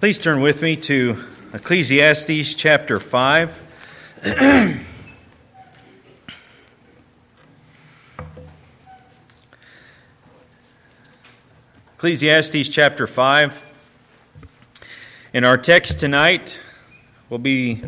Please 0.00 0.18
turn 0.18 0.40
with 0.40 0.62
me 0.62 0.76
to 0.76 1.22
Ecclesiastes 1.52 2.54
chapter 2.54 2.98
5. 2.98 3.60
Ecclesiastes 11.96 12.70
chapter 12.70 13.06
5. 13.06 13.66
In 15.34 15.44
our 15.44 15.58
text 15.58 16.00
tonight 16.00 16.58
will 17.28 17.36
be 17.36 17.82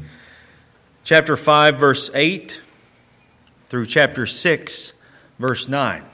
chapter 1.04 1.34
5, 1.34 1.78
verse 1.78 2.10
8 2.12 2.60
through 3.70 3.86
chapter 3.86 4.26
6, 4.26 4.92
verse 5.38 5.66
9. 5.66 6.04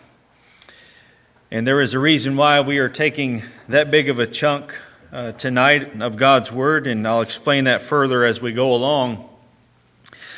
And 1.51 1.67
there 1.67 1.81
is 1.81 1.93
a 1.93 1.99
reason 1.99 2.37
why 2.37 2.61
we 2.61 2.79
are 2.79 2.89
taking 2.89 3.43
that 3.69 3.91
big 3.91 4.09
of 4.09 4.21
a 4.21 4.29
chunk 4.29 4.79
uh, 5.11 5.33
tonight 5.33 6.03
of 6.03 6.17
God's 6.17 6.53
Word, 6.53 6.87
and 6.87 7.07
I'll 7.09 7.23
explain 7.23 7.65
that 7.65 7.81
further 7.81 8.25
as 8.25 8.43
we 8.43 8.53
go 8.53 8.75
along. 8.75 9.27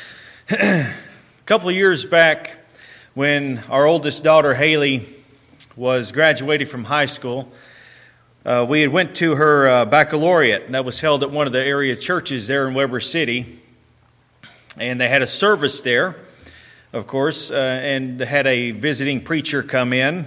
a 0.49 0.93
couple 1.45 1.67
of 1.67 1.75
years 1.75 2.05
back, 2.05 2.57
when 3.13 3.59
our 3.69 3.85
oldest 3.85 4.23
daughter 4.23 4.53
Haley 4.53 5.05
was 5.75 6.13
graduating 6.13 6.67
from 6.67 6.85
high 6.85 7.05
school, 7.05 7.51
uh, 8.45 8.65
we 8.67 8.81
had 8.81 8.91
went 8.91 9.15
to 9.17 9.35
her 9.35 9.67
uh, 9.67 9.85
baccalaureate, 9.85 10.63
and 10.63 10.73
that 10.73 10.85
was 10.85 11.01
held 11.01 11.21
at 11.23 11.31
one 11.31 11.47
of 11.47 11.53
the 11.53 11.63
area 11.63 11.95
churches 11.95 12.47
there 12.47 12.65
in 12.65 12.73
Weber 12.73 13.01
City, 13.01 13.59
and 14.77 15.01
they 15.01 15.09
had 15.09 15.21
a 15.21 15.27
service 15.27 15.81
there, 15.81 16.15
of 16.93 17.07
course, 17.07 17.51
uh, 17.51 17.55
and 17.55 18.21
had 18.21 18.47
a 18.47 18.71
visiting 18.71 19.21
preacher 19.21 19.63
come 19.63 19.91
in. 19.91 20.25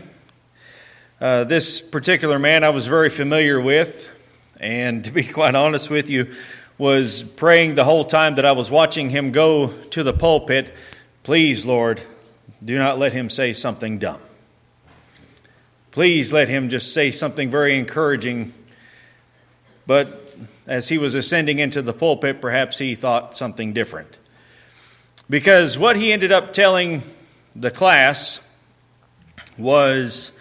Uh, 1.18 1.44
this 1.44 1.80
particular 1.80 2.38
man 2.38 2.62
I 2.62 2.68
was 2.68 2.86
very 2.86 3.08
familiar 3.08 3.58
with 3.58 4.10
and 4.60 5.04
to 5.04 5.10
be 5.10 5.24
quite 5.24 5.54
honest 5.54 5.90
with 5.90 6.08
you, 6.08 6.34
was 6.78 7.22
praying 7.22 7.74
the 7.76 7.84
whole 7.84 8.04
time 8.04 8.34
that 8.36 8.44
I 8.44 8.52
was 8.52 8.70
watching 8.70 9.10
him 9.10 9.30
go 9.32 9.68
to 9.68 10.02
the 10.02 10.12
pulpit, 10.12 10.74
please, 11.22 11.64
Lord, 11.64 12.00
do 12.64 12.78
not 12.78 12.98
let 12.98 13.12
him 13.12 13.30
say 13.30 13.52
something 13.52 13.98
dumb. 13.98 14.20
Please 15.92 16.32
let 16.32 16.48
him 16.48 16.68
just 16.68 16.92
say 16.92 17.12
something 17.12 17.50
very 17.50 17.78
encouraging. 17.78 18.52
But 19.86 20.34
as 20.66 20.88
he 20.88 20.98
was 20.98 21.14
ascending 21.14 21.60
into 21.60 21.82
the 21.82 21.92
pulpit, 21.92 22.40
perhaps 22.40 22.78
he 22.78 22.94
thought 22.96 23.36
something 23.36 23.72
different. 23.72 24.18
Because 25.30 25.78
what 25.78 25.96
he 25.96 26.12
ended 26.12 26.32
up 26.32 26.52
telling 26.52 27.02
the 27.54 27.70
class 27.70 28.40
was 29.56 30.32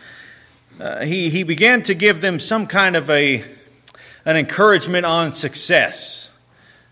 uh, 0.79 1.05
he, 1.05 1.29
he 1.29 1.43
began 1.43 1.83
to 1.83 1.93
give 1.93 2.19
them 2.19 2.39
some 2.39 2.65
kind 2.65 2.95
of 2.95 3.09
a 3.09 3.45
an 4.25 4.37
encouragement 4.37 5.05
on 5.05 5.31
success. 5.31 6.29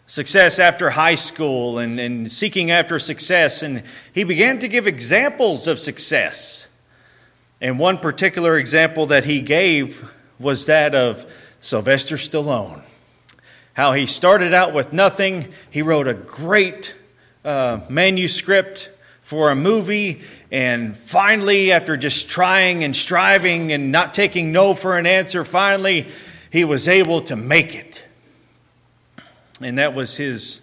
Success 0.07 0.59
after 0.59 0.89
high 0.89 1.15
school 1.15 1.79
and, 1.79 1.99
and 1.99 2.31
seeking 2.31 2.69
after 2.71 2.99
success. 2.99 3.63
And 3.63 3.83
he 4.13 4.23
began 4.23 4.59
to 4.59 4.67
give 4.67 4.87
examples 4.87 5.67
of 5.67 5.79
success. 5.79 6.67
And 7.61 7.79
one 7.79 7.97
particular 7.97 8.57
example 8.57 9.05
that 9.07 9.23
he 9.23 9.41
gave 9.41 10.09
was 10.39 10.65
that 10.65 10.95
of 10.95 11.25
Sylvester 11.61 12.15
Stallone. 12.15 12.81
How 13.73 13.93
he 13.93 14.05
started 14.05 14.53
out 14.53 14.73
with 14.73 14.91
nothing, 14.91 15.53
he 15.69 15.81
wrote 15.81 16.07
a 16.07 16.13
great 16.13 16.93
uh, 17.45 17.79
manuscript 17.87 18.89
for 19.21 19.49
a 19.49 19.55
movie, 19.55 20.21
and 20.51 20.97
finally, 20.97 21.71
after 21.71 21.95
just 21.95 22.27
trying 22.27 22.83
and 22.83 22.93
striving 22.93 23.71
and 23.71 23.89
not 23.89 24.13
taking 24.13 24.51
no 24.51 24.73
for 24.73 24.97
an 24.97 25.05
answer, 25.05 25.45
finally, 25.45 26.09
he 26.51 26.63
was 26.63 26.87
able 26.87 27.21
to 27.21 27.35
make 27.35 27.73
it. 27.73 28.03
And 29.61 29.77
that 29.77 29.95
was 29.95 30.17
his 30.17 30.59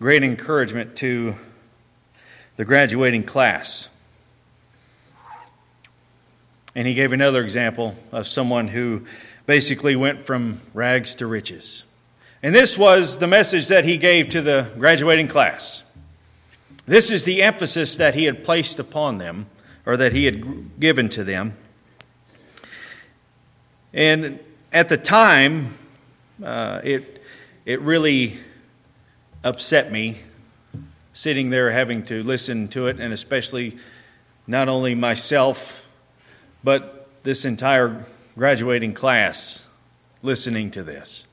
great 0.00 0.22
encouragement 0.22 0.96
to 0.96 1.36
the 2.56 2.64
graduating 2.64 3.24
class. 3.24 3.88
And 6.74 6.86
he 6.86 6.94
gave 6.94 7.12
another 7.12 7.42
example 7.42 7.94
of 8.12 8.26
someone 8.26 8.68
who 8.68 9.06
basically 9.46 9.94
went 9.94 10.22
from 10.22 10.60
rags 10.74 11.14
to 11.16 11.26
riches. 11.26 11.84
And 12.42 12.54
this 12.54 12.76
was 12.76 13.18
the 13.18 13.26
message 13.26 13.68
that 13.68 13.84
he 13.84 13.98
gave 13.98 14.28
to 14.30 14.40
the 14.40 14.70
graduating 14.78 15.28
class. 15.28 15.82
This 16.86 17.10
is 17.10 17.24
the 17.24 17.42
emphasis 17.42 17.96
that 17.96 18.14
he 18.14 18.24
had 18.24 18.44
placed 18.44 18.78
upon 18.78 19.18
them, 19.18 19.46
or 19.84 19.96
that 19.96 20.12
he 20.12 20.24
had 20.24 20.78
given 20.78 21.08
to 21.10 21.24
them. 21.24 21.54
And 23.92 24.38
at 24.76 24.90
the 24.90 24.98
time, 24.98 25.72
uh, 26.44 26.82
it, 26.84 27.22
it 27.64 27.80
really 27.80 28.38
upset 29.42 29.90
me 29.90 30.18
sitting 31.14 31.48
there 31.48 31.70
having 31.70 32.04
to 32.04 32.22
listen 32.22 32.68
to 32.68 32.86
it, 32.88 33.00
and 33.00 33.10
especially 33.10 33.78
not 34.46 34.68
only 34.68 34.94
myself, 34.94 35.86
but 36.62 37.08
this 37.22 37.46
entire 37.46 38.04
graduating 38.36 38.92
class 38.92 39.64
listening 40.22 40.70
to 40.70 40.82
this. 40.82 41.26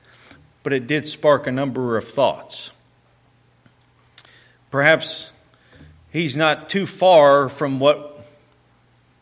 But 0.62 0.72
it 0.72 0.86
did 0.86 1.06
spark 1.06 1.46
a 1.46 1.52
number 1.52 1.98
of 1.98 2.08
thoughts. 2.08 2.70
Perhaps 4.70 5.32
he's 6.10 6.34
not 6.34 6.70
too 6.70 6.86
far 6.86 7.50
from 7.50 7.78
what 7.78 8.26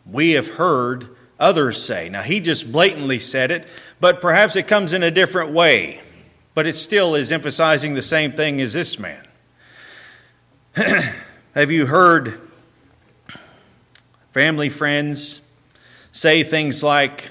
we 0.07 0.31
have 0.31 0.51
heard 0.51 1.09
others 1.41 1.83
say. 1.83 2.09
Now, 2.09 2.23
he 2.23 2.39
just 2.39 2.71
blatantly 2.71 3.19
said 3.19 3.51
it, 3.51 3.67
but 4.03 4.21
perhaps 4.21 4.57
it 4.57 4.67
comes 4.67 4.93
in 4.93 5.05
a 5.05 5.13
different 5.13 5.53
way. 5.53 6.01
But 6.55 6.67
it 6.67 6.75
still 6.75 7.15
is 7.15 7.31
emphasizing 7.31 7.95
the 7.95 8.03
same 8.03 8.33
thing 8.33 8.61
as 8.61 8.73
this 8.73 8.99
man. 8.99 9.25
Have 10.75 11.71
you 11.71 11.87
heard 11.87 12.41
family, 14.33 14.69
friends 14.71 15.41
say 16.11 16.43
things 16.43 16.83
like, 16.83 17.31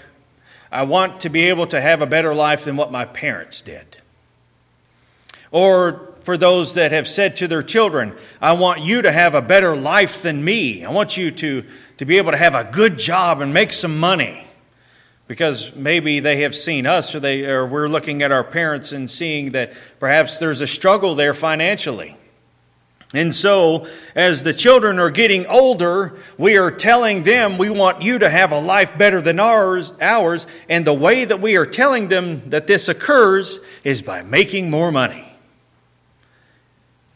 I 0.71 0.83
want 0.83 1.19
to 1.19 1.29
be 1.29 1.49
able 1.49 1.67
to 1.67 1.81
have 1.81 2.01
a 2.01 2.05
better 2.05 2.33
life 2.33 2.63
than 2.63 2.77
what 2.77 2.89
my 2.89 3.03
parents 3.03 3.61
did? 3.61 3.97
Or 5.51 6.13
for 6.23 6.37
those 6.37 6.75
that 6.75 6.93
have 6.93 7.05
said 7.05 7.35
to 7.37 7.49
their 7.49 7.63
children, 7.63 8.15
I 8.39 8.53
want 8.53 8.79
you 8.79 9.01
to 9.01 9.11
have 9.11 9.35
a 9.35 9.41
better 9.41 9.75
life 9.75 10.21
than 10.21 10.41
me. 10.45 10.85
I 10.85 10.89
want 10.89 11.17
you 11.17 11.31
to, 11.31 11.65
to 11.97 12.05
be 12.05 12.17
able 12.17 12.31
to 12.31 12.37
have 12.37 12.55
a 12.55 12.63
good 12.63 12.97
job 12.97 13.41
and 13.41 13.53
make 13.53 13.73
some 13.73 13.99
money. 13.99 14.47
Because 15.31 15.73
maybe 15.73 16.19
they 16.19 16.41
have 16.41 16.53
seen 16.53 16.85
us, 16.85 17.15
or, 17.15 17.21
they, 17.21 17.45
or 17.45 17.65
we're 17.65 17.87
looking 17.87 18.21
at 18.21 18.33
our 18.33 18.43
parents 18.43 18.91
and 18.91 19.09
seeing 19.09 19.53
that 19.53 19.71
perhaps 19.97 20.39
there's 20.39 20.59
a 20.59 20.67
struggle 20.67 21.15
there 21.15 21.33
financially. 21.33 22.17
And 23.13 23.33
so, 23.33 23.87
as 24.13 24.43
the 24.43 24.53
children 24.53 24.99
are 24.99 25.09
getting 25.09 25.45
older, 25.45 26.17
we 26.37 26.57
are 26.57 26.69
telling 26.69 27.23
them 27.23 27.57
we 27.57 27.69
want 27.69 28.01
you 28.01 28.19
to 28.19 28.29
have 28.29 28.51
a 28.51 28.59
life 28.59 28.97
better 28.97 29.21
than 29.21 29.39
ours, 29.39 29.93
ours, 30.01 30.47
and 30.67 30.85
the 30.85 30.93
way 30.93 31.23
that 31.23 31.39
we 31.39 31.55
are 31.55 31.65
telling 31.65 32.09
them 32.09 32.49
that 32.49 32.67
this 32.67 32.89
occurs 32.89 33.61
is 33.85 34.01
by 34.01 34.23
making 34.23 34.69
more 34.69 34.91
money. 34.91 35.31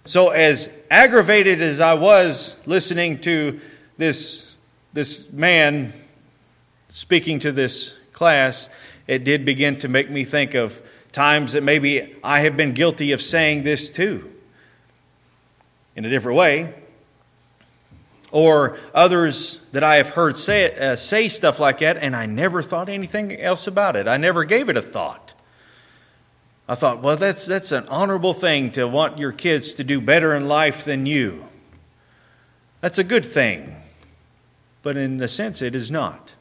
So, 0.05 0.29
as 0.29 0.69
aggravated 0.89 1.61
as 1.61 1.81
I 1.81 1.95
was 1.95 2.55
listening 2.65 3.19
to 3.23 3.59
this, 3.97 4.55
this 4.93 5.29
man 5.33 5.91
speaking 6.91 7.41
to 7.41 7.51
this 7.51 7.93
class, 8.15 8.69
it 9.07 9.23
did 9.23 9.45
begin 9.45 9.77
to 9.79 9.87
make 9.87 10.09
me 10.09 10.23
think 10.23 10.55
of 10.55 10.81
times 11.11 11.53
that 11.53 11.61
maybe 11.61 12.15
I 12.23 12.39
have 12.41 12.57
been 12.57 12.73
guilty 12.73 13.11
of 13.11 13.21
saying 13.21 13.63
this 13.63 13.89
too 13.89 14.31
in 15.95 16.05
a 16.05 16.09
different 16.09 16.37
way. 16.37 16.73
Or 18.31 18.77
others 18.93 19.61
that 19.71 19.83
I 19.83 19.95
have 19.95 20.09
heard 20.09 20.35
say, 20.37 20.75
uh, 20.77 20.97
say 20.97 21.29
stuff 21.29 21.59
like 21.59 21.77
that, 21.77 21.97
and 21.97 22.15
I 22.15 22.25
never 22.25 22.61
thought 22.61 22.89
anything 22.89 23.39
else 23.39 23.65
about 23.65 23.95
it. 23.95 24.07
I 24.07 24.17
never 24.17 24.43
gave 24.43 24.67
it 24.67 24.75
a 24.75 24.81
thought. 24.81 25.33
I 26.67 26.75
thought, 26.75 27.01
well, 27.01 27.15
that's, 27.15 27.45
that's 27.45 27.71
an 27.71 27.87
honorable 27.87 28.33
thing 28.33 28.71
to 28.71 28.87
want 28.87 29.19
your 29.19 29.31
kids 29.31 29.73
to 29.75 29.83
do 29.83 30.01
better 30.01 30.33
in 30.33 30.47
life 30.47 30.83
than 30.83 31.05
you. 31.05 31.45
That's 32.81 32.97
a 32.97 33.03
good 33.03 33.25
thing. 33.25 33.75
But 34.83 34.97
in 34.97 35.21
a 35.21 35.27
sense, 35.27 35.61
it 35.61 35.73
is 35.73 35.89
not. 35.89 36.34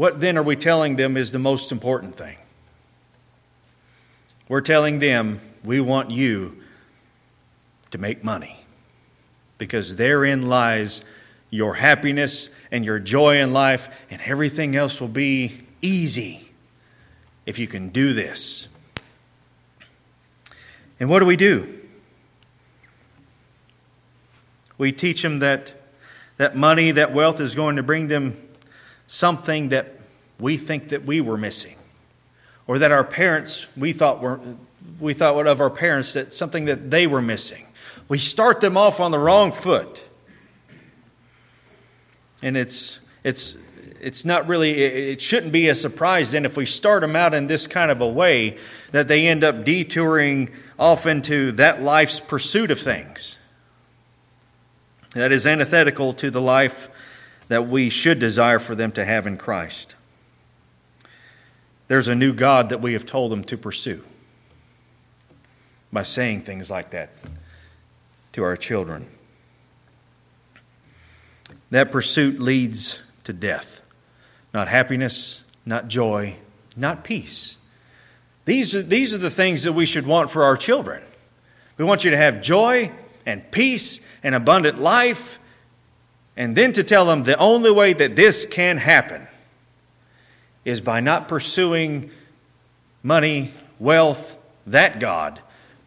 What 0.00 0.18
then 0.18 0.38
are 0.38 0.42
we 0.42 0.56
telling 0.56 0.96
them 0.96 1.18
is 1.18 1.30
the 1.30 1.38
most 1.38 1.70
important 1.70 2.16
thing? 2.16 2.38
We're 4.48 4.62
telling 4.62 4.98
them 4.98 5.42
we 5.62 5.78
want 5.78 6.10
you 6.10 6.56
to 7.90 7.98
make 7.98 8.24
money 8.24 8.64
because 9.58 9.96
therein 9.96 10.48
lies 10.48 11.04
your 11.50 11.74
happiness 11.74 12.48
and 12.70 12.82
your 12.82 12.98
joy 12.98 13.42
in 13.42 13.52
life, 13.52 13.90
and 14.10 14.22
everything 14.22 14.74
else 14.74 15.02
will 15.02 15.08
be 15.08 15.58
easy 15.82 16.48
if 17.44 17.58
you 17.58 17.66
can 17.66 17.90
do 17.90 18.14
this. 18.14 18.68
And 20.98 21.10
what 21.10 21.18
do 21.18 21.26
we 21.26 21.36
do? 21.36 21.78
We 24.78 24.92
teach 24.92 25.20
them 25.20 25.40
that, 25.40 25.74
that 26.38 26.56
money, 26.56 26.90
that 26.90 27.12
wealth 27.12 27.38
is 27.38 27.54
going 27.54 27.76
to 27.76 27.82
bring 27.82 28.08
them 28.08 28.40
something 29.10 29.70
that 29.70 29.96
we 30.38 30.56
think 30.56 30.90
that 30.90 31.04
we 31.04 31.20
were 31.20 31.36
missing. 31.36 31.74
or 32.70 32.78
that 32.78 32.92
our 32.92 33.02
parents, 33.02 33.66
we 33.76 33.92
thought 33.92 34.22
were, 34.22 34.38
we 35.00 35.12
thought 35.12 35.44
of 35.44 35.60
our 35.60 35.68
parents 35.68 36.12
that 36.12 36.32
something 36.32 36.66
that 36.66 36.88
they 36.88 37.04
were 37.04 37.20
missing. 37.20 37.66
We 38.06 38.18
start 38.18 38.60
them 38.60 38.76
off 38.76 39.00
on 39.00 39.10
the 39.10 39.18
wrong 39.18 39.50
foot. 39.50 40.00
And 42.40 42.56
it's, 42.56 43.00
it's, 43.24 43.56
it's 44.00 44.24
not 44.24 44.46
really, 44.46 44.80
it 44.82 45.20
shouldn't 45.20 45.52
be 45.52 45.68
a 45.68 45.74
surprise 45.74 46.30
then 46.30 46.44
if 46.44 46.56
we 46.56 46.64
start 46.64 47.00
them 47.00 47.16
out 47.16 47.34
in 47.34 47.48
this 47.48 47.66
kind 47.66 47.90
of 47.90 48.00
a 48.00 48.08
way 48.08 48.56
that 48.92 49.08
they 49.08 49.26
end 49.26 49.42
up 49.42 49.64
detouring 49.64 50.50
off 50.78 51.08
into 51.08 51.50
that 51.52 51.82
life's 51.82 52.20
pursuit 52.20 52.70
of 52.70 52.78
things. 52.78 53.34
That 55.14 55.32
is 55.32 55.44
antithetical 55.44 56.12
to 56.12 56.30
the 56.30 56.40
life 56.40 56.88
that 57.50 57.66
we 57.66 57.90
should 57.90 58.20
desire 58.20 58.60
for 58.60 58.76
them 58.76 58.92
to 58.92 59.04
have 59.04 59.26
in 59.26 59.36
Christ. 59.36 59.96
There's 61.88 62.06
a 62.06 62.14
new 62.14 62.32
God 62.32 62.68
that 62.68 62.80
we 62.80 62.92
have 62.92 63.04
told 63.04 63.32
them 63.32 63.42
to 63.42 63.58
pursue 63.58 64.04
by 65.92 66.04
saying 66.04 66.42
things 66.42 66.70
like 66.70 66.90
that 66.90 67.10
to 68.34 68.44
our 68.44 68.54
children. 68.54 69.08
That 71.72 71.90
pursuit 71.90 72.38
leads 72.38 73.00
to 73.24 73.32
death, 73.32 73.80
not 74.54 74.68
happiness, 74.68 75.42
not 75.66 75.88
joy, 75.88 76.36
not 76.76 77.02
peace. 77.02 77.56
These 78.44 78.76
are, 78.76 78.82
these 78.82 79.12
are 79.12 79.18
the 79.18 79.28
things 79.28 79.64
that 79.64 79.72
we 79.72 79.86
should 79.86 80.06
want 80.06 80.30
for 80.30 80.44
our 80.44 80.56
children. 80.56 81.02
We 81.78 81.84
want 81.84 82.04
you 82.04 82.12
to 82.12 82.16
have 82.16 82.42
joy 82.42 82.92
and 83.26 83.50
peace 83.50 83.98
and 84.22 84.36
abundant 84.36 84.80
life, 84.80 85.40
and 86.36 86.56
then 86.56 86.72
to 86.72 86.82
tell 86.82 87.04
them 87.04 87.22
the 87.22 87.36
only 87.38 87.70
way 87.70 87.92
that 87.92 88.16
this 88.16 88.46
can 88.46 88.78
happen 88.78 89.26
is 90.64 90.80
by 90.80 91.00
not 91.00 91.28
pursuing 91.28 92.10
money, 93.02 93.52
wealth, 93.78 94.36
that 94.66 95.00
God, 95.00 95.40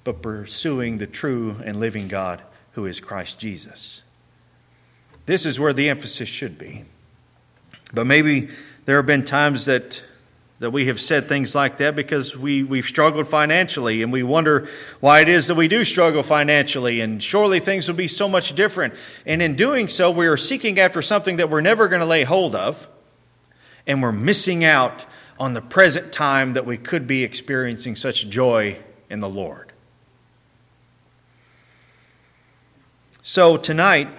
but 0.04 0.22
pursuing 0.22 0.98
the 0.98 1.08
true 1.08 1.58
and 1.64 1.80
living 1.80 2.08
God 2.08 2.42
who 2.74 2.86
is 2.86 3.00
Christ 3.00 3.40
Jesus. 3.40 4.02
This 5.26 5.46
is 5.46 5.60
where 5.60 5.74
the 5.74 5.90
emphasis 5.90 6.28
should 6.28 6.58
be. 6.58 6.84
But 7.94 8.06
maybe 8.06 8.50
there 8.86 8.98
have 8.98 9.06
been 9.06 9.24
times 9.24 9.66
that 9.66 10.04
that 10.60 10.72
we 10.72 10.86
have 10.86 11.02
said 11.02 11.28
things 11.28 11.56
like 11.56 11.78
that 11.78 11.96
because 11.96 12.38
we, 12.38 12.64
we've 12.64 12.86
struggled 12.86 13.28
financially 13.28 14.02
and 14.02 14.14
we 14.14 14.24
wonder 14.24 14.68
why 15.00 15.20
it 15.20 15.28
is 15.28 15.48
that 15.48 15.56
we 15.56 15.68
do 15.68 15.84
struggle 15.84 16.24
financially 16.24 17.02
and 17.02 17.22
surely 17.22 17.60
things 17.60 17.88
will 17.88 17.96
be 17.96 18.08
so 18.08 18.30
much 18.30 18.56
different. 18.56 18.94
And 19.26 19.42
in 19.42 19.56
doing 19.56 19.88
so, 19.88 20.10
we 20.10 20.28
are 20.28 20.38
seeking 20.38 20.80
after 20.80 21.02
something 21.02 21.38
that 21.38 21.50
we're 21.50 21.62
never 21.62 21.88
going 21.88 22.00
to 22.00 22.06
lay 22.06 22.24
hold 22.24 22.56
of 22.56 22.88
and 23.86 24.02
we're 24.02 24.12
missing 24.12 24.64
out 24.64 25.06
on 25.40 25.54
the 25.54 25.62
present 25.62 26.14
time 26.14 26.54
that 26.54 26.66
we 26.66 26.78
could 26.78 27.08
be 27.08 27.24
experiencing 27.24 27.96
such 27.96 28.30
joy 28.30 28.78
in 29.10 29.20
the 29.20 29.30
Lord. 29.30 29.74
So 33.22 33.58
tonight, 33.58 34.10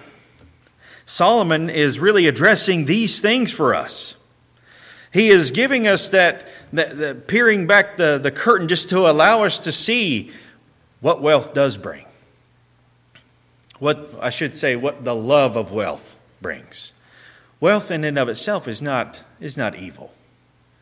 Solomon 1.05 1.69
is 1.69 1.99
really 1.99 2.27
addressing 2.27 2.85
these 2.85 3.21
things 3.21 3.51
for 3.51 3.73
us. 3.73 4.15
He 5.15 5.29
is 5.29 5.51
giving 5.51 5.87
us 5.87 6.09
that, 6.09 6.45
that, 6.73 6.97
that 6.97 7.25
peering 7.25 7.67
back 7.67 7.95
the, 7.95 8.17
the 8.17 8.31
curtain 8.31 8.67
just 8.67 8.89
to 8.89 9.09
allow 9.09 9.43
us 9.43 9.61
to 9.61 9.71
see 9.71 10.29
what 10.99 11.21
wealth 11.21 11.53
does 11.53 11.77
bring. 11.77 12.05
What, 13.79 14.09
I 14.21 14.29
should 14.29 14.57
say, 14.57 14.75
what 14.75 15.05
the 15.05 15.15
love 15.15 15.55
of 15.55 15.71
wealth 15.71 16.17
brings. 16.41 16.91
Wealth 17.61 17.91
in 17.91 18.03
and 18.03 18.19
of 18.19 18.27
itself 18.27 18.67
is 18.67 18.81
not, 18.81 19.23
is 19.39 19.55
not 19.55 19.77
evil. 19.77 20.11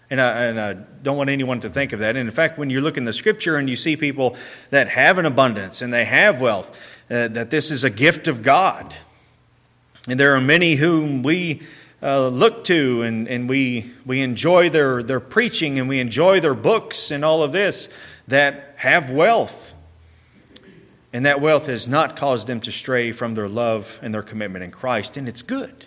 And 0.09 0.19
I, 0.19 0.45
and 0.45 0.59
I, 0.59 0.73
don't 0.73 1.15
want 1.15 1.29
anyone 1.29 1.61
to 1.61 1.69
think 1.69 1.93
of 1.93 1.99
that. 1.99 2.15
And 2.15 2.27
in 2.27 2.33
fact, 2.33 2.57
when 2.57 2.71
you 2.71 2.81
look 2.81 2.97
in 2.97 3.05
the 3.05 3.13
scripture 3.13 3.57
and 3.57 3.69
you 3.69 3.75
see 3.75 3.95
people 3.95 4.35
that 4.71 4.89
have 4.89 5.19
an 5.19 5.27
abundance 5.27 5.83
and 5.83 5.93
they 5.93 6.05
have 6.05 6.41
wealth, 6.41 6.75
uh, 7.07 7.27
that 7.27 7.51
this 7.51 7.69
is 7.69 7.83
a 7.83 7.89
gift 7.91 8.27
of 8.27 8.41
God. 8.41 8.95
And 10.07 10.19
there 10.19 10.35
are 10.35 10.41
many 10.41 10.73
whom 10.73 11.21
we 11.21 11.61
uh, 12.03 12.27
look 12.27 12.65
to 12.65 13.01
and, 13.01 13.27
and 13.29 13.47
we, 13.47 13.91
we 14.05 14.21
enjoy 14.21 14.69
their, 14.69 15.01
their 15.01 15.21
preaching 15.21 15.79
and 15.79 15.87
we 15.87 15.99
enjoy 15.99 16.39
their 16.39 16.53
books 16.53 17.11
and 17.11 17.23
all 17.23 17.41
of 17.41 17.53
this 17.53 17.87
that 18.27 18.73
have 18.77 19.09
wealth. 19.09 19.73
And 21.13 21.25
that 21.25 21.39
wealth 21.39 21.67
has 21.67 21.87
not 21.87 22.17
caused 22.17 22.47
them 22.47 22.59
to 22.61 22.71
stray 22.71 23.11
from 23.11 23.35
their 23.35 23.47
love 23.47 23.99
and 24.01 24.13
their 24.13 24.23
commitment 24.23 24.63
in 24.63 24.71
Christ, 24.71 25.15
and 25.15 25.29
it's 25.29 25.43
good. 25.43 25.85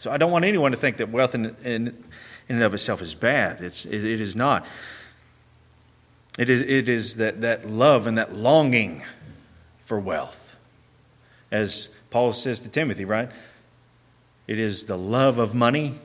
So 0.00 0.10
I 0.10 0.16
don't 0.16 0.32
want 0.32 0.44
anyone 0.44 0.72
to 0.72 0.76
think 0.76 0.96
that 0.98 1.10
wealth 1.10 1.34
in, 1.34 1.56
in, 1.64 1.86
in 1.86 2.04
and 2.48 2.62
of 2.62 2.74
itself 2.74 3.00
is 3.00 3.14
bad. 3.14 3.60
It's, 3.62 3.86
it, 3.86 4.04
it 4.04 4.20
is 4.20 4.34
not. 4.36 4.66
It 6.36 6.50
is, 6.50 6.60
it 6.62 6.88
is 6.88 7.16
that, 7.16 7.40
that 7.42 7.70
love 7.70 8.06
and 8.06 8.18
that 8.18 8.36
longing 8.36 9.02
for 9.84 9.98
wealth. 9.98 10.56
As 11.52 11.88
Paul 12.10 12.32
says 12.32 12.60
to 12.60 12.68
Timothy, 12.68 13.04
right? 13.04 13.30
It 14.46 14.58
is 14.58 14.84
the 14.84 14.98
love 14.98 15.38
of 15.38 15.54
money, 15.54 15.98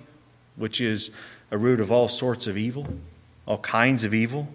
which 0.56 0.80
is 0.80 1.12
a 1.52 1.58
root 1.58 1.80
of 1.80 1.92
all 1.92 2.08
sorts 2.08 2.48
of 2.48 2.58
evil, 2.58 2.88
all 3.46 3.58
kinds 3.58 4.04
of 4.04 4.14
evil. 4.14 4.48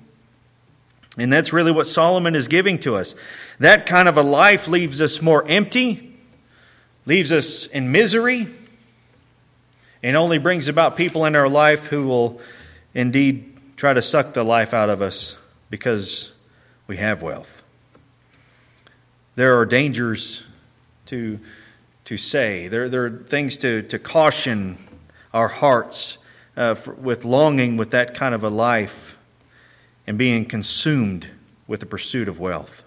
And 1.17 1.33
that's 1.33 1.53
really 1.53 1.73
what 1.73 1.87
Solomon 1.87 2.35
is 2.35 2.49
giving 2.49 2.79
to 2.81 2.97
us. 2.97 3.15
That 3.59 3.87
kind 3.87 4.09
of 4.09 4.17
a 4.17 4.23
life 4.23 4.67
leaves 4.67 5.01
us 5.01 5.23
more 5.23 5.47
empty, 5.47 6.15
leaves 7.07 7.31
us 7.31 7.67
in 7.67 7.93
misery, 7.93 8.49
and 10.03 10.17
only 10.17 10.39
brings 10.39 10.69
about 10.69 10.97
people 10.97 11.25
in 11.25 11.37
our 11.37 11.49
life 11.49 11.87
who 11.87 12.07
will 12.07 12.41
indeed 12.95 13.57
try 13.77 13.93
to 13.93 14.03
suck 14.03 14.35
the 14.35 14.45
life 14.45 14.75
out 14.75 14.91
of 14.91 15.03
us 15.03 15.37
because 15.71 16.33
we 16.87 16.97
have 16.97 17.23
wealth. 17.23 17.63
There 19.35 19.59
are 19.59 19.67
dangers 19.67 20.43
to 21.07 21.39
to 22.05 22.17
say. 22.17 22.69
There, 22.69 22.89
there 22.89 23.07
are 23.07 23.11
things 23.11 23.57
to, 23.59 23.83
to 23.83 23.99
caution 23.99 24.79
our 25.33 25.49
hearts 25.49 26.19
uh, 26.57 26.75
for, 26.75 26.95
with 26.95 27.25
longing 27.25 27.77
with 27.77 27.91
that 27.91 28.15
kind 28.15 28.35
of 28.35 28.45
a 28.45 28.51
life 28.51 29.17
and 30.07 30.19
being 30.19 30.45
consumed 30.45 31.29
with 31.67 31.81
the 31.81 31.87
pursuit 31.87 32.29
of 32.29 32.39
wealth. 32.39 32.85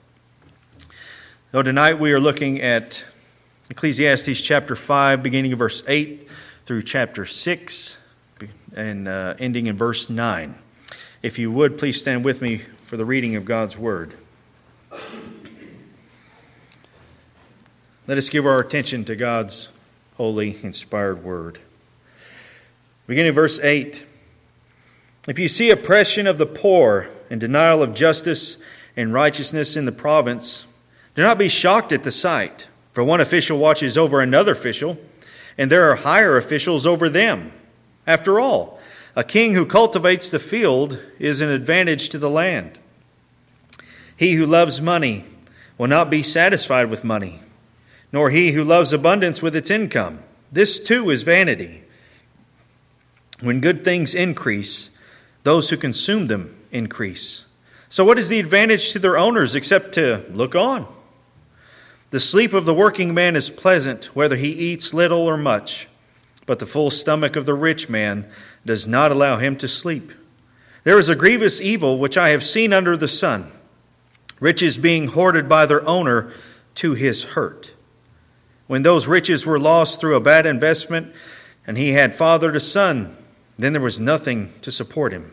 So 1.51 1.63
tonight 1.63 1.99
we 1.99 2.13
are 2.13 2.19
looking 2.19 2.61
at 2.61 3.03
Ecclesiastes 3.69 4.41
chapter 4.41 4.75
5, 4.75 5.23
beginning 5.23 5.51
of 5.53 5.59
verse 5.59 5.81
8 5.87 6.27
through 6.65 6.83
chapter 6.83 7.25
6 7.25 7.97
and 8.75 9.07
uh, 9.07 9.33
ending 9.39 9.67
in 9.67 9.75
verse 9.75 10.09
9. 10.09 10.55
If 11.23 11.39
you 11.39 11.51
would, 11.51 11.77
please 11.77 11.99
stand 11.99 12.23
with 12.23 12.41
me 12.41 12.57
for 12.57 12.97
the 12.97 13.05
reading 13.05 13.35
of 13.35 13.45
God's 13.45 13.77
word. 13.77 14.13
Let 18.07 18.17
us 18.17 18.29
give 18.29 18.45
our 18.45 18.61
attention 18.61 19.03
to 19.03 19.17
God's 19.17 19.67
holy, 20.15 20.57
inspired 20.63 21.25
word. 21.25 21.59
Beginning 23.05 23.27
in 23.29 23.35
verse 23.35 23.59
8 23.59 24.05
If 25.27 25.37
you 25.37 25.49
see 25.49 25.71
oppression 25.71 26.25
of 26.25 26.37
the 26.37 26.45
poor 26.45 27.09
and 27.29 27.41
denial 27.41 27.83
of 27.83 27.93
justice 27.93 28.55
and 28.95 29.13
righteousness 29.13 29.75
in 29.75 29.83
the 29.83 29.91
province, 29.91 30.65
do 31.15 31.21
not 31.21 31.37
be 31.37 31.49
shocked 31.49 31.91
at 31.91 32.05
the 32.05 32.11
sight, 32.11 32.67
for 32.93 33.03
one 33.03 33.19
official 33.19 33.57
watches 33.57 33.97
over 33.97 34.21
another 34.21 34.53
official, 34.53 34.97
and 35.57 35.69
there 35.69 35.91
are 35.91 35.95
higher 35.95 36.37
officials 36.37 36.85
over 36.85 37.09
them. 37.09 37.51
After 38.07 38.39
all, 38.39 38.79
a 39.17 39.23
king 39.25 39.53
who 39.53 39.65
cultivates 39.65 40.29
the 40.29 40.39
field 40.39 40.97
is 41.19 41.41
an 41.41 41.49
advantage 41.49 42.07
to 42.09 42.17
the 42.17 42.29
land. 42.29 42.79
He 44.15 44.35
who 44.35 44.45
loves 44.45 44.79
money 44.79 45.25
will 45.77 45.89
not 45.89 46.09
be 46.09 46.23
satisfied 46.23 46.89
with 46.89 47.03
money 47.03 47.41
nor 48.11 48.29
he 48.29 48.51
who 48.51 48.63
loves 48.63 48.93
abundance 48.93 49.41
with 49.41 49.55
its 49.55 49.69
income. 49.69 50.19
This 50.51 50.79
too 50.79 51.09
is 51.09 51.23
vanity. 51.23 51.83
When 53.41 53.61
good 53.61 53.83
things 53.83 54.15
increase, 54.15 54.89
those 55.43 55.69
who 55.69 55.77
consume 55.77 56.27
them 56.27 56.55
increase. 56.71 57.45
So, 57.89 58.03
what 58.03 58.17
is 58.17 58.29
the 58.29 58.39
advantage 58.39 58.91
to 58.91 58.99
their 58.99 59.17
owners 59.17 59.55
except 59.55 59.93
to 59.93 60.23
look 60.31 60.55
on? 60.55 60.87
The 62.09 62.19
sleep 62.19 62.53
of 62.53 62.65
the 62.65 62.73
working 62.73 63.13
man 63.13 63.35
is 63.35 63.49
pleasant, 63.49 64.15
whether 64.15 64.37
he 64.37 64.49
eats 64.49 64.93
little 64.93 65.21
or 65.21 65.37
much, 65.37 65.87
but 66.45 66.59
the 66.59 66.65
full 66.65 66.89
stomach 66.89 67.35
of 67.35 67.45
the 67.45 67.53
rich 67.53 67.89
man 67.89 68.25
does 68.65 68.87
not 68.87 69.11
allow 69.11 69.37
him 69.37 69.57
to 69.57 69.67
sleep. 69.67 70.11
There 70.83 70.97
is 70.97 71.09
a 71.09 71.15
grievous 71.15 71.59
evil 71.59 71.99
which 71.99 72.17
I 72.17 72.29
have 72.29 72.43
seen 72.43 72.71
under 72.71 72.95
the 72.95 73.07
sun 73.07 73.51
riches 74.39 74.77
being 74.77 75.07
hoarded 75.07 75.49
by 75.49 75.65
their 75.65 75.85
owner 75.87 76.31
to 76.75 76.93
his 76.93 77.23
hurt. 77.23 77.71
When 78.67 78.83
those 78.83 79.07
riches 79.07 79.45
were 79.45 79.59
lost 79.59 79.99
through 79.99 80.15
a 80.15 80.21
bad 80.21 80.45
investment 80.45 81.13
and 81.65 81.77
he 81.77 81.93
had 81.93 82.15
fathered 82.15 82.55
a 82.55 82.59
son, 82.59 83.15
then 83.57 83.73
there 83.73 83.81
was 83.81 83.99
nothing 83.99 84.53
to 84.61 84.71
support 84.71 85.11
him. 85.11 85.31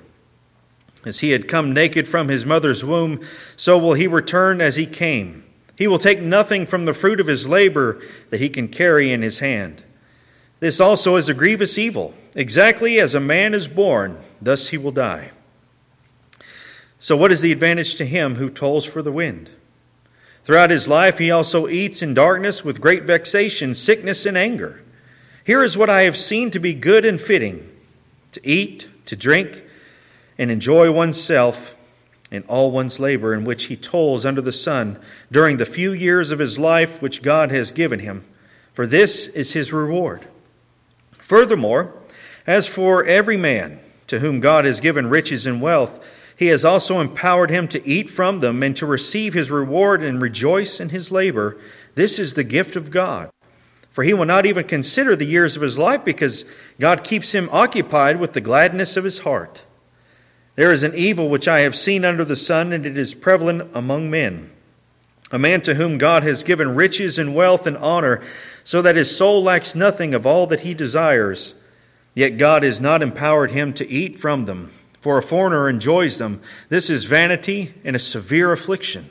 As 1.05 1.21
he 1.21 1.31
had 1.31 1.49
come 1.49 1.75
naked 1.75 2.09
from 2.09 2.29
his 2.29 2.47
mother's 2.47 2.85
womb, 2.85 3.21
so 3.57 3.76
will 3.76 3.95
he 3.95 4.07
return 4.07 4.61
as 4.61 4.76
he 4.76 4.87
came. 4.87 5.45
He 5.76 5.87
will 5.87 5.99
take 5.99 6.21
nothing 6.21 6.67
from 6.67 6.85
the 6.85 6.95
fruit 6.95 7.21
of 7.21 7.26
his 7.26 7.49
labor 7.49 8.00
that 8.31 8.41
he 8.41 8.49
can 8.49 8.69
carry 8.69 9.12
in 9.12 9.23
his 9.23 9.41
hand. 9.41 9.83
This 10.61 10.81
also 10.81 11.17
is 11.17 11.29
a 11.29 11.35
grievous 11.35 11.76
evil. 11.76 12.14
Exactly 12.35 12.99
as 12.99 13.14
a 13.14 13.21
man 13.21 13.53
is 13.53 13.69
born, 13.69 14.19
thus 14.41 14.69
he 14.69 14.79
will 14.79 14.93
die. 14.93 15.31
So, 16.99 17.17
what 17.17 17.33
is 17.33 17.43
the 17.43 17.53
advantage 17.53 17.97
to 17.97 18.07
him 18.07 18.37
who 18.37 18.49
tolls 18.49 18.85
for 18.87 19.03
the 19.03 19.12
wind? 19.12 19.50
Throughout 20.45 20.71
his 20.71 20.87
life, 20.87 21.19
he 21.19 21.31
also 21.31 21.69
eats 21.69 22.03
in 22.03 22.13
darkness 22.15 22.63
with 22.63 22.81
great 22.81 23.05
vexation, 23.05 23.75
sickness, 23.75 24.27
and 24.27 24.37
anger. 24.37 24.83
Here 25.43 25.65
is 25.65 25.77
what 25.77 25.91
I 25.91 26.03
have 26.03 26.17
seen 26.17 26.51
to 26.51 26.59
be 26.59 26.75
good 26.75 27.05
and 27.05 27.21
fitting 27.21 27.71
to 28.33 28.47
eat, 28.47 28.89
to 29.07 29.17
drink, 29.17 29.63
and 30.37 30.51
enjoy 30.51 30.91
oneself 30.93 31.77
in 32.31 32.43
all 32.43 32.71
one's 32.71 32.99
labor 32.99 33.33
in 33.33 33.45
which 33.45 33.65
he 33.65 33.77
tolls 33.77 34.27
under 34.27 34.41
the 34.41 34.53
sun 34.53 34.99
during 35.31 35.57
the 35.57 35.65
few 35.65 35.93
years 35.93 36.31
of 36.31 36.41
his 36.41 36.59
life 36.59 37.01
which 37.01 37.23
God 37.23 37.51
has 37.51 37.73
given 37.73 38.01
him, 38.01 38.25
for 38.73 38.87
this 38.87 39.29
is 39.29 39.53
his 39.53 39.73
reward. 39.73 40.27
Furthermore, 41.13 41.95
as 42.47 42.67
for 42.67 43.05
every 43.05 43.37
man 43.37 43.79
to 44.09 44.19
whom 44.19 44.41
God 44.41 44.65
has 44.65 44.81
given 44.81 45.07
riches 45.09 45.47
and 45.47 45.63
wealth, 45.63 46.05
he 46.37 46.47
has 46.49 46.64
also 46.64 47.00
empowered 47.00 47.50
him 47.50 47.69
to 47.69 47.87
eat 47.87 48.11
from 48.11 48.41
them 48.41 48.62
and 48.62 48.76
to 48.76 48.87
receive 48.87 49.35
his 49.35 49.50
reward 49.50 50.03
and 50.03 50.21
rejoice 50.21 50.81
in 50.81 50.88
his 50.88 51.12
labor. 51.12 51.57
This 51.95 52.19
is 52.19 52.35
the 52.35 52.45
gift 52.45 52.76
of 52.76 52.91
God. 52.91 53.31
For 53.91 54.03
he 54.03 54.12
will 54.12 54.25
not 54.25 54.45
even 54.45 54.67
consider 54.67 55.14
the 55.14 55.25
years 55.25 55.55
of 55.55 55.62
his 55.62 55.79
life 55.79 56.05
because 56.05 56.45
God 56.81 57.05
keeps 57.05 57.33
him 57.33 57.49
occupied 57.53 58.19
with 58.19 58.33
the 58.33 58.41
gladness 58.41 58.97
of 58.97 59.05
his 59.05 59.21
heart. 59.21 59.62
There 60.57 60.73
is 60.73 60.83
an 60.83 60.95
evil 60.95 61.29
which 61.29 61.47
I 61.47 61.61
have 61.61 61.76
seen 61.76 62.05
under 62.05 62.25
the 62.25 62.35
sun, 62.35 62.73
and 62.73 62.85
it 62.87 62.99
is 62.99 63.14
prevalent 63.14 63.71
among 63.75 64.11
men. 64.11 64.50
A 65.31 65.38
man 65.38 65.61
to 65.62 65.75
whom 65.75 65.99
God 65.99 66.25
has 66.25 66.45
given 66.45 66.75
riches 66.75 67.19
and 67.19 67.35
wealth 67.35 67.67
and 67.67 67.76
honor, 67.76 68.21
so 68.64 68.83
that 68.83 68.97
his 68.97 69.17
soul 69.17 69.43
lacks 69.43 69.75
nothing 69.75 70.14
of 70.14 70.26
all 70.26 70.47
that 70.49 70.61
he 70.61 70.75
desires. 70.75 71.55
Yet 72.14 72.38
God 72.38 72.62
has 72.62 72.81
not 72.81 73.03
empowered 73.03 73.50
him 73.53 73.73
to 73.75 73.88
eat 73.88 74.19
from 74.19 74.45
them, 74.45 74.73
for 75.05 75.19
a 75.19 75.23
foreigner 75.23 75.69
enjoys 75.69 76.17
them. 76.17 76.41
This 76.71 76.89
is 76.89 77.05
vanity 77.05 77.75
and 77.85 77.95
a 77.95 77.99
severe 77.99 78.51
affliction. 78.53 79.11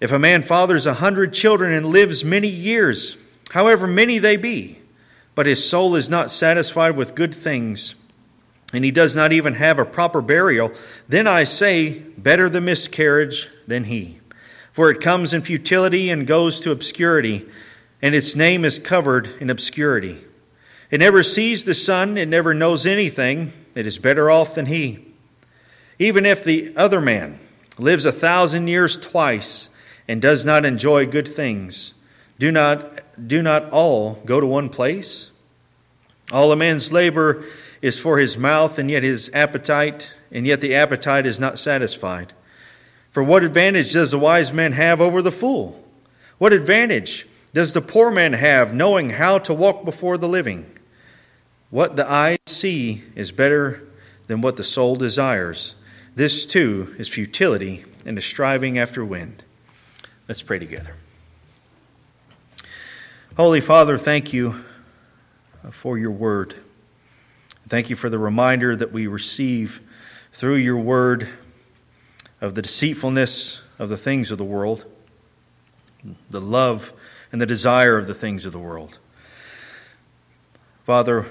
If 0.00 0.12
a 0.12 0.20
man 0.20 0.44
fathers 0.44 0.86
a 0.86 0.94
hundred 0.94 1.34
children 1.34 1.72
and 1.72 1.86
lives 1.86 2.24
many 2.24 2.46
years, 2.46 3.16
however 3.50 3.88
many 3.88 4.18
they 4.18 4.36
be, 4.36 4.78
but 5.34 5.46
his 5.46 5.68
soul 5.68 5.96
is 5.96 6.08
not 6.08 6.30
satisfied 6.30 6.96
with 6.96 7.16
good 7.16 7.34
things, 7.34 7.96
and 8.72 8.84
he 8.84 8.92
does 8.92 9.16
not 9.16 9.32
even 9.32 9.54
have 9.54 9.80
a 9.80 9.84
proper 9.84 10.20
burial, 10.20 10.70
then 11.08 11.26
I 11.26 11.42
say, 11.42 11.98
better 12.16 12.48
the 12.48 12.60
miscarriage 12.60 13.48
than 13.66 13.82
he. 13.82 14.20
For 14.70 14.92
it 14.92 15.00
comes 15.00 15.34
in 15.34 15.42
futility 15.42 16.08
and 16.08 16.24
goes 16.24 16.60
to 16.60 16.70
obscurity, 16.70 17.48
and 18.00 18.14
its 18.14 18.36
name 18.36 18.64
is 18.64 18.78
covered 18.78 19.26
in 19.40 19.50
obscurity. 19.50 20.22
It 20.88 20.98
never 20.98 21.24
sees 21.24 21.64
the 21.64 21.74
sun, 21.74 22.16
it 22.16 22.28
never 22.28 22.54
knows 22.54 22.86
anything, 22.86 23.52
it 23.74 23.86
is 23.86 23.98
better 23.98 24.30
off 24.30 24.54
than 24.54 24.66
he. 24.66 25.04
Even 25.98 26.24
if 26.24 26.44
the 26.44 26.72
other 26.76 27.00
man 27.00 27.38
lives 27.78 28.04
a 28.04 28.12
thousand 28.12 28.68
years 28.68 28.96
twice 28.96 29.68
and 30.06 30.22
does 30.22 30.44
not 30.44 30.64
enjoy 30.64 31.06
good 31.06 31.28
things, 31.28 31.94
do 32.38 32.52
not 32.52 33.00
do 33.26 33.42
not 33.42 33.70
all 33.70 34.22
go 34.24 34.40
to 34.40 34.46
one 34.46 34.68
place? 34.68 35.30
All 36.30 36.52
a 36.52 36.56
man's 36.56 36.92
labor 36.92 37.44
is 37.80 37.98
for 37.98 38.18
his 38.18 38.36
mouth, 38.36 38.78
and 38.78 38.90
yet 38.90 39.02
his 39.02 39.30
appetite, 39.32 40.12
and 40.30 40.46
yet 40.46 40.60
the 40.60 40.74
appetite 40.74 41.26
is 41.26 41.40
not 41.40 41.58
satisfied. 41.58 42.32
For 43.10 43.22
what 43.22 43.42
advantage 43.42 43.92
does 43.92 44.10
the 44.10 44.18
wise 44.18 44.52
man 44.52 44.72
have 44.72 45.00
over 45.00 45.22
the 45.22 45.32
fool? 45.32 45.82
What 46.38 46.52
advantage 46.52 47.26
does 47.54 47.72
the 47.72 47.80
poor 47.80 48.10
man 48.10 48.34
have, 48.34 48.74
knowing 48.74 49.10
how 49.10 49.38
to 49.38 49.54
walk 49.54 49.84
before 49.84 50.18
the 50.18 50.28
living? 50.28 50.77
What 51.70 51.96
the 51.96 52.10
eyes 52.10 52.38
see 52.46 53.04
is 53.14 53.30
better 53.30 53.82
than 54.26 54.40
what 54.40 54.56
the 54.56 54.64
soul 54.64 54.96
desires. 54.96 55.74
This 56.14 56.46
too 56.46 56.94
is 56.98 57.08
futility 57.08 57.84
and 58.06 58.16
a 58.16 58.22
striving 58.22 58.78
after 58.78 59.04
wind. 59.04 59.44
Let's 60.26 60.42
pray 60.42 60.58
together. 60.58 60.94
Holy 63.36 63.60
Father, 63.60 63.98
thank 63.98 64.32
you 64.32 64.64
for 65.70 65.98
your 65.98 66.10
word. 66.10 66.54
Thank 67.68 67.90
you 67.90 67.96
for 67.96 68.08
the 68.08 68.18
reminder 68.18 68.74
that 68.74 68.92
we 68.92 69.06
receive 69.06 69.80
through 70.32 70.56
your 70.56 70.78
word 70.78 71.28
of 72.40 72.54
the 72.54 72.62
deceitfulness 72.62 73.60
of 73.78 73.90
the 73.90 73.96
things 73.98 74.30
of 74.30 74.38
the 74.38 74.44
world, 74.44 74.84
the 76.30 76.40
love 76.40 76.92
and 77.30 77.40
the 77.40 77.46
desire 77.46 77.98
of 77.98 78.06
the 78.06 78.14
things 78.14 78.46
of 78.46 78.52
the 78.52 78.58
world. 78.58 78.98
Father, 80.84 81.26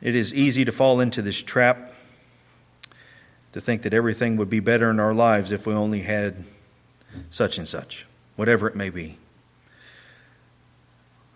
it 0.00 0.14
is 0.14 0.32
easy 0.32 0.64
to 0.64 0.72
fall 0.72 1.00
into 1.00 1.22
this 1.22 1.42
trap 1.42 1.94
to 3.52 3.60
think 3.60 3.82
that 3.82 3.94
everything 3.94 4.36
would 4.36 4.50
be 4.50 4.60
better 4.60 4.90
in 4.90 5.00
our 5.00 5.14
lives 5.14 5.50
if 5.50 5.66
we 5.66 5.74
only 5.74 6.02
had 6.02 6.44
such 7.30 7.58
and 7.58 7.66
such, 7.66 8.06
whatever 8.36 8.68
it 8.68 8.76
may 8.76 8.90
be. 8.90 9.18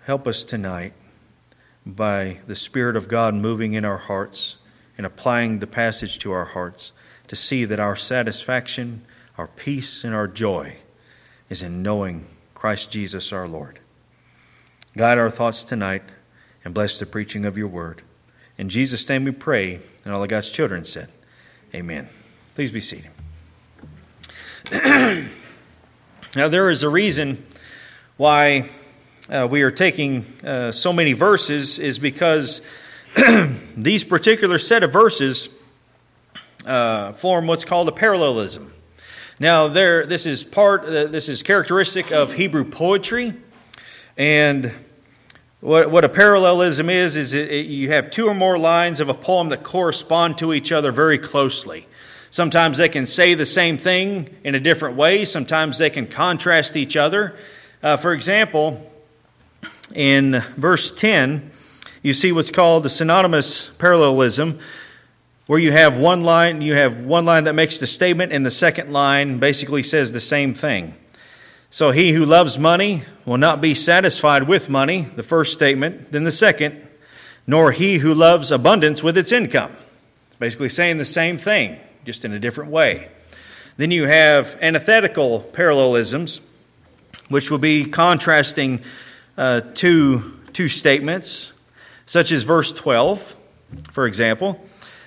Help 0.05 0.27
us 0.27 0.45
tonight 0.45 0.93
by 1.85 2.39
the 2.47 2.55
Spirit 2.55 2.97
of 2.97 3.09
God 3.09 3.35
moving 3.35 3.73
in 3.73 3.85
our 3.85 3.99
hearts 3.99 4.57
and 4.97 5.07
applying 5.07 5.59
the 5.59 5.67
passage 5.67 6.19
to 6.19 6.33
our 6.33 6.45
hearts 6.45 6.93
to 7.29 7.37
see 7.37 7.65
that 7.65 7.81
our 7.81 7.97
satisfaction, 7.97 9.03
our 9.39 9.47
peace, 9.47 10.05
and 10.05 10.15
our 10.15 10.29
joy 10.29 10.77
is 11.49 11.63
in 11.63 11.83
knowing 11.83 12.27
Christ 12.55 12.91
Jesus 12.91 13.33
our 13.33 13.49
Lord. 13.49 13.79
Guide 14.97 15.19
our 15.19 15.31
thoughts 15.31 15.65
tonight 15.65 16.03
and 16.65 16.75
bless 16.75 16.99
the 16.99 17.07
preaching 17.07 17.45
of 17.45 17.57
your 17.57 17.69
word. 17.69 18.03
In 18.63 18.69
Jesus' 18.69 19.09
name 19.09 19.25
we 19.25 19.33
pray, 19.33 19.81
and 20.05 20.15
all 20.15 20.23
of 20.23 20.29
God's 20.29 20.49
children 20.49 20.85
said, 20.85 21.09
Amen. 21.75 22.09
Please 22.55 22.71
be 22.71 22.81
seated. 22.81 23.11
now, 26.37 26.49
there 26.49 26.71
is 26.71 26.85
a 26.85 26.89
reason 26.89 27.45
why 28.19 28.69
uh, 29.29 29.49
we 29.51 29.63
are 29.63 29.73
taking 29.73 30.25
uh, 30.45 30.71
so 30.71 30.93
many 30.93 31.13
verses 31.13 31.81
is 31.81 31.99
because 31.99 32.61
these 33.77 34.05
particular 34.05 34.59
set 34.59 34.85
of 34.85 34.93
verses 34.93 35.49
uh, 36.65 37.11
form 37.15 37.49
what's 37.49 37.65
called 37.65 37.89
a 37.89 37.93
parallelism. 37.93 38.73
Now, 39.41 39.67
there, 39.67 40.07
this 40.07 40.25
is 40.25 40.45
part. 40.45 40.85
Uh, 40.85 41.07
this 41.07 41.29
is 41.29 41.43
characteristic 41.43 42.13
of 42.13 42.35
Hebrew 42.35 42.63
poetry, 42.63 43.35
and 44.17 44.73
what, 45.63 45.93
what 45.93 46.05
a 46.05 46.09
parallelism 46.09 46.91
is 46.91 47.15
is 47.15 47.35
it, 47.35 47.49
it, 47.49 47.67
you 47.67 47.93
have 47.93 48.11
two 48.11 48.27
or 48.27 48.35
more 48.35 48.59
lines 48.59 48.99
of 48.99 49.09
a 49.09 49.15
poem 49.15 49.51
that 49.51 49.63
correspond 49.63 50.37
to 50.39 50.53
each 50.53 50.73
other 50.73 50.91
very 50.91 51.19
closely. 51.19 51.87
Sometimes 52.33 52.79
they 52.79 52.89
can 52.89 53.07
say 53.07 53.35
the 53.35 53.47
same 53.47 53.79
thing 53.79 54.29
in 54.43 54.57
a 54.57 54.61
different 54.61 54.97
way. 54.97 55.25
Sometimes 55.25 55.79
they 55.79 55.89
can 55.89 56.09
contrast 56.09 56.77
each 56.77 56.97
other. 56.97 57.37
Uh, 57.81 57.97
for 57.97 58.13
example, 58.13 58.91
in 59.95 60.43
verse 60.57 60.91
10, 60.91 61.53
you 62.03 62.13
see 62.13 62.33
what's 62.33 62.51
called 62.51 62.83
the 62.83 62.91
synonymous 62.91 63.69
parallelism, 63.79 64.59
where 65.47 65.61
you 65.61 65.71
have 65.71 65.97
one 65.97 66.23
line, 66.23 66.61
you 66.61 66.75
have 66.75 67.05
one 67.05 67.25
line 67.25 67.45
that 67.45 67.53
makes 67.53 67.79
the 67.79 67.87
statement, 67.87 68.33
and 68.33 68.45
the 68.45 68.51
second 68.51 68.93
line 68.93 69.39
basically 69.39 69.85
says 69.85 70.11
the 70.11 70.21
same 70.21 70.55
thing. 70.55 70.95
So 71.73 71.91
he 71.91 72.13
who 72.13 72.27
loves 72.27 72.59
money 72.59 73.05
will 73.25 73.39
not 73.39 73.63
be 73.63 73.73
satisfied 73.73 74.43
with 74.43 74.69
money, 74.69 75.09
the 75.17 75.23
first 75.23 75.55
statement, 75.55 76.13
then 76.13 76.25
the 76.25 76.31
second, 76.31 76.87
nor 77.47 77.73
he 77.73 77.97
who 77.97 78.13
loves 78.13 78.53
abundance 78.53 79.03
with 79.03 79.17
its 79.17 79.33
income. 79.33 79.75
It's 80.29 80.37
basically 80.37 80.69
saying 80.69 80.99
the 80.99 81.07
same 81.07 81.39
thing, 81.39 81.81
just 82.05 82.27
in 82.27 82.33
a 82.35 82.39
different 82.39 82.71
way. 82.71 83.09
Then 83.79 83.91
you 83.91 84.05
have 84.05 84.55
antithetical 84.61 85.41
parallelisms, 85.41 86.43
which 87.31 87.51
will 87.51 87.57
be 87.57 87.87
contrasting 87.87 88.83
uh, 89.39 89.63
two, 89.73 90.39
two 90.53 90.69
statements, 90.69 91.53
such 92.05 92.33
as 92.33 92.43
verse 92.43 92.71
12, 92.71 93.35
for 93.93 94.05
example. 94.05 94.63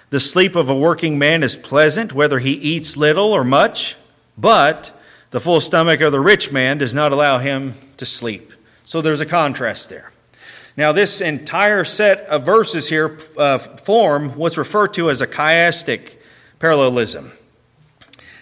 The 0.10 0.20
sleep 0.20 0.56
of 0.56 0.68
a 0.70 0.76
working 0.76 1.20
man 1.20 1.44
is 1.44 1.58
pleasant, 1.58 2.12
whether 2.12 2.40
he 2.40 2.54
eats 2.54 2.98
little 2.98 3.34
or 3.34 3.44
much, 3.44 3.98
but 4.36 4.92
the 5.32 5.40
full 5.40 5.60
stomach 5.60 6.02
of 6.02 6.12
the 6.12 6.20
rich 6.20 6.52
man 6.52 6.78
does 6.78 6.96
not 6.96 7.12
allow 7.12 7.40
him 7.40 7.76
to 7.98 8.06
sleep. 8.06 8.54
So 8.84 9.02
there's 9.02 9.20
a 9.20 9.26
contrast 9.26 9.90
there. 9.90 10.12
Now, 10.78 10.92
this 10.92 11.22
entire 11.22 11.84
set 11.86 12.22
of 12.28 12.46
verses 12.46 12.90
here 12.90 13.18
uh, 13.38 13.58
form 13.58 14.32
what's 14.32 14.58
referred 14.58 14.94
to 14.96 15.10
as 15.10 15.22
a 15.22 15.28
chiastic 15.28 16.16
parallelism. 16.60 17.32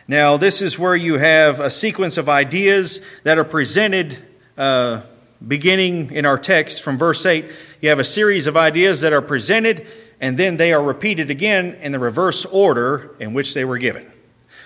Now, 0.08 0.38
this 0.38 0.62
is 0.62 0.78
where 0.78 0.96
you 0.96 1.18
have 1.18 1.60
a 1.60 1.70
sequence 1.70 2.18
of 2.18 2.28
ideas 2.28 3.02
that 3.24 3.38
are 3.38 3.44
presented 3.44 4.18
uh, 4.58 5.02
beginning 5.48 6.12
in 6.12 6.26
our 6.26 6.38
text 6.38 6.82
from 6.82 6.98
verse 6.98 7.26
8, 7.26 7.46
you 7.82 7.90
have 7.90 8.00
a 8.00 8.04
series 8.04 8.48
of 8.48 8.56
ideas 8.56 9.02
that 9.02 9.14
are 9.14 9.22
presented, 9.22 9.86
and 10.22 10.38
then 10.38 10.58
they 10.58 10.72
are 10.72 10.82
repeated 10.82 11.30
again 11.30 11.76
in 11.82 11.92
the 11.92 12.00
reverse 12.00 12.46
order 12.46 13.16
in 13.20 13.34
which 13.34 13.54
they 13.54 13.66
were 13.66 13.78
given. 13.78 14.10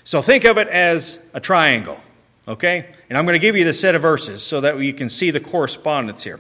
So 0.03 0.21
think 0.21 0.45
of 0.45 0.57
it 0.57 0.67
as 0.67 1.19
a 1.33 1.39
triangle, 1.39 1.99
okay? 2.47 2.87
And 3.09 3.17
I'm 3.17 3.25
going 3.25 3.35
to 3.35 3.39
give 3.39 3.55
you 3.55 3.63
the 3.63 3.73
set 3.73 3.95
of 3.95 4.01
verses 4.01 4.41
so 4.43 4.61
that 4.61 4.79
you 4.79 4.93
can 4.93 5.09
see 5.09 5.31
the 5.31 5.39
correspondence 5.39 6.23
here. 6.23 6.39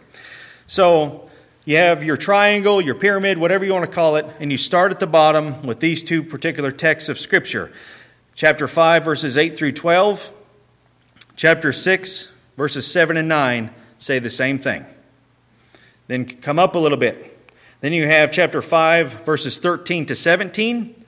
So 0.67 1.29
you 1.65 1.77
have 1.77 2.03
your 2.03 2.17
triangle, 2.17 2.79
your 2.79 2.95
pyramid, 2.95 3.37
whatever 3.37 3.65
you 3.65 3.73
want 3.73 3.85
to 3.85 3.91
call 3.91 4.15
it, 4.15 4.25
and 4.39 4.51
you 4.51 4.57
start 4.57 4.91
at 4.91 4.99
the 4.99 5.07
bottom 5.07 5.63
with 5.63 5.79
these 5.79 6.01
two 6.01 6.23
particular 6.23 6.71
texts 6.71 7.09
of 7.09 7.19
Scripture. 7.19 7.71
Chapter 8.35 8.67
5, 8.67 9.03
verses 9.03 9.37
8 9.37 9.57
through 9.57 9.73
12. 9.73 10.31
Chapter 11.35 11.71
6, 11.71 12.29
verses 12.55 12.89
7 12.89 13.17
and 13.17 13.27
9 13.27 13.71
say 13.97 14.19
the 14.19 14.29
same 14.29 14.59
thing. 14.59 14.85
Then 16.07 16.25
come 16.25 16.57
up 16.57 16.75
a 16.75 16.79
little 16.79 16.97
bit. 16.97 17.33
Then 17.81 17.93
you 17.93 18.07
have 18.07 18.31
chapter 18.31 18.61
5, 18.61 19.25
verses 19.25 19.57
13 19.57 20.05
to 20.07 20.15
17, 20.15 21.05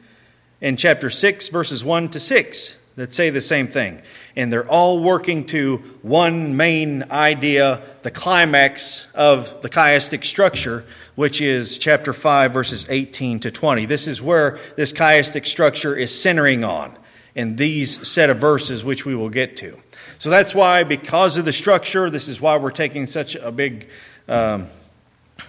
and 0.62 0.78
chapter 0.78 1.10
6, 1.10 1.50
verses 1.50 1.84
1 1.86 2.10
to 2.10 2.20
6 2.20 2.79
that 3.00 3.14
say 3.14 3.30
the 3.30 3.40
same 3.40 3.70
thing. 3.70 4.02
And 4.36 4.52
they're 4.52 4.68
all 4.68 5.00
working 5.00 5.46
to 5.48 5.78
one 6.02 6.58
main 6.58 7.04
idea, 7.10 7.82
the 8.02 8.12
climax 8.12 9.08
of 9.16 9.62
the 9.62 9.70
chiastic 9.70 10.26
structure, 10.26 10.84
which 11.16 11.40
is 11.40 11.80
chapter 11.80 12.12
5, 12.12 12.54
verses 12.54 12.86
18 12.90 13.40
to 13.40 13.52
20. 13.52 13.86
This 13.86 14.06
is 14.06 14.22
where 14.22 14.60
this 14.76 14.92
chiastic 14.92 15.48
structure 15.48 15.96
is 15.96 16.22
centering 16.22 16.66
on 16.66 16.98
in 17.36 17.56
these 17.56 18.06
set 18.06 18.30
of 18.30 18.38
verses, 18.38 18.84
which 18.84 19.06
we 19.06 19.16
will 19.16 19.30
get 19.30 19.56
to. 19.58 19.80
So 20.18 20.30
that's 20.30 20.54
why, 20.54 20.84
because 20.84 21.38
of 21.38 21.46
the 21.46 21.54
structure, 21.54 22.10
this 22.10 22.28
is 22.28 22.42
why 22.42 22.58
we're 22.58 22.70
taking 22.72 23.06
such 23.06 23.36
a 23.36 23.52
big. 23.52 23.88
Um, 24.28 24.68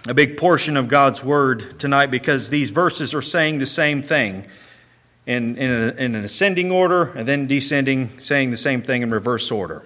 a 0.07 0.15
big 0.15 0.35
portion 0.35 0.77
of 0.77 0.87
God's 0.87 1.23
Word 1.23 1.79
tonight 1.79 2.07
because 2.07 2.49
these 2.49 2.71
verses 2.71 3.13
are 3.13 3.21
saying 3.21 3.59
the 3.59 3.67
same 3.67 4.01
thing 4.01 4.45
in, 5.25 5.57
in, 5.57 5.71
a, 5.71 5.87
in, 6.01 6.15
an 6.15 6.23
ascending 6.23 6.71
order 6.71 7.11
and 7.11 7.27
then 7.27 7.47
descending, 7.47 8.19
saying 8.19 8.51
the 8.51 8.57
same 8.57 8.81
thing 8.81 9.01
in 9.01 9.11
reverse 9.11 9.51
order. 9.51 9.83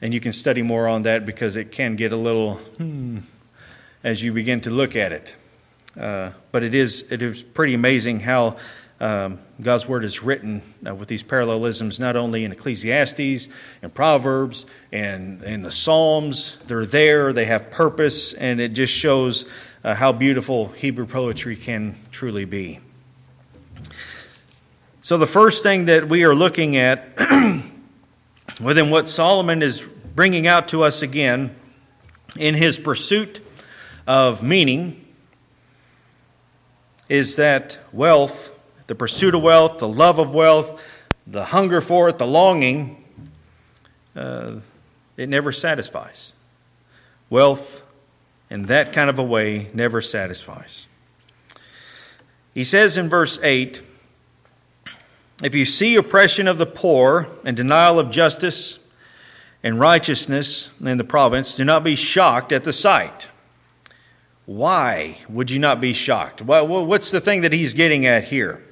And 0.00 0.12
you 0.14 0.20
can 0.20 0.32
study 0.32 0.62
more 0.62 0.86
on 0.88 1.02
that 1.02 1.26
because 1.26 1.56
it 1.56 1.72
can 1.72 1.96
get 1.96 2.12
a 2.12 2.16
little 2.16 2.54
hmm, 2.54 3.18
as 4.04 4.22
you 4.22 4.32
begin 4.32 4.60
to 4.62 4.70
look 4.70 4.94
at 4.94 5.12
it. 5.12 5.34
Uh, 5.98 6.30
but 6.52 6.62
it 6.62 6.74
is, 6.74 7.06
it 7.10 7.22
is 7.22 7.42
pretty 7.42 7.74
amazing 7.74 8.20
how 8.20 8.56
um, 9.00 9.38
God's 9.60 9.88
word 9.88 10.04
is 10.04 10.22
written 10.22 10.62
uh, 10.86 10.94
with 10.94 11.08
these 11.08 11.22
parallelisms, 11.22 12.00
not 12.00 12.16
only 12.16 12.44
in 12.44 12.52
Ecclesiastes 12.52 13.48
and 13.82 13.92
Proverbs 13.92 14.64
and 14.92 15.42
in 15.42 15.62
the 15.62 15.70
Psalms. 15.70 16.56
They're 16.66 16.86
there, 16.86 17.32
they 17.32 17.44
have 17.46 17.70
purpose, 17.70 18.32
and 18.32 18.60
it 18.60 18.72
just 18.74 18.94
shows 18.94 19.44
uh, 19.84 19.94
how 19.94 20.12
beautiful 20.12 20.68
Hebrew 20.68 21.06
poetry 21.06 21.56
can 21.56 21.96
truly 22.10 22.44
be. 22.44 22.80
So, 25.06 25.16
the 25.18 25.24
first 25.24 25.62
thing 25.62 25.84
that 25.84 26.08
we 26.08 26.24
are 26.24 26.34
looking 26.34 26.76
at 26.76 27.16
within 28.60 28.90
what 28.90 29.08
Solomon 29.08 29.62
is 29.62 29.88
bringing 30.16 30.48
out 30.48 30.66
to 30.70 30.82
us 30.82 31.00
again 31.00 31.54
in 32.36 32.56
his 32.56 32.76
pursuit 32.76 33.40
of 34.08 34.42
meaning 34.42 35.06
is 37.08 37.36
that 37.36 37.78
wealth 37.92 38.50
the 38.88 38.96
pursuit 38.96 39.36
of 39.36 39.42
wealth, 39.42 39.78
the 39.78 39.86
love 39.86 40.18
of 40.18 40.34
wealth, 40.34 40.82
the 41.24 41.44
hunger 41.44 41.80
for 41.80 42.08
it, 42.08 42.18
the 42.18 42.26
longing, 42.26 43.04
uh, 44.16 44.56
it 45.16 45.28
never 45.28 45.52
satisfies. 45.52 46.32
Wealth, 47.30 47.84
in 48.50 48.64
that 48.64 48.92
kind 48.92 49.08
of 49.08 49.20
a 49.20 49.24
way, 49.24 49.70
never 49.72 50.00
satisfies. 50.00 50.88
He 52.52 52.64
says 52.64 52.96
in 52.96 53.08
verse 53.08 53.38
8 53.40 53.82
If 55.42 55.54
you 55.54 55.64
see 55.64 55.96
oppression 55.96 56.48
of 56.48 56.58
the 56.58 56.66
poor 56.66 57.28
and 57.44 57.56
denial 57.56 57.98
of 57.98 58.10
justice 58.10 58.78
and 59.62 59.78
righteousness 59.78 60.70
in 60.80 60.96
the 60.96 61.04
province, 61.04 61.54
do 61.56 61.64
not 61.64 61.84
be 61.84 61.94
shocked 61.94 62.52
at 62.52 62.64
the 62.64 62.72
sight. 62.72 63.28
Why 64.46 65.18
would 65.28 65.50
you 65.50 65.58
not 65.58 65.80
be 65.80 65.92
shocked? 65.92 66.40
What's 66.40 67.10
the 67.10 67.20
thing 67.20 67.42
that 67.42 67.52
he's 67.52 67.74
getting 67.74 68.06
at 68.06 68.24
here? 68.24 68.62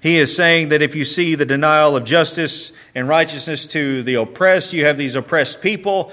He 0.00 0.16
is 0.18 0.34
saying 0.34 0.70
that 0.70 0.82
if 0.82 0.94
you 0.94 1.04
see 1.04 1.34
the 1.34 1.46
denial 1.46 1.96
of 1.96 2.04
justice 2.04 2.72
and 2.94 3.08
righteousness 3.08 3.66
to 3.68 4.02
the 4.02 4.14
oppressed, 4.14 4.72
you 4.72 4.86
have 4.86 4.98
these 4.98 5.14
oppressed 5.14 5.60
people. 5.60 6.12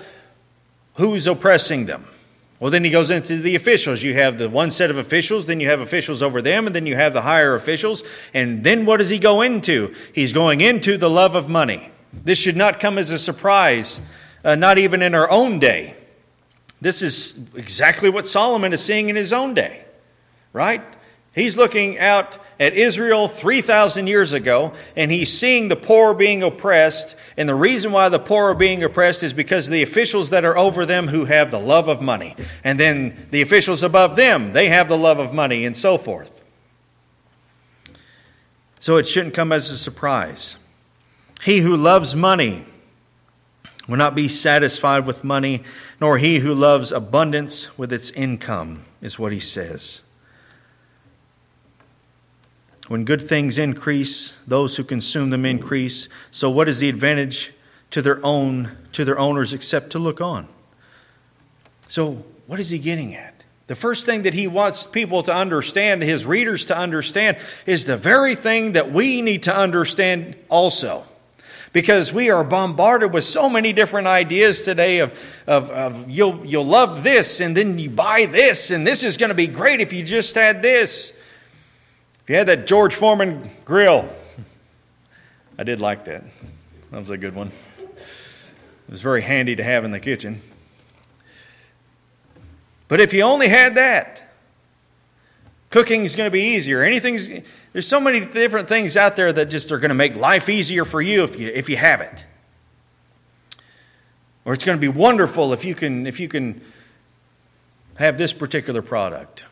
Who's 0.95 1.27
oppressing 1.27 1.85
them? 1.85 2.05
Well, 2.63 2.71
then 2.71 2.85
he 2.85 2.91
goes 2.91 3.11
into 3.11 3.41
the 3.41 3.55
officials. 3.55 4.03
You 4.03 4.13
have 4.13 4.37
the 4.37 4.47
one 4.47 4.71
set 4.71 4.89
of 4.89 4.97
officials, 4.97 5.47
then 5.47 5.59
you 5.59 5.67
have 5.67 5.81
officials 5.81 6.23
over 6.23 6.41
them, 6.41 6.65
and 6.65 6.73
then 6.73 6.85
you 6.85 6.95
have 6.95 7.11
the 7.11 7.23
higher 7.23 7.55
officials. 7.55 8.05
And 8.33 8.63
then 8.63 8.85
what 8.85 8.99
does 8.99 9.09
he 9.09 9.19
go 9.19 9.41
into? 9.41 9.93
He's 10.13 10.31
going 10.31 10.61
into 10.61 10.97
the 10.97 11.09
love 11.09 11.35
of 11.35 11.49
money. 11.49 11.91
This 12.13 12.39
should 12.39 12.55
not 12.55 12.79
come 12.79 12.97
as 12.97 13.11
a 13.11 13.19
surprise, 13.19 13.99
uh, 14.45 14.55
not 14.55 14.77
even 14.77 15.01
in 15.01 15.13
our 15.13 15.29
own 15.29 15.59
day. 15.59 15.97
This 16.79 17.01
is 17.01 17.49
exactly 17.53 18.09
what 18.09 18.27
Solomon 18.27 18.71
is 18.71 18.81
seeing 18.81 19.09
in 19.09 19.17
his 19.17 19.33
own 19.33 19.53
day, 19.53 19.83
right? 20.53 20.81
He's 21.35 21.57
looking 21.57 21.97
out 21.97 22.37
at 22.59 22.73
Israel 22.73 23.27
3,000 23.27 24.05
years 24.05 24.33
ago, 24.33 24.73
and 24.95 25.11
he's 25.11 25.35
seeing 25.35 25.67
the 25.67 25.75
poor 25.75 26.13
being 26.13 26.43
oppressed. 26.43 27.15
And 27.35 27.49
the 27.49 27.55
reason 27.55 27.91
why 27.91 28.09
the 28.09 28.19
poor 28.19 28.51
are 28.51 28.55
being 28.55 28.83
oppressed 28.83 29.23
is 29.23 29.33
because 29.33 29.67
of 29.67 29.73
the 29.73 29.81
officials 29.81 30.29
that 30.29 30.45
are 30.45 30.55
over 30.55 30.85
them 30.85 31.07
who 31.07 31.25
have 31.25 31.49
the 31.49 31.59
love 31.59 31.87
of 31.87 32.01
money. 32.01 32.35
And 32.63 32.79
then 32.79 33.27
the 33.31 33.41
officials 33.41 33.81
above 33.81 34.15
them, 34.15 34.51
they 34.51 34.69
have 34.69 34.87
the 34.87 34.97
love 34.97 35.17
of 35.17 35.33
money, 35.33 35.65
and 35.65 35.75
so 35.75 35.97
forth. 35.97 36.41
So 38.79 38.97
it 38.97 39.07
shouldn't 39.07 39.33
come 39.33 39.51
as 39.51 39.71
a 39.71 39.77
surprise. 39.77 40.55
He 41.41 41.61
who 41.61 41.75
loves 41.75 42.15
money 42.15 42.65
will 43.87 43.97
not 43.97 44.13
be 44.13 44.27
satisfied 44.27 45.07
with 45.07 45.23
money, 45.23 45.63
nor 45.99 46.19
he 46.19 46.39
who 46.39 46.53
loves 46.53 46.91
abundance 46.91 47.75
with 47.77 47.91
its 47.91 48.11
income, 48.11 48.85
is 49.01 49.17
what 49.17 49.31
he 49.31 49.39
says. 49.39 50.01
When 52.87 53.05
good 53.05 53.21
things 53.21 53.57
increase, 53.57 54.37
those 54.45 54.75
who 54.75 54.83
consume 54.83 55.29
them 55.29 55.45
increase. 55.45 56.09
So 56.31 56.49
what 56.49 56.67
is 56.67 56.79
the 56.79 56.89
advantage 56.89 57.53
to 57.91 58.01
their 58.01 58.23
own 58.25 58.77
to 58.91 59.05
their 59.05 59.17
owners 59.17 59.53
except 59.53 59.91
to 59.91 59.99
look 59.99 60.21
on? 60.21 60.47
So 61.87 62.23
what 62.47 62.59
is 62.59 62.69
he 62.69 62.79
getting 62.79 63.15
at? 63.15 63.33
The 63.67 63.75
first 63.75 64.05
thing 64.05 64.23
that 64.23 64.33
he 64.33 64.47
wants 64.47 64.85
people 64.85 65.23
to 65.23 65.33
understand, 65.33 66.03
his 66.03 66.25
readers 66.25 66.65
to 66.65 66.77
understand, 66.77 67.37
is 67.65 67.85
the 67.85 67.95
very 67.95 68.35
thing 68.35 68.73
that 68.73 68.91
we 68.91 69.21
need 69.21 69.43
to 69.43 69.55
understand 69.55 70.35
also. 70.49 71.05
Because 71.71 72.13
we 72.13 72.29
are 72.29 72.43
bombarded 72.43 73.13
with 73.13 73.23
so 73.23 73.49
many 73.49 73.73
different 73.73 74.05
ideas 74.05 74.63
today 74.63 74.99
of, 74.99 75.17
of, 75.47 75.71
of 75.71 76.09
you'll, 76.09 76.45
you'll 76.45 76.65
love 76.65 77.03
this, 77.03 77.39
and 77.39 77.57
then 77.57 77.79
you 77.79 77.89
buy 77.89 78.25
this, 78.25 78.69
and 78.69 78.85
this 78.85 79.03
is 79.03 79.17
going 79.17 79.29
to 79.29 79.35
be 79.35 79.47
great 79.47 79.79
if 79.79 79.93
you 79.93 80.03
just 80.03 80.35
had 80.35 80.61
this. 80.61 81.13
If 82.23 82.29
you 82.29 82.35
had 82.37 82.47
that 82.47 82.67
George 82.67 82.95
Foreman 82.95 83.49
grill, 83.65 84.07
I 85.57 85.63
did 85.63 85.81
like 85.81 86.05
that. 86.05 86.23
That 86.91 86.99
was 86.99 87.09
a 87.09 87.17
good 87.17 87.35
one. 87.35 87.51
It 87.79 88.91
was 88.91 89.01
very 89.01 89.21
handy 89.21 89.55
to 89.55 89.63
have 89.63 89.83
in 89.83 89.91
the 89.91 89.99
kitchen. 89.99 90.41
But 92.87 93.01
if 93.01 93.13
you 93.13 93.23
only 93.23 93.49
had 93.49 93.75
that, 93.75 94.23
cooking 95.69 96.05
is 96.05 96.15
going 96.15 96.27
to 96.27 96.31
be 96.31 96.43
easier. 96.43 96.81
Anything's 96.83 97.29
there's 97.73 97.87
so 97.87 97.99
many 97.99 98.19
different 98.21 98.69
things 98.69 98.95
out 98.95 99.15
there 99.15 99.33
that 99.33 99.49
just 99.49 99.71
are 99.71 99.79
going 99.79 99.89
to 99.89 99.95
make 99.95 100.15
life 100.15 100.47
easier 100.47 100.85
for 100.85 101.01
you 101.01 101.23
if 101.23 101.39
you 101.39 101.49
if 101.49 101.69
you 101.69 101.75
have 101.75 101.99
it. 101.99 102.23
Or 104.45 104.53
it's 104.53 104.63
going 104.63 104.77
to 104.77 104.81
be 104.81 104.87
wonderful 104.87 105.51
if 105.51 105.65
you 105.65 105.75
can 105.75 106.07
if 106.07 106.19
you 106.19 106.27
can 106.29 106.61
have 107.95 108.17
this 108.17 108.31
particular 108.31 108.81
product. 108.81 109.43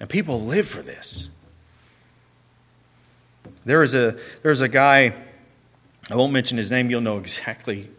And 0.00 0.08
people 0.08 0.40
live 0.40 0.68
for 0.68 0.80
this. 0.80 1.28
There 3.64 3.82
is 3.82 3.94
a 3.94 4.16
there's 4.42 4.60
a 4.60 4.68
guy, 4.68 5.14
I 6.10 6.16
won't 6.16 6.32
mention 6.32 6.58
his 6.58 6.70
name, 6.70 6.90
you'll 6.90 7.00
know 7.00 7.18
exactly 7.18 7.90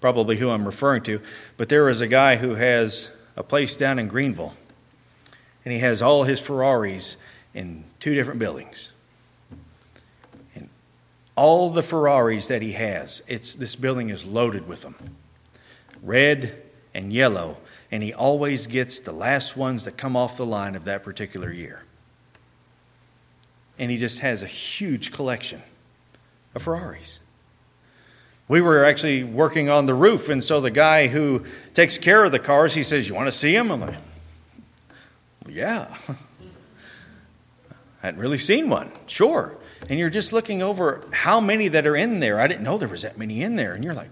probably 0.00 0.36
who 0.36 0.50
I'm 0.50 0.66
referring 0.66 1.02
to, 1.04 1.20
but 1.56 1.68
there 1.68 1.88
is 1.88 2.00
a 2.00 2.06
guy 2.06 2.36
who 2.36 2.54
has 2.54 3.08
a 3.36 3.42
place 3.42 3.76
down 3.76 3.98
in 3.98 4.08
Greenville, 4.08 4.54
and 5.64 5.72
he 5.72 5.80
has 5.80 6.02
all 6.02 6.24
his 6.24 6.40
Ferraris 6.40 7.16
in 7.54 7.84
two 7.98 8.14
different 8.14 8.38
buildings. 8.38 8.90
And 10.54 10.68
all 11.34 11.70
the 11.70 11.82
Ferraris 11.82 12.48
that 12.48 12.62
he 12.62 12.72
has, 12.72 13.22
it's 13.26 13.54
this 13.54 13.74
building 13.74 14.10
is 14.10 14.24
loaded 14.24 14.68
with 14.68 14.82
them. 14.82 14.96
Red 16.02 16.62
and 16.94 17.12
yellow, 17.12 17.56
and 17.90 18.02
he 18.02 18.12
always 18.12 18.66
gets 18.66 19.00
the 19.00 19.12
last 19.12 19.56
ones 19.56 19.84
that 19.84 19.96
come 19.96 20.16
off 20.16 20.36
the 20.36 20.46
line 20.46 20.74
of 20.74 20.84
that 20.84 21.02
particular 21.02 21.50
year 21.50 21.85
and 23.78 23.90
he 23.90 23.96
just 23.96 24.20
has 24.20 24.42
a 24.42 24.46
huge 24.46 25.12
collection 25.12 25.62
of 26.54 26.62
Ferraris. 26.62 27.20
We 28.48 28.60
were 28.60 28.84
actually 28.84 29.24
working 29.24 29.68
on 29.68 29.86
the 29.86 29.94
roof, 29.94 30.28
and 30.28 30.42
so 30.42 30.60
the 30.60 30.70
guy 30.70 31.08
who 31.08 31.44
takes 31.74 31.98
care 31.98 32.24
of 32.24 32.32
the 32.32 32.38
cars, 32.38 32.74
he 32.74 32.82
says, 32.82 33.08
You 33.08 33.14
want 33.14 33.26
to 33.26 33.32
see 33.32 33.52
them? 33.52 33.72
I'm 33.72 33.80
like, 33.80 33.96
Yeah. 35.48 35.94
I 38.02 38.06
hadn't 38.06 38.20
really 38.20 38.38
seen 38.38 38.68
one. 38.68 38.92
Sure. 39.06 39.56
And 39.88 39.98
you're 39.98 40.10
just 40.10 40.32
looking 40.32 40.62
over 40.62 41.04
how 41.10 41.40
many 41.40 41.68
that 41.68 41.86
are 41.86 41.96
in 41.96 42.20
there. 42.20 42.40
I 42.40 42.46
didn't 42.46 42.62
know 42.62 42.78
there 42.78 42.88
was 42.88 43.02
that 43.02 43.18
many 43.18 43.42
in 43.42 43.56
there. 43.56 43.72
And 43.72 43.82
you're 43.82 43.94
like, 43.94 44.10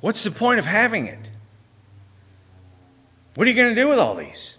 What's 0.00 0.22
the 0.22 0.30
point 0.30 0.58
of 0.58 0.66
having 0.66 1.06
it? 1.06 1.30
What 3.34 3.48
are 3.48 3.50
you 3.50 3.56
going 3.56 3.74
to 3.74 3.80
do 3.80 3.88
with 3.88 3.98
all 3.98 4.14
these? 4.14 4.56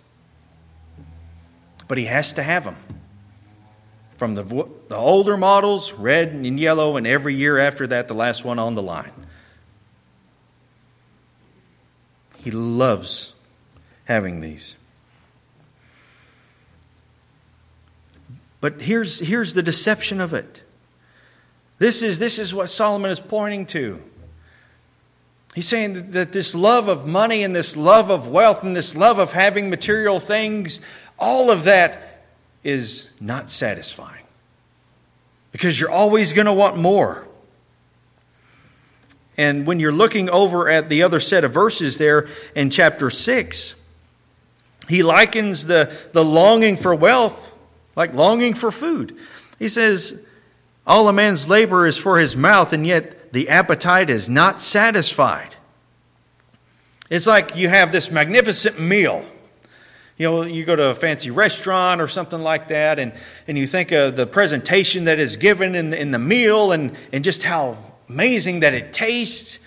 But 1.88 1.98
he 1.98 2.06
has 2.06 2.34
to 2.34 2.44
have 2.44 2.66
them. 2.66 2.76
From 4.16 4.36
the, 4.36 4.44
the 4.44 4.96
older 4.96 5.38
models, 5.38 5.94
red 5.94 6.30
and 6.30 6.60
yellow, 6.60 6.98
and 6.98 7.06
every 7.06 7.36
year 7.36 7.58
after 7.58 7.86
that, 7.88 8.08
the 8.08 8.14
last 8.14 8.44
one 8.46 8.60
on 8.60 8.74
the 8.74 8.82
line. 8.82 9.12
He 12.38 12.52
loves 12.52 13.34
having 14.06 14.40
these. 14.40 14.76
But 18.62 18.82
here's, 18.82 19.20
here's 19.20 19.54
the 19.54 19.62
deception 19.62 20.22
of 20.22 20.34
it. 20.34 20.64
This 21.78 22.02
is, 22.02 22.20
this 22.20 22.40
is 22.40 22.54
what 22.54 22.70
Solomon 22.70 23.12
is 23.12 23.20
pointing 23.20 23.66
to. 23.68 24.02
He's 25.54 25.68
saying 25.68 26.12
that 26.12 26.32
this 26.32 26.56
love 26.56 26.88
of 26.88 27.06
money 27.06 27.44
and 27.44 27.56
this 27.56 27.76
love 27.78 28.10
of 28.10 28.28
wealth 28.28 28.64
and 28.64 28.76
this 28.76 28.96
love 28.96 29.20
of 29.20 29.34
having 29.34 29.70
material 29.70 30.20
things, 30.20 30.82
all 31.18 31.50
of 31.50 31.64
that 31.64 32.15
is 32.66 33.10
not 33.22 33.50
satisfying. 33.50 34.26
Because 35.54 35.80
you're 35.80 35.90
always 35.90 36.34
going 36.34 36.48
to 36.48 36.54
want 36.54 36.76
more. 36.76 37.26
And 39.38 39.66
when 39.66 39.80
you're 39.80 39.94
looking 39.94 40.30
over 40.30 40.68
at 40.68 40.90
the 40.90 41.04
other 41.04 41.22
set 41.22 41.46
of 41.46 41.54
verses 41.54 41.98
there 41.98 42.28
in 42.56 42.70
chapter 42.70 43.10
6, 43.10 43.76
he 44.90 45.02
likens 45.02 45.68
the, 45.68 45.96
the 46.12 46.26
longing 46.26 46.76
for 46.76 46.94
wealth 46.94 47.54
like 47.96 48.14
longing 48.14 48.54
for 48.54 48.72
food. 48.72 49.18
He 49.58 49.68
says, 49.68 50.22
All 50.86 51.08
a 51.08 51.14
man's 51.14 51.50
labor 51.50 51.88
is 51.88 51.98
for 51.98 52.20
his 52.20 52.36
mouth, 52.36 52.74
and 52.74 52.86
yet 52.86 53.32
the 53.32 53.50
appetite 53.50 54.10
is 54.10 54.30
not 54.30 54.62
satisfied. 54.62 55.56
It's 57.10 57.28
like 57.28 57.56
you 57.56 57.70
have 57.70 57.92
this 57.92 58.12
magnificent 58.12 58.80
meal. 58.80 59.26
You 60.18 60.32
know, 60.32 60.44
you 60.44 60.64
go 60.64 60.76
to 60.76 60.90
a 60.90 60.96
fancy 60.96 61.30
restaurant 61.30 62.02
or 62.02 62.08
something 62.08 62.40
like 62.40 62.70
that, 62.70 63.00
and, 63.00 63.12
and 63.48 63.58
you 63.58 63.68
think 63.68 63.92
of 63.92 64.16
the 64.16 64.26
presentation 64.26 65.06
that 65.06 65.20
is 65.20 65.36
given 65.36 65.76
in, 65.76 65.94
in 65.94 66.12
the 66.12 66.20
meal 66.20 66.72
and, 66.72 66.96
and 67.12 67.24
just 67.24 67.44
how 67.44 67.78
amazing 68.08 68.62
that 68.62 68.74
it 68.74 68.94
tastes. 68.94 69.60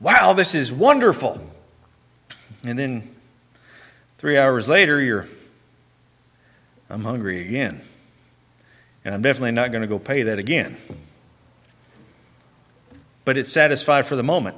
Wow, 0.00 0.32
this 0.32 0.54
is 0.54 0.72
wonderful. 0.72 1.38
And 2.64 2.78
then 2.78 3.14
three 4.18 4.38
hours 4.38 4.68
later, 4.68 5.00
you're 5.00 5.28
I'm 6.90 7.04
hungry 7.04 7.46
again. 7.46 7.80
And 9.04 9.14
I'm 9.14 9.22
definitely 9.22 9.52
not 9.52 9.70
going 9.70 9.82
to 9.82 9.88
go 9.88 9.98
pay 9.98 10.24
that 10.24 10.38
again. 10.38 10.76
But 13.24 13.36
it's 13.36 13.50
satisfied 13.50 14.06
for 14.06 14.16
the 14.16 14.24
moment. 14.24 14.56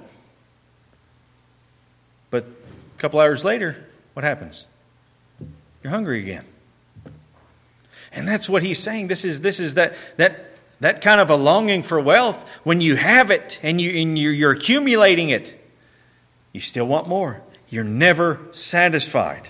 But 2.31 2.45
a 2.45 2.99
couple 2.99 3.21
hours 3.21 3.45
later, 3.45 3.85
what 4.15 4.25
happens? 4.25 4.65
You're 5.83 5.90
hungry 5.90 6.21
again. 6.21 6.45
And 8.12 8.29
that's 8.29 8.49
what 8.49 8.62
he's 8.62 8.79
saying. 8.79 9.09
This 9.09 9.25
is, 9.25 9.40
this 9.40 9.59
is 9.59 9.75
that, 9.75 9.97
that, 10.16 10.53
that 10.81 11.01
kind 11.01 11.21
of 11.21 11.31
a 11.31 11.37
longing 11.37 11.83
for 11.83 11.99
wealth. 12.01 12.47
When 12.62 12.81
you 12.81 12.97
have 12.97 13.31
it 13.31 13.59
and, 13.62 13.81
you, 13.81 13.90
and 13.90 14.18
you're, 14.18 14.33
you're 14.33 14.53
accumulating 14.53 15.31
it, 15.31 15.59
you 16.53 16.61
still 16.61 16.87
want 16.87 17.09
more. 17.09 17.40
You're 17.71 17.85
never 17.85 18.40
satisfied. 18.53 19.49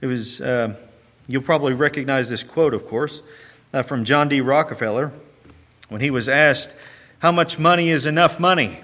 It 0.00 0.06
was, 0.06 0.40
uh, 0.40 0.76
you'll 1.26 1.42
probably 1.42 1.74
recognize 1.74 2.28
this 2.28 2.42
quote, 2.42 2.72
of 2.72 2.86
course, 2.86 3.22
uh, 3.74 3.82
from 3.82 4.04
John 4.04 4.28
D. 4.28 4.40
Rockefeller 4.40 5.12
when 5.88 6.00
he 6.00 6.10
was 6.10 6.28
asked, 6.28 6.74
How 7.18 7.32
much 7.32 7.58
money 7.58 7.90
is 7.90 8.06
enough 8.06 8.40
money? 8.40 8.80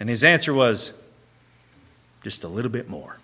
And 0.00 0.08
his 0.08 0.24
answer 0.24 0.52
was, 0.52 0.92
Just 2.26 2.42
a 2.42 2.48
little 2.48 2.72
bit 2.72 2.88
more. 2.88 3.18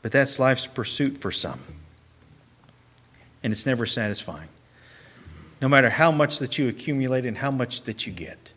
But 0.00 0.12
that's 0.12 0.38
life's 0.38 0.66
pursuit 0.66 1.18
for 1.18 1.30
some. 1.30 1.60
And 3.42 3.52
it's 3.52 3.66
never 3.66 3.84
satisfying. 3.84 4.48
No 5.60 5.68
matter 5.68 5.90
how 5.90 6.10
much 6.10 6.38
that 6.38 6.56
you 6.56 6.68
accumulate 6.68 7.26
and 7.26 7.36
how 7.36 7.50
much 7.50 7.82
that 7.82 8.06
you 8.06 8.14
get, 8.14 8.52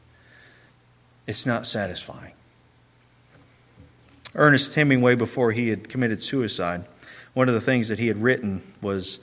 it's 1.28 1.46
not 1.46 1.68
satisfying. 1.68 2.32
Ernest 4.36 4.74
Hemingway, 4.76 5.16
before 5.16 5.52
he 5.52 5.68
had 5.68 5.90
committed 5.90 6.24
suicide, 6.24 6.86
one 7.34 7.50
of 7.50 7.54
the 7.54 7.60
things 7.60 7.90
that 7.90 8.00
he 8.00 8.08
had 8.08 8.24
written 8.24 8.62
was 8.82 9.20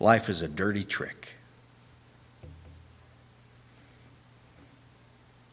Life 0.00 0.28
is 0.28 0.42
a 0.42 0.48
dirty 0.48 0.82
trick. 0.82 1.21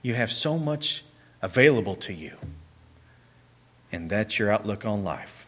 You 0.02 0.14
have 0.14 0.32
so 0.32 0.58
much 0.58 1.04
available 1.42 1.96
to 1.96 2.14
you, 2.14 2.38
and 3.92 4.10
that's 4.10 4.40
your 4.40 4.52
outlook 4.52 4.86
on 4.86 5.04
life. 5.04 5.46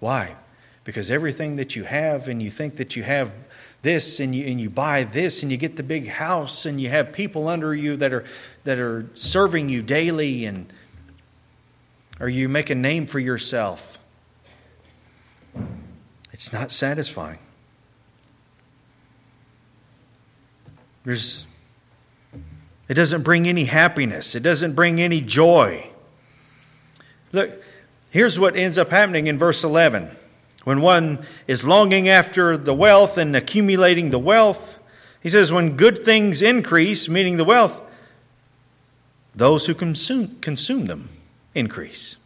Why? 0.00 0.36
Because 0.84 1.10
everything 1.10 1.56
that 1.56 1.74
you 1.74 1.84
have, 1.84 2.28
and 2.28 2.42
you 2.42 2.50
think 2.50 2.76
that 2.76 2.94
you 2.96 3.02
have 3.02 3.34
this, 3.82 4.20
and 4.20 4.34
you, 4.34 4.46
and 4.46 4.60
you 4.60 4.70
buy 4.70 5.04
this, 5.04 5.42
and 5.42 5.50
you 5.50 5.58
get 5.58 5.76
the 5.76 5.82
big 5.82 6.08
house, 6.08 6.66
and 6.66 6.80
you 6.80 6.90
have 6.90 7.12
people 7.12 7.48
under 7.48 7.74
you 7.74 7.96
that 7.96 8.12
are, 8.12 8.24
that 8.64 8.78
are 8.78 9.06
serving 9.14 9.68
you 9.68 9.82
daily, 9.82 10.44
and 10.44 10.72
or 12.18 12.28
you 12.28 12.48
make 12.48 12.70
a 12.70 12.74
name 12.74 13.06
for 13.06 13.18
yourself. 13.18 13.98
It's 16.32 16.52
not 16.52 16.70
satisfying. 16.70 17.38
There's, 21.04 21.46
it 22.88 22.94
doesn't 22.94 23.22
bring 23.22 23.48
any 23.48 23.64
happiness, 23.64 24.34
it 24.34 24.42
doesn't 24.42 24.74
bring 24.74 25.00
any 25.00 25.20
joy. 25.20 25.88
Look, 27.32 27.50
here's 28.10 28.38
what 28.38 28.56
ends 28.56 28.78
up 28.78 28.90
happening 28.90 29.26
in 29.26 29.38
verse 29.38 29.64
11. 29.64 30.10
When 30.64 30.80
one 30.80 31.24
is 31.46 31.64
longing 31.64 32.08
after 32.08 32.56
the 32.56 32.74
wealth 32.74 33.18
and 33.18 33.36
accumulating 33.36 34.10
the 34.10 34.18
wealth, 34.18 34.82
he 35.22 35.28
says, 35.28 35.52
when 35.52 35.76
good 35.76 36.02
things 36.02 36.42
increase, 36.42 37.08
meaning 37.08 37.36
the 37.36 37.44
wealth, 37.44 37.80
those 39.34 39.66
who 39.66 39.74
consume, 39.74 40.38
consume 40.40 40.86
them 40.86 41.08
increase. 41.54 42.16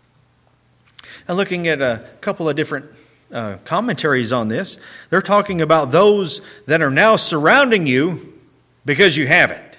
And 1.27 1.37
looking 1.37 1.67
at 1.69 1.81
a 1.81 2.07
couple 2.21 2.49
of 2.49 2.57
different 2.57 2.87
uh, 3.33 3.57
commentaries 3.65 4.33
on 4.33 4.49
this, 4.49 4.79
they're 5.11 5.23
talking 5.23 5.61
about 5.61 5.93
those 5.93 6.41
that 6.67 6.83
are 6.83 6.91
now 6.91 7.17
surrounding 7.17 7.87
you 7.87 8.39
because 8.85 9.17
you 9.17 9.27
have 9.27 9.51
it. 9.51 9.70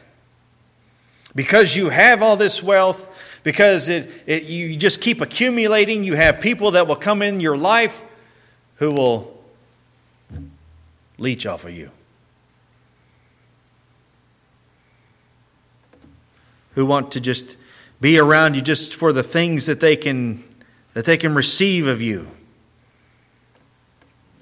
Because 1.35 1.75
you 1.75 1.89
have 1.89 2.21
all 2.21 2.35
this 2.35 2.61
wealth, 2.61 3.09
because 3.43 3.89
it, 3.89 4.09
it, 4.25 4.43
you 4.43 4.75
just 4.75 5.01
keep 5.01 5.21
accumulating, 5.21 6.03
you 6.03 6.15
have 6.15 6.41
people 6.41 6.71
that 6.71 6.87
will 6.87 6.95
come 6.95 7.21
in 7.21 7.39
your 7.39 7.57
life 7.57 8.03
who 8.75 8.91
will 8.91 9.41
leech 11.17 11.45
off 11.45 11.65
of 11.65 11.71
you. 11.71 11.91
Who 16.75 16.85
want 16.85 17.11
to 17.11 17.19
just 17.19 17.57
be 17.99 18.17
around 18.17 18.55
you 18.55 18.61
just 18.61 18.95
for 18.95 19.13
the 19.13 19.23
things 19.23 19.65
that 19.67 19.79
they 19.79 19.95
can 19.95 20.43
that 20.93 21.05
they 21.05 21.15
can 21.15 21.33
receive 21.33 21.87
of 21.87 22.01
you. 22.01 22.27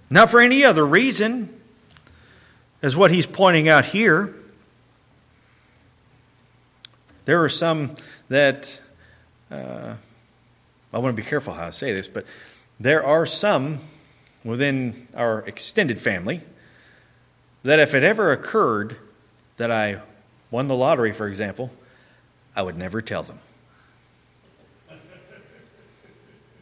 Not 0.09 0.31
for 0.31 0.39
any 0.39 0.63
other 0.63 0.85
reason, 0.85 1.53
as 2.81 2.95
what 2.95 3.11
he's 3.11 3.27
pointing 3.27 3.69
out 3.69 3.85
here. 3.85 4.33
There 7.29 7.43
are 7.43 7.49
some 7.49 7.95
that, 8.29 8.79
uh, 9.51 9.93
I 10.91 10.97
want 10.97 11.15
to 11.15 11.21
be 11.21 11.29
careful 11.29 11.53
how 11.53 11.67
I 11.67 11.69
say 11.69 11.93
this, 11.93 12.07
but 12.07 12.25
there 12.79 13.05
are 13.05 13.27
some 13.27 13.81
within 14.43 15.07
our 15.13 15.41
extended 15.41 15.99
family 15.99 16.41
that 17.61 17.77
if 17.77 17.93
it 17.93 18.01
ever 18.01 18.31
occurred 18.31 18.95
that 19.57 19.69
I 19.69 20.01
won 20.49 20.67
the 20.67 20.73
lottery, 20.73 21.11
for 21.11 21.27
example, 21.27 21.71
I 22.55 22.63
would 22.63 22.79
never 22.79 22.99
tell 22.99 23.21
them. 23.21 23.37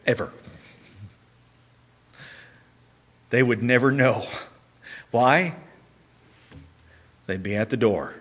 Ever. 0.06 0.30
They 3.30 3.42
would 3.42 3.62
never 3.62 3.90
know. 3.90 4.26
Why? 5.12 5.54
They'd 7.26 7.42
be 7.42 7.56
at 7.56 7.70
the 7.70 7.78
door. 7.78 8.17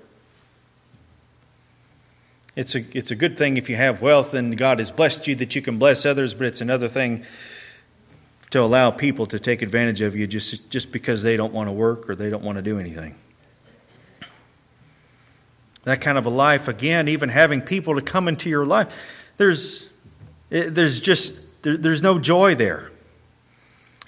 It's 2.57 2.73
a, 2.73 2.83
it's 2.97 3.11
a 3.11 3.15
good 3.15 3.37
thing 3.37 3.55
if 3.55 3.69
you 3.69 3.75
have 3.75 4.01
wealth 4.01 4.33
and 4.33 4.57
God 4.57 4.79
has 4.79 4.91
blessed 4.91 5.27
you 5.27 5.35
that 5.35 5.55
you 5.55 5.61
can 5.61 5.77
bless 5.77 6.07
others, 6.07 6.33
but 6.33 6.47
it's 6.47 6.59
another 6.59 6.87
thing 6.87 7.23
to 8.49 8.61
allow 8.61 8.89
people 8.89 9.27
to 9.27 9.39
take 9.39 9.61
advantage 9.61 10.01
of 10.01 10.15
you 10.15 10.25
just, 10.25 10.67
just 10.71 10.91
because 10.91 11.21
they 11.21 11.37
don't 11.37 11.53
want 11.53 11.67
to 11.67 11.71
work 11.71 12.09
or 12.09 12.15
they 12.15 12.31
don't 12.31 12.43
want 12.43 12.55
to 12.55 12.63
do 12.63 12.79
anything. 12.79 13.13
That 15.83 16.01
kind 16.01 16.17
of 16.17 16.25
a 16.25 16.31
life 16.31 16.67
again 16.67 17.07
even 17.07 17.29
having 17.29 17.61
people 17.61 17.93
to 17.93 18.01
come 18.01 18.27
into 18.27 18.49
your 18.49 18.65
life 18.65 18.91
there's 19.37 19.85
eh, 20.51 20.69
there's 20.69 20.99
just 20.99 21.35
there's 21.61 22.01
no 22.01 22.19
joy 22.19 22.55
there. 22.55 22.91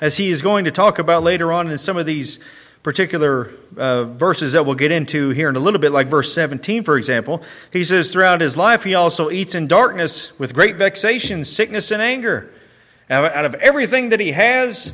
As 0.01 0.17
he 0.17 0.29
is 0.31 0.41
going 0.41 0.65
to 0.65 0.71
talk 0.71 0.97
about 0.97 1.23
later 1.23 1.53
on 1.53 1.69
in 1.69 1.77
some 1.77 1.97
of 1.97 2.05
these 2.05 2.39
particular 2.83 3.51
uh, 3.77 4.05
verses 4.05 4.53
that 4.53 4.65
we'll 4.65 4.75
get 4.75 4.91
into 4.91 5.29
here 5.29 5.49
in 5.49 5.55
a 5.55 5.59
little 5.59 5.79
bit, 5.79 5.91
like 5.91 6.07
verse 6.07 6.33
17, 6.33 6.83
for 6.83 6.97
example, 6.97 7.43
he 7.71 7.83
says, 7.83 8.11
Throughout 8.11 8.41
his 8.41 8.55
life, 8.55 8.83
he 8.83 8.95
also 8.95 9.29
eats 9.29 9.53
in 9.55 9.67
darkness 9.67 10.37
with 10.39 10.53
great 10.53 10.77
vexation, 10.77 11.43
sickness, 11.43 11.91
and 11.91 12.01
anger. 12.01 12.51
Out 13.09 13.43
of 13.43 13.55
everything 13.55 14.09
that 14.09 14.19
he 14.19 14.33
has, 14.33 14.93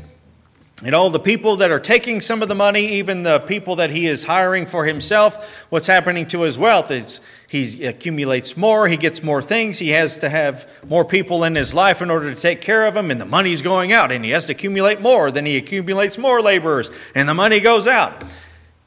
and 0.83 0.93
all 0.93 1.09
the 1.09 1.19
people 1.19 1.55
that 1.57 1.71
are 1.71 1.79
taking 1.79 2.19
some 2.19 2.41
of 2.41 2.49
the 2.49 2.55
money, 2.55 2.85
even 2.95 3.23
the 3.23 3.39
people 3.39 3.77
that 3.77 3.91
he 3.91 4.07
is 4.07 4.25
hiring 4.25 4.65
for 4.65 4.85
himself, 4.85 5.49
what's 5.69 5.87
happening 5.87 6.27
to 6.27 6.41
his 6.41 6.57
wealth 6.57 6.91
is 6.91 7.21
he 7.47 7.85
accumulates 7.85 8.57
more, 8.57 8.89
he 8.89 8.97
gets 8.97 9.23
more 9.23 9.41
things, 9.41 9.79
he 9.79 9.89
has 9.89 10.17
to 10.19 10.29
have 10.29 10.69
more 10.85 11.05
people 11.05 11.45
in 11.45 11.55
his 11.55 11.73
life 11.73 12.01
in 12.01 12.09
order 12.09 12.33
to 12.33 12.39
take 12.39 12.59
care 12.59 12.85
of 12.85 12.95
him, 12.95 13.09
and 13.09 13.21
the 13.21 13.25
money's 13.25 13.61
going 13.61 13.93
out, 13.93 14.11
and 14.11 14.25
he 14.25 14.31
has 14.31 14.47
to 14.47 14.51
accumulate 14.51 14.99
more. 14.99 15.31
Then 15.31 15.45
he 15.45 15.55
accumulates 15.55 16.17
more 16.17 16.41
laborers, 16.41 16.89
and 17.13 17.29
the 17.29 17.33
money 17.33 17.61
goes 17.61 17.87
out. 17.87 18.25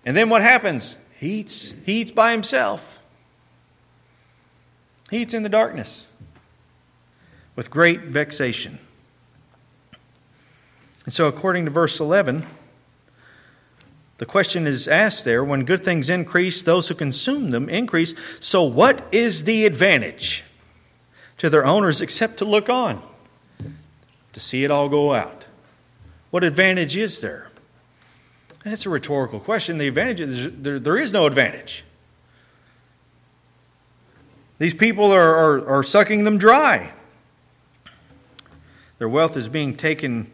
And 0.05 0.15
then 0.15 0.29
what 0.29 0.43
happens? 0.43 0.99
He 1.19 1.41
eats, 1.41 1.73
he 1.87 2.03
eats 2.03 2.11
by 2.11 2.33
himself. 2.33 2.99
He 5.11 5.23
eats 5.23 5.33
in 5.33 5.43
the 5.43 5.49
darkness 5.49 6.07
with 7.57 7.71
great 7.71 8.03
vexation. 8.03 8.79
And 11.09 11.13
so, 11.15 11.27
according 11.27 11.65
to 11.65 11.71
verse 11.71 12.01
11, 12.01 12.45
the 14.19 14.27
question 14.27 14.67
is 14.67 14.87
asked 14.87 15.25
there 15.25 15.43
when 15.43 15.65
good 15.65 15.83
things 15.83 16.11
increase, 16.11 16.61
those 16.61 16.89
who 16.89 16.95
consume 16.95 17.51
them 17.51 17.71
increase. 17.71 18.15
So, 18.41 18.63
what 18.63 19.09
is 19.11 19.45
the 19.45 19.65
advantage 19.65 20.45
to 21.39 21.49
their 21.49 21.65
owners 21.65 22.03
except 22.03 22.37
to 22.41 22.45
look 22.45 22.69
on, 22.69 23.03
to 24.35 24.39
see 24.39 24.65
it 24.65 24.71
all 24.71 24.91
go 24.91 25.15
out? 25.15 25.47
What 26.31 26.45
advantage 26.45 26.95
is 26.95 27.21
there? 27.21 27.51
And 28.63 28.75
it's 28.75 28.85
a 28.85 28.91
rhetorical 28.91 29.41
question. 29.41 29.79
The 29.79 29.89
advantage 29.89 30.21
is 30.21 30.51
there, 30.59 30.79
there 30.79 30.99
is 30.99 31.11
no 31.11 31.25
advantage. 31.25 31.85
These 34.59 34.75
people 34.75 35.11
are, 35.11 35.35
are, 35.35 35.69
are 35.79 35.83
sucking 35.83 36.25
them 36.25 36.37
dry. 36.37 36.91
Their 38.99 39.09
wealth 39.09 39.39
is 39.39 39.49
being 39.49 39.75
taken 39.75 40.31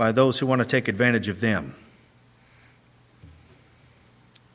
by 0.00 0.12
those 0.12 0.38
who 0.38 0.46
want 0.46 0.60
to 0.60 0.64
take 0.64 0.88
advantage 0.88 1.28
of 1.28 1.40
them. 1.40 1.74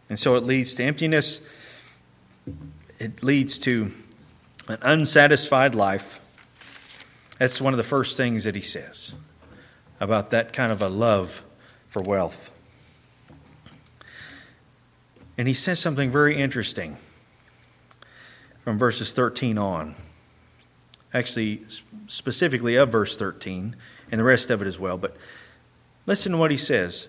And 0.09 0.17
so 0.17 0.33
it 0.37 0.43
leads 0.43 0.73
to 0.73 0.83
emptiness, 0.83 1.39
it 2.97 3.21
leads 3.21 3.59
to 3.59 3.91
an 4.67 4.79
unsatisfied 4.81 5.75
life. 5.75 6.19
That's 7.37 7.61
one 7.61 7.75
of 7.75 7.77
the 7.77 7.83
first 7.83 8.17
things 8.17 8.43
that 8.45 8.55
he 8.55 8.61
says 8.61 9.13
about 9.99 10.31
that 10.31 10.51
kind 10.51 10.71
of 10.71 10.81
a 10.81 10.89
love 10.89 11.43
for 11.89 12.01
wealth. 12.01 12.49
And 15.37 15.47
he 15.47 15.53
says 15.53 15.79
something 15.79 16.09
very 16.09 16.41
interesting 16.41 16.97
from 18.63 18.79
verses 18.79 19.11
13 19.11 19.59
on. 19.59 19.93
Actually, 21.13 21.61
specifically 22.07 22.77
of 22.77 22.91
verse 22.91 23.15
13 23.15 23.75
and 24.11 24.19
the 24.19 24.23
rest 24.23 24.49
of 24.49 24.61
it 24.61 24.67
as 24.67 24.79
well. 24.79 24.97
But 24.97 25.17
listen 26.05 26.31
to 26.31 26.37
what 26.37 26.51
he 26.51 26.57
says 26.57 27.07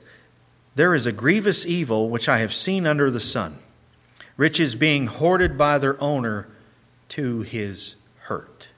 There 0.75 0.95
is 0.95 1.07
a 1.07 1.13
grievous 1.13 1.67
evil 1.67 2.09
which 2.09 2.29
I 2.29 2.39
have 2.39 2.53
seen 2.53 2.87
under 2.87 3.11
the 3.11 3.21
sun 3.21 3.59
riches 4.37 4.75
being 4.75 5.07
hoarded 5.07 5.57
by 5.57 5.79
their 5.79 6.03
owner 6.03 6.47
to 7.09 7.43
his 7.43 7.97
hurt. 8.21 8.69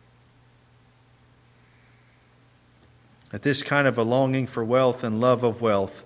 That 3.30 3.42
this 3.42 3.62
kind 3.62 3.86
of 3.86 3.98
a 3.98 4.02
longing 4.02 4.46
for 4.46 4.64
wealth 4.64 5.04
and 5.04 5.20
love 5.20 5.42
of 5.42 5.60
wealth 5.60 6.04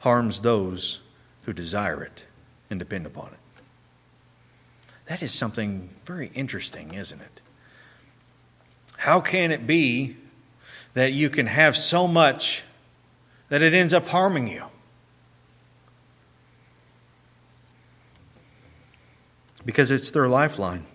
harms 0.00 0.40
those 0.40 1.00
who 1.44 1.52
desire 1.52 2.02
it 2.02 2.24
and 2.68 2.78
depend 2.78 3.06
upon 3.06 3.28
it. 3.28 3.62
That 5.06 5.22
is 5.22 5.32
something 5.32 5.90
very 6.04 6.30
interesting, 6.34 6.94
isn't 6.94 7.20
it? 7.20 7.40
How 8.98 9.20
can 9.20 9.50
it 9.50 9.66
be 9.66 10.16
that 10.94 11.12
you 11.12 11.30
can 11.30 11.46
have 11.46 11.76
so 11.76 12.06
much 12.06 12.62
that 13.50 13.60
it 13.60 13.74
ends 13.74 13.92
up 13.92 14.06
harming 14.06 14.48
you. 14.48 14.64
Because 19.66 19.90
it's 19.90 20.10
their 20.10 20.26
lifeline, 20.26 20.86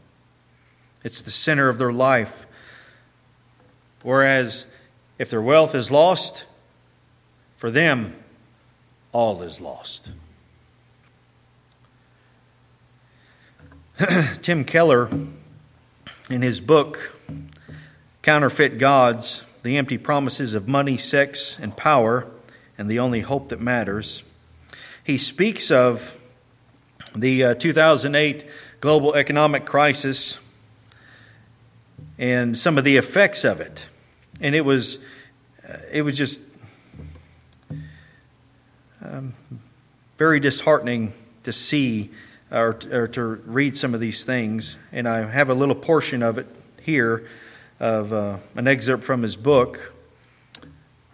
it's 1.04 1.22
the 1.22 1.30
center 1.30 1.70
of 1.70 1.78
their 1.78 1.94
life. 1.94 2.48
Whereas 4.02 4.66
if 5.20 5.30
their 5.30 5.42
wealth 5.42 5.76
is 5.76 5.92
lost, 5.92 6.46
for 7.58 7.70
them, 7.70 8.16
all 9.12 9.42
is 9.44 9.62
lost. 9.62 10.10
Tim 14.42 14.66
Keller, 14.66 15.10
in 16.30 16.42
his 16.42 16.60
book, 16.60 17.14
Counterfeit 18.22 18.78
Gods, 18.78 19.42
the 19.64 19.78
empty 19.78 19.98
promises 19.98 20.54
of 20.54 20.68
money, 20.68 20.98
sex, 20.98 21.58
and 21.60 21.76
power, 21.78 22.28
and 22.78 22.90
the 22.90 23.00
only 23.00 23.22
hope 23.22 23.50
that 23.50 23.60
matters. 23.60 24.24
He 25.04 25.18
speaks 25.18 25.72
of 25.72 26.20
the 27.16 27.44
uh, 27.44 27.54
2008 27.56 28.46
global 28.82 29.16
economic 29.16 29.66
crisis 29.66 30.38
and 32.18 32.58
some 32.58 32.78
of 32.78 32.84
the 32.84 32.98
effects 32.98 33.44
of 33.44 33.62
it. 33.62 33.86
And 34.42 34.56
it 34.56 34.62
was, 34.62 35.00
uh, 35.68 35.78
it 35.92 36.02
was 36.02 36.18
just 36.18 36.40
um, 39.02 39.34
very 40.18 40.40
disheartening 40.40 41.14
to 41.44 41.54
see 41.54 42.10
or, 42.52 42.78
or 42.92 43.08
to 43.08 43.22
read 43.22 43.76
some 43.76 43.94
of 43.94 44.00
these 44.00 44.24
things. 44.24 44.78
And 44.92 45.08
I 45.08 45.30
have 45.30 45.50
a 45.50 45.54
little 45.54 45.76
portion 45.76 46.24
of 46.24 46.38
it 46.38 46.48
here 46.82 47.28
of 47.80 48.14
uh, 48.14 48.38
an 48.56 48.68
excerpt 48.68 49.04
from 49.04 49.22
his 49.22 49.36
book 49.36 49.94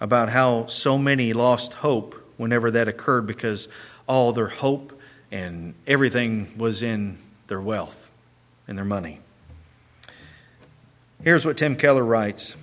about 0.02 0.30
how 0.30 0.66
so 0.66 0.98
many 0.98 1.32
lost 1.32 1.76
hope 1.76 2.16
whenever 2.36 2.72
that 2.72 2.88
occurred 2.88 3.28
because 3.28 3.70
all 4.08 4.34
their 4.34 4.48
hope 4.48 5.00
and 5.32 5.76
everything 5.88 6.52
was 6.58 6.84
in 6.84 7.18
their 7.48 7.62
wealth 7.62 8.12
and 8.68 8.78
their 8.78 8.84
money. 8.84 9.20
Here's 11.24 11.46
what 11.46 11.56
Tim 11.56 11.76
Keller 11.76 12.04
writes. 12.04 12.56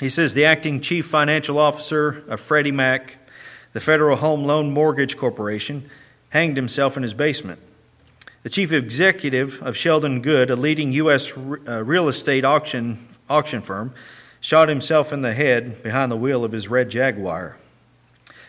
He 0.00 0.10
says 0.10 0.34
the 0.34 0.44
acting 0.44 0.80
chief 0.80 1.06
financial 1.06 1.56
officer 1.56 2.24
of 2.28 2.40
Freddie 2.40 2.72
Mac, 2.72 3.16
the 3.72 3.80
Federal 3.80 4.16
Home 4.16 4.44
Loan 4.44 4.72
Mortgage 4.72 5.16
Corporation, 5.16 5.88
hanged 6.30 6.56
himself 6.56 6.96
in 6.96 7.04
his 7.04 7.14
basement. 7.14 7.60
The 8.42 8.50
chief 8.50 8.72
executive 8.72 9.62
of 9.62 9.76
Sheldon 9.76 10.20
Good, 10.20 10.50
a 10.50 10.56
leading 10.56 10.90
U.S. 10.92 11.32
Uh, 11.36 11.84
real 11.84 12.08
estate 12.08 12.44
auction, 12.44 13.06
auction 13.30 13.62
firm, 13.62 13.94
shot 14.44 14.68
himself 14.68 15.10
in 15.10 15.22
the 15.22 15.32
head 15.32 15.82
behind 15.82 16.12
the 16.12 16.16
wheel 16.16 16.44
of 16.44 16.52
his 16.52 16.68
red 16.68 16.90
Jaguar. 16.90 17.56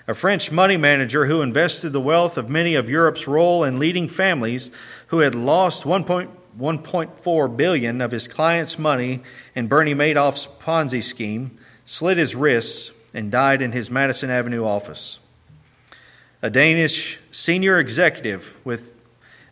A 0.09 0.13
French 0.13 0.51
money 0.51 0.75
manager 0.75 1.27
who 1.27 1.41
invested 1.41 1.91
the 1.91 2.01
wealth 2.01 2.37
of 2.37 2.49
many 2.49 2.75
of 2.75 2.89
Europe's 2.89 3.29
royal 3.29 3.63
and 3.63 3.79
leading 3.79 4.09
families, 4.09 4.71
who 5.07 5.19
had 5.19 5.33
lost 5.33 5.85
1.4 5.85 7.57
billion 7.57 8.01
of 8.01 8.11
his 8.11 8.27
clients' 8.27 8.77
money 8.77 9.21
in 9.55 9.67
Bernie 9.67 9.95
Madoff's 9.95 10.49
Ponzi 10.59 11.01
scheme, 11.01 11.57
slit 11.85 12.17
his 12.17 12.35
wrists 12.35 12.91
and 13.13 13.31
died 13.31 13.61
in 13.61 13.71
his 13.71 13.89
Madison 13.89 14.29
Avenue 14.29 14.65
office. 14.65 15.19
A 16.41 16.49
Danish 16.49 17.19
senior 17.31 17.79
executive 17.79 18.59
with 18.65 18.95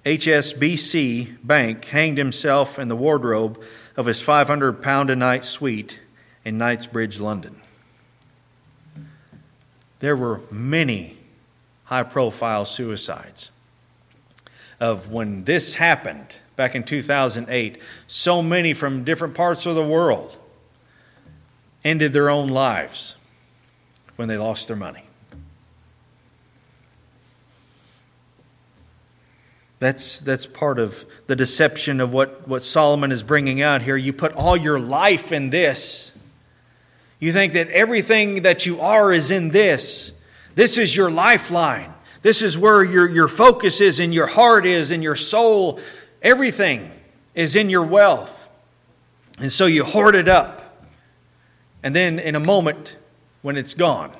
HSBC 0.05 1.37
Bank 1.41 1.85
hanged 1.85 2.17
himself 2.17 2.77
in 2.77 2.89
the 2.89 2.97
wardrobe 2.97 3.63
of 3.95 4.07
his 4.07 4.19
500 4.19 4.83
pound 4.83 5.09
a 5.09 5.15
night 5.15 5.45
suite 5.45 5.99
in 6.45 6.57
Knightsbridge, 6.57 7.19
London. 7.19 7.55
There 9.99 10.15
were 10.15 10.41
many 10.51 11.17
high 11.85 12.03
profile 12.03 12.65
suicides. 12.65 13.49
Of 14.79 15.11
when 15.11 15.45
this 15.45 15.75
happened 15.75 16.37
back 16.55 16.75
in 16.75 16.83
2008, 16.83 17.77
so 18.07 18.41
many 18.41 18.73
from 18.73 19.03
different 19.03 19.33
parts 19.33 19.65
of 19.65 19.75
the 19.75 19.83
world 19.83 20.35
ended 21.85 22.13
their 22.13 22.29
own 22.29 22.49
lives 22.49 23.15
when 24.15 24.27
they 24.27 24.37
lost 24.37 24.67
their 24.67 24.77
money. 24.77 25.03
That's, 29.79 30.19
that's 30.19 30.45
part 30.45 30.79
of 30.79 31.03
the 31.27 31.35
deception 31.35 31.99
of 31.99 32.13
what, 32.13 32.47
what 32.47 32.63
Solomon 32.63 33.11
is 33.11 33.21
bringing 33.21 33.61
out 33.61 33.81
here. 33.81 33.97
You 33.97 34.13
put 34.13 34.31
all 34.31 34.55
your 34.55 34.79
life 34.79 35.33
in 35.33 35.49
this. 35.49 36.12
You 37.23 37.31
think 37.31 37.53
that 37.53 37.69
everything 37.69 38.41
that 38.41 38.65
you 38.65 38.81
are 38.81 39.13
is 39.13 39.31
in 39.31 39.51
this. 39.51 40.11
This 40.55 40.77
is 40.77 40.93
your 40.93 41.09
lifeline. 41.09 41.93
This 42.21 42.41
is 42.41 42.57
where 42.57 42.83
your, 42.83 43.07
your 43.07 43.29
focus 43.29 43.79
is, 43.79 44.01
and 44.01 44.13
your 44.13 44.27
heart 44.27 44.65
is, 44.65 44.91
and 44.91 45.01
your 45.01 45.15
soul. 45.15 45.79
Everything 46.21 46.91
is 47.33 47.55
in 47.55 47.69
your 47.69 47.85
wealth. 47.85 48.49
And 49.39 49.49
so 49.49 49.67
you 49.67 49.85
hoard 49.85 50.15
it 50.15 50.27
up. 50.27 50.85
And 51.81 51.95
then 51.95 52.19
in 52.19 52.35
a 52.35 52.41
moment, 52.41 52.97
when 53.41 53.55
it's 53.55 53.73
gone, 53.73 54.11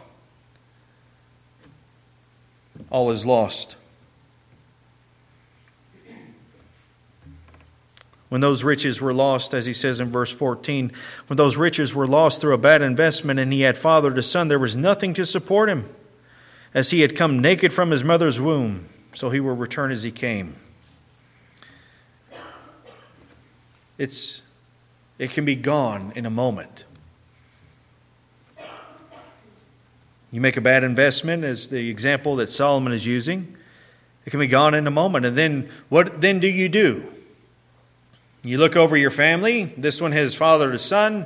all 2.90 3.12
is 3.12 3.26
lost. 3.26 3.76
When 8.34 8.42
those 8.42 8.64
riches 8.64 9.00
were 9.00 9.14
lost, 9.14 9.54
as 9.54 9.68
he 9.68 9.74
says 9.74 10.00
in 10.00 10.10
verse 10.10 10.32
14, 10.32 10.92
when 11.28 11.38
those 11.38 11.56
riches 11.56 11.94
were 11.94 12.08
lost 12.08 12.42
through 12.42 12.56
a 12.56 12.58
bad 12.58 12.82
investment 12.82 13.40
and 13.40 13.54
he 13.54 13.62
had 13.62 13.78
fathered 13.78 14.18
a 14.18 14.24
son, 14.24 14.48
there 14.48 14.58
was 14.58 14.76
nothing 14.76 15.14
to 15.14 15.24
support 15.24 15.70
him, 15.70 15.88
as 16.74 16.90
he 16.90 17.02
had 17.02 17.16
come 17.16 17.38
naked 17.38 17.72
from 17.72 17.92
his 17.92 18.04
mother's 18.04 18.42
womb, 18.42 18.90
so 19.14 19.30
he 19.30 19.40
will 19.40 19.56
return 19.56 19.92
as 19.92 20.02
he 20.02 20.10
came. 20.10 20.56
It's, 24.00 24.42
it 25.20 25.30
can 25.30 25.46
be 25.46 25.56
gone 25.56 26.12
in 26.16 26.26
a 26.26 26.32
moment. 26.32 26.86
You 30.32 30.42
make 30.42 30.58
a 30.58 30.62
bad 30.62 30.84
investment, 30.84 31.44
as 31.44 31.68
the 31.68 31.88
example 31.88 32.38
that 32.38 32.50
Solomon 32.50 32.94
is 32.94 33.06
using, 33.06 33.56
it 34.26 34.32
can 34.32 34.40
be 34.40 34.48
gone 34.48 34.74
in 34.74 34.88
a 34.88 34.92
moment. 34.92 35.24
And 35.24 35.38
then 35.38 35.70
what 35.90 36.20
then 36.20 36.40
do 36.40 36.48
you 36.48 36.68
do? 36.68 37.13
You 38.44 38.58
look 38.58 38.76
over 38.76 38.98
your 38.98 39.10
family, 39.10 39.74
this 39.78 40.02
one 40.02 40.12
has 40.12 40.36
fathered 40.36 40.76
a 40.76 40.80
son. 40.80 41.26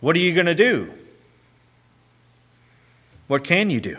What 0.00 0.16
are 0.16 0.20
you 0.20 0.32
going 0.32 0.46
to 0.46 0.54
do? 0.54 0.92
What 3.26 3.44
can 3.44 3.70
you 3.70 3.80
do? 3.80 3.98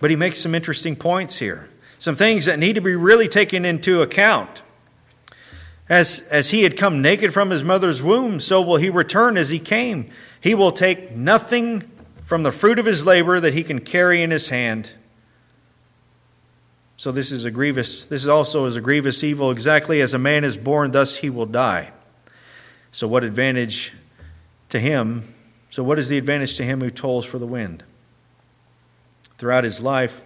But 0.00 0.10
he 0.10 0.16
makes 0.16 0.40
some 0.40 0.54
interesting 0.54 0.96
points 0.96 1.38
here. 1.38 1.68
Some 1.98 2.16
things 2.16 2.46
that 2.46 2.58
need 2.58 2.74
to 2.74 2.80
be 2.80 2.96
really 2.96 3.28
taken 3.28 3.66
into 3.66 4.00
account. 4.00 4.62
As, 5.88 6.20
as 6.30 6.50
he 6.50 6.62
had 6.62 6.78
come 6.78 7.02
naked 7.02 7.34
from 7.34 7.50
his 7.50 7.62
mother's 7.62 8.02
womb, 8.02 8.40
so 8.40 8.62
will 8.62 8.76
he 8.76 8.88
return 8.88 9.36
as 9.36 9.50
he 9.50 9.58
came. 9.58 10.10
He 10.40 10.54
will 10.54 10.72
take 10.72 11.14
nothing 11.14 11.82
from 12.24 12.42
the 12.42 12.52
fruit 12.52 12.78
of 12.78 12.86
his 12.86 13.04
labor 13.04 13.40
that 13.40 13.52
he 13.52 13.64
can 13.64 13.80
carry 13.80 14.22
in 14.22 14.30
his 14.30 14.48
hand. 14.48 14.92
So 17.00 17.10
this 17.10 17.32
is 17.32 17.46
a 17.46 17.50
grievous 17.50 18.04
this 18.04 18.26
also 18.26 18.66
is 18.66 18.76
a 18.76 18.80
grievous 18.82 19.24
evil 19.24 19.50
exactly 19.50 20.02
as 20.02 20.12
a 20.12 20.18
man 20.18 20.44
is 20.44 20.58
born 20.58 20.90
thus 20.90 21.16
he 21.16 21.30
will 21.30 21.46
die. 21.46 21.92
So 22.92 23.08
what 23.08 23.24
advantage 23.24 23.94
to 24.68 24.78
him? 24.78 25.32
So 25.70 25.82
what 25.82 25.98
is 25.98 26.10
the 26.10 26.18
advantage 26.18 26.58
to 26.58 26.62
him 26.62 26.82
who 26.82 26.90
tolls 26.90 27.24
for 27.24 27.38
the 27.38 27.46
wind? 27.46 27.84
Throughout 29.38 29.64
his 29.64 29.80
life 29.80 30.20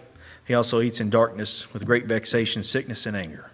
he 0.45 0.53
also 0.53 0.81
eats 0.81 0.99
in 0.99 1.09
darkness 1.09 1.73
with 1.73 1.85
great 1.85 2.07
vexation, 2.07 2.61
sickness 2.61 3.05
and 3.05 3.15
anger. 3.15 3.51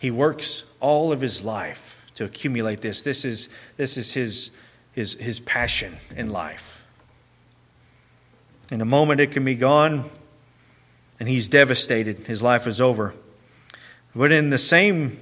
He 0.00 0.10
works 0.10 0.64
all 0.80 1.12
of 1.12 1.20
his 1.20 1.44
life 1.44 2.02
to 2.14 2.24
accumulate 2.24 2.80
this. 2.80 3.02
This 3.02 3.26
is, 3.26 3.50
this 3.76 3.98
is 3.98 4.14
his, 4.14 4.50
his, 4.94 5.16
his 5.16 5.38
passion 5.38 5.98
in 6.16 6.30
life. 6.30 6.82
In 8.70 8.80
a 8.80 8.86
moment, 8.86 9.20
it 9.20 9.32
can 9.32 9.44
be 9.44 9.54
gone, 9.54 10.08
and 11.20 11.28
he's 11.28 11.48
devastated. 11.48 12.18
His 12.26 12.42
life 12.42 12.66
is 12.66 12.80
over. 12.80 13.14
But 14.14 14.32
in 14.32 14.50
the 14.50 14.58
same, 14.58 15.18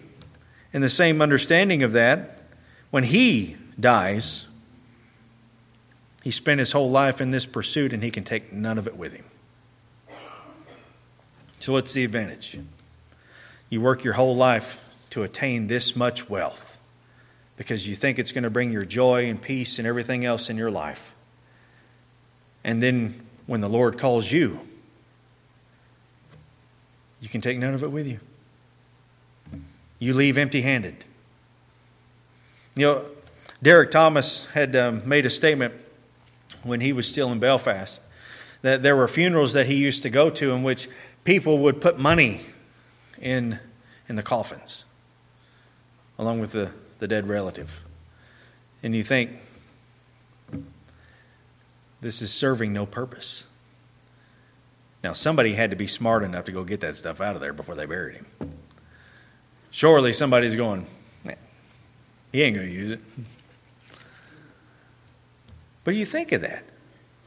in 0.72 0.82
the 0.82 0.90
same 0.90 1.22
understanding 1.22 1.82
of 1.82 1.92
that, 1.92 2.42
when 2.90 3.04
he 3.04 3.56
dies, 3.78 4.46
he 6.22 6.30
spent 6.30 6.58
his 6.58 6.72
whole 6.72 6.90
life 6.90 7.20
in 7.20 7.30
this 7.30 7.46
pursuit, 7.46 7.92
and 7.92 8.02
he 8.02 8.10
can 8.10 8.24
take 8.24 8.52
none 8.52 8.78
of 8.78 8.86
it 8.86 8.96
with 8.96 9.12
him. 9.12 9.24
So, 11.58 11.72
what's 11.72 11.92
the 11.92 12.04
advantage? 12.04 12.58
You 13.70 13.80
work 13.80 14.04
your 14.04 14.14
whole 14.14 14.36
life 14.36 14.78
to 15.10 15.22
attain 15.22 15.66
this 15.66 15.96
much 15.96 16.28
wealth 16.28 16.78
because 17.56 17.86
you 17.86 17.94
think 17.94 18.18
it's 18.18 18.32
going 18.32 18.44
to 18.44 18.50
bring 18.50 18.72
your 18.72 18.84
joy 18.84 19.26
and 19.26 19.40
peace 19.40 19.78
and 19.78 19.86
everything 19.86 20.24
else 20.24 20.50
in 20.50 20.56
your 20.56 20.70
life. 20.70 21.14
And 22.64 22.82
then 22.82 23.20
when 23.46 23.60
the 23.60 23.68
Lord 23.68 23.98
calls 23.98 24.30
you, 24.30 24.60
you 27.22 27.28
can 27.28 27.40
take 27.40 27.56
none 27.56 27.72
of 27.72 27.82
it 27.84 27.90
with 27.90 28.06
you. 28.06 28.18
You 30.00 30.12
leave 30.12 30.36
empty 30.36 30.62
handed. 30.62 31.04
You 32.74 32.86
know, 32.86 33.04
Derek 33.62 33.92
Thomas 33.92 34.44
had 34.54 34.74
um, 34.74 35.08
made 35.08 35.24
a 35.24 35.30
statement 35.30 35.72
when 36.64 36.80
he 36.80 36.92
was 36.92 37.06
still 37.06 37.30
in 37.30 37.38
Belfast 37.38 38.02
that 38.62 38.82
there 38.82 38.96
were 38.96 39.06
funerals 39.06 39.52
that 39.52 39.66
he 39.66 39.76
used 39.76 40.02
to 40.02 40.10
go 40.10 40.30
to 40.30 40.52
in 40.52 40.64
which 40.64 40.88
people 41.22 41.58
would 41.58 41.80
put 41.80 41.96
money 41.96 42.40
in, 43.20 43.60
in 44.08 44.16
the 44.16 44.22
coffins, 44.22 44.82
along 46.18 46.40
with 46.40 46.50
the, 46.50 46.70
the 46.98 47.06
dead 47.06 47.28
relative. 47.28 47.80
And 48.82 48.96
you 48.96 49.04
think, 49.04 49.30
this 52.00 52.20
is 52.20 52.32
serving 52.32 52.72
no 52.72 52.84
purpose. 52.84 53.44
Now, 55.02 55.12
somebody 55.12 55.54
had 55.54 55.70
to 55.70 55.76
be 55.76 55.86
smart 55.86 56.22
enough 56.22 56.44
to 56.44 56.52
go 56.52 56.62
get 56.62 56.80
that 56.80 56.96
stuff 56.96 57.20
out 57.20 57.34
of 57.34 57.40
there 57.40 57.52
before 57.52 57.74
they 57.74 57.86
buried 57.86 58.16
him. 58.16 58.26
Surely 59.70 60.12
somebody's 60.12 60.54
going, 60.54 60.86
he 62.32 62.42
ain't 62.42 62.56
going 62.56 62.68
to 62.68 62.72
use 62.72 62.90
it. 62.92 63.00
But 65.84 65.94
you 65.94 66.06
think 66.06 66.32
of 66.32 66.40
that. 66.40 66.64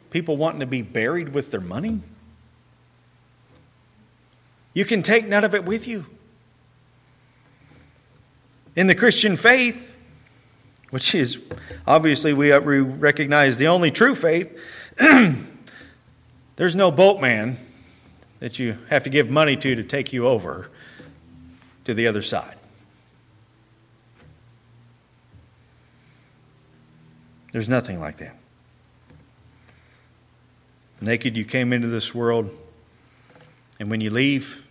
People 0.10 0.38
wanting 0.38 0.62
to 0.62 0.66
be 0.66 0.82
buried 0.82 1.34
with 1.34 1.52
their 1.52 1.62
money? 1.62 2.02
You 4.74 4.86
can 4.86 5.04
take 5.04 5.28
none 5.28 5.44
of 5.44 5.54
it 5.54 5.66
with 5.66 5.88
you. 5.88 6.06
In 8.76 8.88
the 8.88 8.96
Christian 8.96 9.36
faith, 9.36 9.94
which 10.90 11.14
is 11.14 11.42
obviously 11.86 12.34
we 12.34 12.52
recognize 12.52 13.58
the 13.58 13.68
only 13.68 13.92
true 13.92 14.16
faith, 14.16 14.58
there's 16.56 16.76
no 16.76 16.92
boatman 16.92 17.58
that 18.40 18.60
you 18.60 18.78
have 18.90 19.04
to 19.04 19.10
give 19.10 19.30
money 19.30 19.56
to 19.56 19.76
to 19.76 19.84
take 19.84 20.14
you 20.14 20.28
over 20.28 20.70
to 21.86 21.94
the 21.94 22.08
other 22.08 22.22
side. 22.22 22.58
There's 27.52 27.70
nothing 27.70 28.02
like 28.02 28.18
that. 28.18 28.36
Naked 31.00 31.38
you 31.38 31.46
came 31.46 31.72
into 31.72 31.88
this 31.88 32.14
world, 32.14 32.50
and 33.80 33.90
when 33.90 34.02
you 34.02 34.10
leave, 34.10 34.66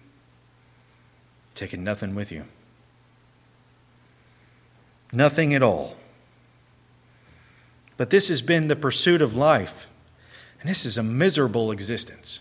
taking 1.54 1.84
nothing 1.84 2.14
with 2.14 2.32
you. 2.32 2.44
Nothing 5.12 5.54
at 5.54 5.62
all. 5.62 5.96
But 7.96 8.10
this 8.10 8.28
has 8.28 8.42
been 8.42 8.68
the 8.68 8.76
pursuit 8.76 9.22
of 9.22 9.36
life, 9.36 9.86
and 10.60 10.68
this 10.68 10.84
is 10.84 10.98
a 10.98 11.02
miserable 11.02 11.70
existence. 11.70 12.40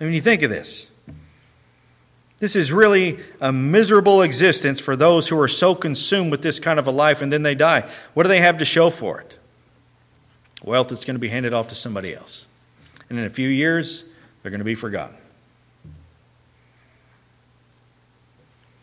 I 0.00 0.04
mean, 0.04 0.14
you 0.14 0.20
think 0.20 0.42
of 0.42 0.50
this. 0.50 0.86
This 2.38 2.56
is 2.56 2.72
really 2.72 3.20
a 3.40 3.52
miserable 3.52 4.20
existence 4.22 4.80
for 4.80 4.96
those 4.96 5.28
who 5.28 5.38
are 5.38 5.46
so 5.46 5.76
consumed 5.76 6.32
with 6.32 6.42
this 6.42 6.58
kind 6.58 6.80
of 6.80 6.88
a 6.88 6.90
life 6.90 7.22
and 7.22 7.32
then 7.32 7.44
they 7.44 7.54
die. 7.54 7.88
What 8.14 8.24
do 8.24 8.28
they 8.28 8.40
have 8.40 8.58
to 8.58 8.64
show 8.64 8.90
for 8.90 9.20
it? 9.20 9.38
Wealth 10.64 10.88
that's 10.88 11.04
going 11.04 11.14
to 11.14 11.20
be 11.20 11.28
handed 11.28 11.52
off 11.52 11.68
to 11.68 11.76
somebody 11.76 12.14
else. 12.14 12.46
And 13.08 13.16
in 13.16 13.24
a 13.24 13.30
few 13.30 13.48
years, 13.48 14.02
they're 14.42 14.50
going 14.50 14.58
to 14.58 14.64
be 14.64 14.74
forgotten. 14.74 15.16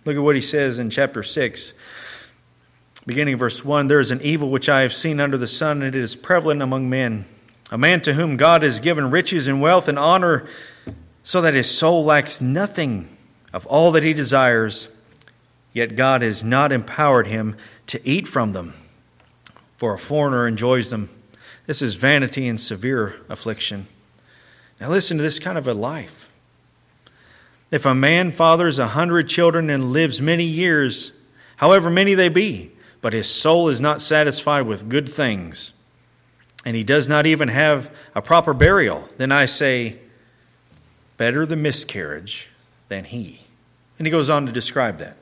Look 0.06 0.15
at 0.15 0.24
what 0.24 0.36
he 0.36 0.41
says 0.41 0.80
in 0.80 0.89
chapter 0.89 1.22
6, 1.22 1.74
beginning 3.06 3.36
verse 3.36 3.65
1 3.65 3.88
There 3.88 4.00
is 4.00 4.12
an 4.12 4.22
evil 4.22 4.50
which 4.50 4.69
I 4.69 4.82
have 4.82 4.93
seen 4.93 5.19
under 5.19 5.38
the 5.38 5.48
sun, 5.48 5.82
and 5.82 5.95
it 5.95 6.00
is 6.00 6.15
prevalent 6.15 6.62
among 6.62 6.89
men. 6.89 7.26
A 7.71 7.77
man 7.77 8.01
to 8.01 8.13
whom 8.13 8.38
God 8.38 8.63
has 8.63 8.79
given 8.79 9.12
riches 9.12 9.47
and 9.47 9.62
wealth 9.62 9.88
and 9.88 9.99
honor, 9.99 10.47
so 11.23 11.41
that 11.41 11.53
his 11.53 11.69
soul 11.69 12.03
lacks 12.03 12.41
nothing 12.41 13.08
of 13.53 13.65
all 13.67 13.91
that 13.91 14.03
he 14.03 14.13
desires, 14.13 14.88
yet 15.73 15.95
God 15.95 16.21
has 16.21 16.43
not 16.43 16.71
empowered 16.71 17.27
him 17.27 17.55
to 17.88 18.08
eat 18.08 18.27
from 18.27 18.53
them, 18.53 18.73
for 19.77 19.93
a 19.93 19.99
foreigner 19.99 20.47
enjoys 20.47 20.89
them. 20.89 21.10
This 21.67 21.82
is 21.82 21.95
vanity 21.95 22.47
and 22.47 22.60
severe 22.60 23.17
affliction. 23.29 23.86
Now, 24.82 24.89
listen 24.89 25.17
to 25.17 25.23
this 25.23 25.39
kind 25.39 25.58
of 25.58 25.67
a 25.67 25.73
life. 25.73 26.27
If 27.69 27.86
a 27.86 27.93
man 27.93 28.32
fathers 28.32 28.79
a 28.79 28.88
hundred 28.89 29.29
children 29.29 29.69
and 29.69 29.91
lives 29.91 30.22
many 30.22 30.45
years, 30.45 31.11
however 31.57 31.91
many 31.91 32.15
they 32.15 32.30
be, 32.30 32.72
but 33.01 33.13
his 33.13 33.28
soul 33.28 33.70
is 33.70 33.80
not 33.80 34.01
satisfied 34.01 34.61
with 34.61 34.89
good 34.89 35.07
things, 35.07 35.74
and 36.66 36.76
he 36.76 36.84
does 36.84 37.07
not 37.07 37.26
even 37.26 37.47
have 37.47 37.93
a 38.16 38.22
proper 38.22 38.53
burial, 38.53 39.07
then 39.18 39.32
I 39.32 39.45
say, 39.45 39.97
better 41.18 41.45
the 41.45 41.55
miscarriage 41.55 42.49
than 42.88 43.05
he. 43.05 43.41
And 43.97 44.05
he 44.07 44.12
goes 44.12 44.30
on 44.30 44.45
to 44.45 44.51
describe 44.51 44.97
that. 44.99 45.18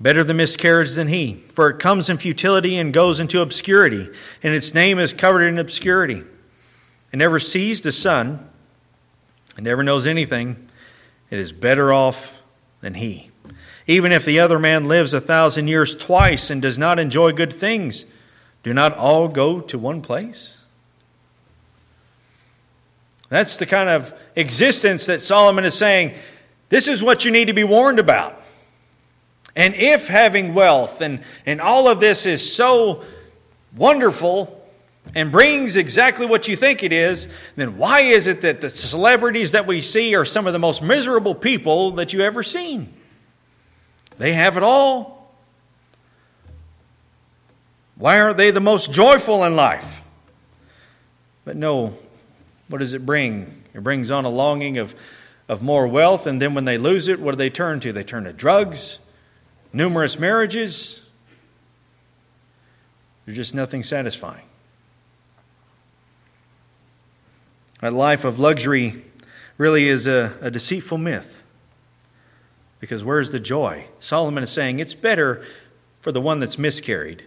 Better 0.00 0.22
the 0.22 0.34
miscarriage 0.34 0.92
than 0.94 1.08
he, 1.08 1.42
for 1.48 1.68
it 1.70 1.80
comes 1.80 2.08
in 2.08 2.18
futility 2.18 2.76
and 2.76 2.92
goes 2.92 3.18
into 3.18 3.40
obscurity, 3.40 4.08
and 4.42 4.54
its 4.54 4.72
name 4.72 4.98
is 4.98 5.12
covered 5.12 5.42
in 5.42 5.58
obscurity. 5.58 6.22
It 7.12 7.16
never 7.16 7.40
sees 7.40 7.80
the 7.80 7.90
sun 7.90 8.48
and 9.56 9.64
never 9.64 9.82
knows 9.82 10.06
anything, 10.06 10.68
it 11.30 11.38
is 11.38 11.52
better 11.52 11.92
off 11.92 12.40
than 12.80 12.94
he. 12.94 13.30
Even 13.88 14.12
if 14.12 14.24
the 14.24 14.38
other 14.38 14.58
man 14.58 14.84
lives 14.84 15.12
a 15.12 15.20
thousand 15.20 15.66
years 15.66 15.96
twice 15.96 16.48
and 16.48 16.62
does 16.62 16.78
not 16.78 17.00
enjoy 17.00 17.32
good 17.32 17.52
things, 17.52 18.04
do 18.68 18.74
not 18.74 18.98
all 18.98 19.28
go 19.28 19.60
to 19.60 19.78
one 19.78 20.02
place? 20.02 20.58
That's 23.30 23.56
the 23.56 23.64
kind 23.64 23.88
of 23.88 24.12
existence 24.36 25.06
that 25.06 25.22
Solomon 25.22 25.64
is 25.64 25.74
saying 25.74 26.14
this 26.68 26.86
is 26.86 27.02
what 27.02 27.24
you 27.24 27.30
need 27.30 27.46
to 27.46 27.54
be 27.54 27.64
warned 27.64 27.98
about. 27.98 28.38
And 29.56 29.74
if 29.74 30.08
having 30.08 30.52
wealth 30.52 31.00
and, 31.00 31.22
and 31.46 31.62
all 31.62 31.88
of 31.88 31.98
this 31.98 32.26
is 32.26 32.54
so 32.54 33.04
wonderful 33.74 34.54
and 35.14 35.32
brings 35.32 35.76
exactly 35.76 36.26
what 36.26 36.46
you 36.46 36.54
think 36.54 36.82
it 36.82 36.92
is, 36.92 37.26
then 37.56 37.78
why 37.78 38.02
is 38.02 38.26
it 38.26 38.42
that 38.42 38.60
the 38.60 38.68
celebrities 38.68 39.52
that 39.52 39.66
we 39.66 39.80
see 39.80 40.14
are 40.14 40.26
some 40.26 40.46
of 40.46 40.52
the 40.52 40.58
most 40.58 40.82
miserable 40.82 41.34
people 41.34 41.92
that 41.92 42.12
you 42.12 42.20
ever 42.20 42.42
seen? 42.42 42.92
They 44.18 44.34
have 44.34 44.58
it 44.58 44.62
all. 44.62 45.17
Why 47.98 48.20
aren't 48.20 48.36
they 48.36 48.52
the 48.52 48.60
most 48.60 48.92
joyful 48.92 49.44
in 49.44 49.56
life? 49.56 50.02
But 51.44 51.56
no, 51.56 51.94
what 52.68 52.78
does 52.78 52.92
it 52.92 53.04
bring? 53.04 53.64
It 53.74 53.82
brings 53.82 54.10
on 54.10 54.24
a 54.24 54.28
longing 54.28 54.78
of, 54.78 54.94
of 55.48 55.62
more 55.62 55.86
wealth, 55.86 56.26
and 56.26 56.40
then 56.40 56.54
when 56.54 56.64
they 56.64 56.78
lose 56.78 57.08
it, 57.08 57.18
what 57.18 57.32
do 57.32 57.36
they 57.36 57.50
turn 57.50 57.80
to? 57.80 57.92
They 57.92 58.04
turn 58.04 58.24
to 58.24 58.32
drugs, 58.32 59.00
numerous 59.72 60.18
marriages. 60.18 61.00
There's 63.26 63.36
just 63.36 63.54
nothing 63.54 63.82
satisfying. 63.82 64.44
A 67.82 67.90
life 67.90 68.24
of 68.24 68.38
luxury 68.38 69.02
really 69.56 69.88
is 69.88 70.06
a, 70.06 70.34
a 70.40 70.50
deceitful 70.50 70.98
myth. 70.98 71.42
Because 72.80 73.02
where's 73.02 73.30
the 73.30 73.40
joy? 73.40 73.86
Solomon 73.98 74.44
is 74.44 74.50
saying 74.50 74.78
it's 74.78 74.94
better 74.94 75.44
for 76.00 76.12
the 76.12 76.20
one 76.20 76.38
that's 76.38 76.58
miscarried 76.58 77.24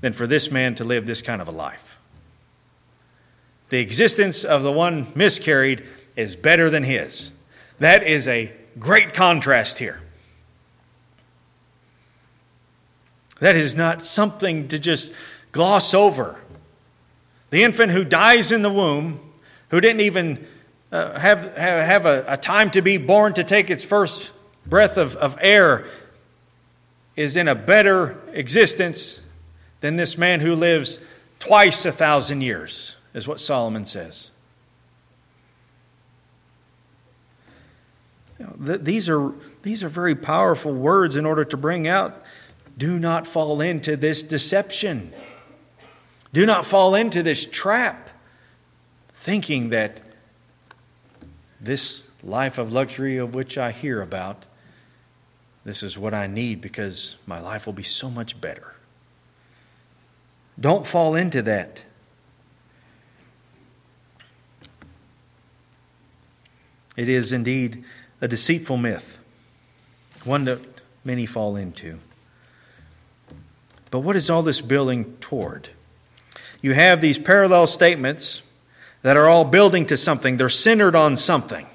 than 0.00 0.12
for 0.12 0.26
this 0.26 0.50
man 0.50 0.74
to 0.76 0.84
live 0.84 1.06
this 1.06 1.22
kind 1.22 1.40
of 1.40 1.48
a 1.48 1.52
life. 1.52 1.98
The 3.70 3.78
existence 3.78 4.44
of 4.44 4.62
the 4.62 4.72
one 4.72 5.06
miscarried 5.14 5.84
is 6.16 6.36
better 6.36 6.68
than 6.68 6.84
his. 6.84 7.30
That 7.78 8.02
is 8.02 8.28
a 8.28 8.52
great 8.78 9.14
contrast 9.14 9.78
here. 9.78 10.00
That 13.40 13.56
is 13.56 13.74
not 13.74 14.04
something 14.04 14.68
to 14.68 14.78
just 14.78 15.12
gloss 15.52 15.94
over. 15.94 16.36
The 17.50 17.62
infant 17.64 17.92
who 17.92 18.04
dies 18.04 18.52
in 18.52 18.62
the 18.62 18.70
womb, 18.70 19.20
who 19.70 19.80
didn't 19.80 20.02
even 20.02 20.46
uh, 20.92 21.18
have, 21.18 21.56
have, 21.56 21.84
have 21.84 22.06
a, 22.06 22.24
a 22.28 22.36
time 22.36 22.70
to 22.72 22.82
be 22.82 22.98
born 22.98 23.34
to 23.34 23.42
take 23.42 23.70
its 23.70 23.82
first 23.82 24.30
breath 24.66 24.96
of, 24.96 25.16
of 25.16 25.38
air 25.40 25.86
is 27.16 27.36
in 27.36 27.48
a 27.48 27.54
better 27.54 28.20
existence 28.32 29.18
than 29.82 29.96
this 29.96 30.16
man 30.16 30.40
who 30.40 30.54
lives 30.54 30.98
twice 31.38 31.84
a 31.84 31.92
thousand 31.92 32.40
years, 32.40 32.96
is 33.12 33.28
what 33.28 33.38
Solomon 33.38 33.84
says. 33.84 34.30
These, 38.58 39.08
are, 39.08 39.32
these 39.62 39.84
are 39.84 39.88
very 39.88 40.14
powerful 40.14 40.72
words 40.72 41.14
in 41.14 41.26
order 41.26 41.44
to 41.44 41.56
bring 41.56 41.86
out 41.86 42.24
do 42.78 42.98
not 42.98 43.26
fall 43.26 43.60
into 43.60 43.96
this 43.96 44.22
deception. 44.22 45.12
Do 46.32 46.46
not 46.46 46.64
fall 46.64 46.94
into 46.94 47.22
this 47.22 47.44
trap, 47.44 48.08
thinking 49.12 49.68
that 49.68 50.00
this 51.60 52.04
life 52.22 52.56
of 52.56 52.72
luxury 52.72 53.18
of 53.18 53.34
which 53.34 53.58
I 53.58 53.72
hear 53.72 54.00
about 54.00 54.46
this 55.64 55.82
is 55.82 55.96
what 55.96 56.14
I 56.14 56.26
need 56.26 56.60
because 56.60 57.16
my 57.26 57.40
life 57.40 57.66
will 57.66 57.72
be 57.72 57.82
so 57.82 58.10
much 58.10 58.40
better. 58.40 58.74
Don't 60.62 60.86
fall 60.86 61.16
into 61.16 61.42
that. 61.42 61.82
It 66.96 67.08
is 67.08 67.32
indeed 67.32 67.82
a 68.20 68.28
deceitful 68.28 68.76
myth, 68.76 69.18
one 70.24 70.44
that 70.44 70.60
many 71.04 71.26
fall 71.26 71.56
into. 71.56 71.98
But 73.90 74.00
what 74.00 74.14
is 74.14 74.30
all 74.30 74.42
this 74.42 74.60
building 74.60 75.16
toward? 75.20 75.70
You 76.60 76.74
have 76.74 77.00
these 77.00 77.18
parallel 77.18 77.66
statements 77.66 78.42
that 79.02 79.16
are 79.16 79.28
all 79.28 79.44
building 79.44 79.84
to 79.86 79.96
something, 79.96 80.36
they're 80.36 80.48
centered 80.48 80.94
on 80.94 81.16
something. 81.16 81.66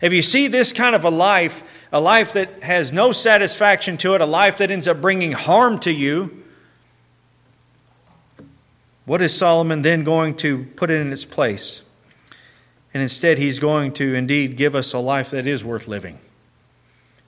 If 0.00 0.12
you 0.12 0.22
see 0.22 0.46
this 0.46 0.72
kind 0.72 0.94
of 0.94 1.04
a 1.04 1.10
life, 1.10 1.64
a 1.90 2.00
life 2.00 2.34
that 2.34 2.62
has 2.62 2.92
no 2.92 3.10
satisfaction 3.10 3.96
to 3.98 4.14
it, 4.14 4.20
a 4.20 4.26
life 4.26 4.58
that 4.58 4.70
ends 4.70 4.86
up 4.86 5.00
bringing 5.00 5.32
harm 5.32 5.78
to 5.80 5.90
you, 5.90 6.44
what 9.06 9.22
is 9.22 9.34
Solomon 9.34 9.82
then 9.82 10.04
going 10.04 10.34
to 10.36 10.64
put 10.76 10.90
in 10.90 11.12
its 11.12 11.24
place? 11.24 11.80
And 12.92 13.02
instead, 13.02 13.38
he's 13.38 13.58
going 13.58 13.92
to 13.94 14.14
indeed 14.14 14.56
give 14.56 14.74
us 14.74 14.92
a 14.92 14.98
life 14.98 15.30
that 15.30 15.46
is 15.46 15.64
worth 15.64 15.86
living. 15.88 16.18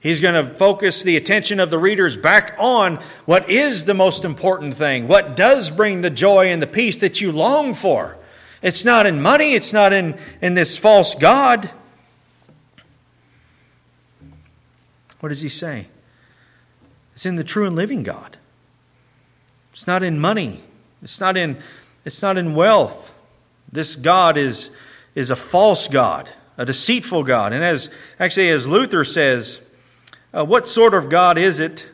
He's 0.01 0.21
going 0.21 0.35
to 0.35 0.55
focus 0.55 1.03
the 1.03 1.17
attention 1.17 1.59
of 1.59 1.71
the 1.71 1.79
readers 1.79 2.17
back 2.17 2.55
on 2.59 3.01
what 3.27 3.51
is 3.51 3.85
the 3.85 3.95
most 3.95 4.25
important 4.25 4.75
thing, 4.75 5.09
what 5.09 5.35
does 5.35 5.71
bring 5.71 6.03
the 6.03 6.11
joy 6.11 6.47
and 6.47 6.63
the 6.63 6.69
peace 6.69 6.99
that 6.99 7.21
you 7.21 7.33
long 7.33 7.75
for. 7.75 8.17
It's 8.63 8.85
not 8.85 9.07
in 9.07 9.21
money, 9.21 9.55
it's 9.55 9.73
not 9.73 9.93
in, 9.93 10.19
in 10.41 10.55
this 10.55 10.77
false 10.77 11.15
God. 11.15 11.71
What 15.21 15.31
does 15.31 15.41
he 15.41 15.49
say? 15.49 15.87
It's 17.15 17.27
in 17.27 17.35
the 17.35 17.45
true 17.45 17.67
and 17.67 17.75
living 17.75 18.05
God. 18.05 18.37
It's 19.73 19.87
not 19.87 20.03
in 20.03 20.21
money. 20.21 20.63
It's 21.03 21.21
not 21.21 21.37
in, 21.37 21.59
it's 22.05 22.23
not 22.23 22.37
in 22.37 22.55
wealth. 22.55 23.15
This 23.71 23.97
God 23.97 24.37
is, 24.37 24.71
is 25.15 25.31
a 25.31 25.37
false 25.37 25.89
God, 25.89 26.31
a 26.57 26.65
deceitful 26.65 27.25
God. 27.25 27.53
And 27.53 27.63
as 27.63 27.91
actually, 28.19 28.51
as 28.51 28.67
Luther 28.67 29.05
says, 29.05 29.61
uh, 30.33 30.45
what 30.45 30.67
sort 30.67 30.95
of 30.95 31.09
God 31.09 31.39
is 31.39 31.59
it 31.59 31.87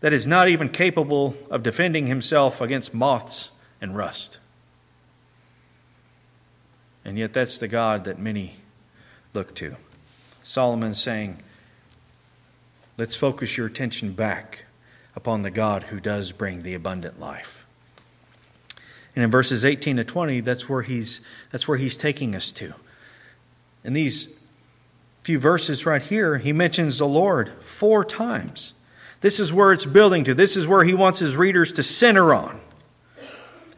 that 0.00 0.12
is 0.12 0.26
not 0.26 0.48
even 0.48 0.68
capable 0.68 1.34
of 1.50 1.62
defending 1.62 2.06
himself 2.06 2.60
against 2.60 2.94
moths 2.94 3.50
and 3.80 3.96
rust? 3.96 4.38
And 7.04 7.18
yet, 7.18 7.32
that's 7.32 7.58
the 7.58 7.68
God 7.68 8.04
that 8.04 8.18
many 8.18 8.56
look 9.32 9.54
to. 9.56 9.76
Solomon 10.42 10.94
saying, 10.94 11.42
Let's 12.98 13.16
focus 13.16 13.56
your 13.56 13.66
attention 13.66 14.12
back 14.12 14.64
upon 15.16 15.40
the 15.40 15.50
God 15.50 15.84
who 15.84 16.00
does 16.00 16.32
bring 16.32 16.62
the 16.62 16.74
abundant 16.74 17.18
life. 17.18 17.59
And 19.14 19.24
in 19.24 19.30
verses 19.30 19.64
18 19.64 19.96
to 19.96 20.04
20, 20.04 20.40
that's 20.40 20.68
where 20.68 20.82
he's, 20.82 21.20
that's 21.50 21.66
where 21.66 21.78
he's 21.78 21.96
taking 21.96 22.34
us 22.34 22.52
to. 22.52 22.74
In 23.84 23.92
these 23.92 24.34
few 25.22 25.38
verses 25.38 25.84
right 25.86 26.02
here, 26.02 26.38
he 26.38 26.52
mentions 26.52 26.98
the 26.98 27.06
Lord 27.06 27.52
four 27.60 28.04
times. 28.04 28.72
This 29.20 29.40
is 29.40 29.52
where 29.52 29.72
it's 29.72 29.86
building 29.86 30.24
to. 30.24 30.34
This 30.34 30.56
is 30.56 30.66
where 30.66 30.84
he 30.84 30.94
wants 30.94 31.18
his 31.18 31.36
readers 31.36 31.72
to 31.74 31.82
center 31.82 32.32
on. 32.32 32.60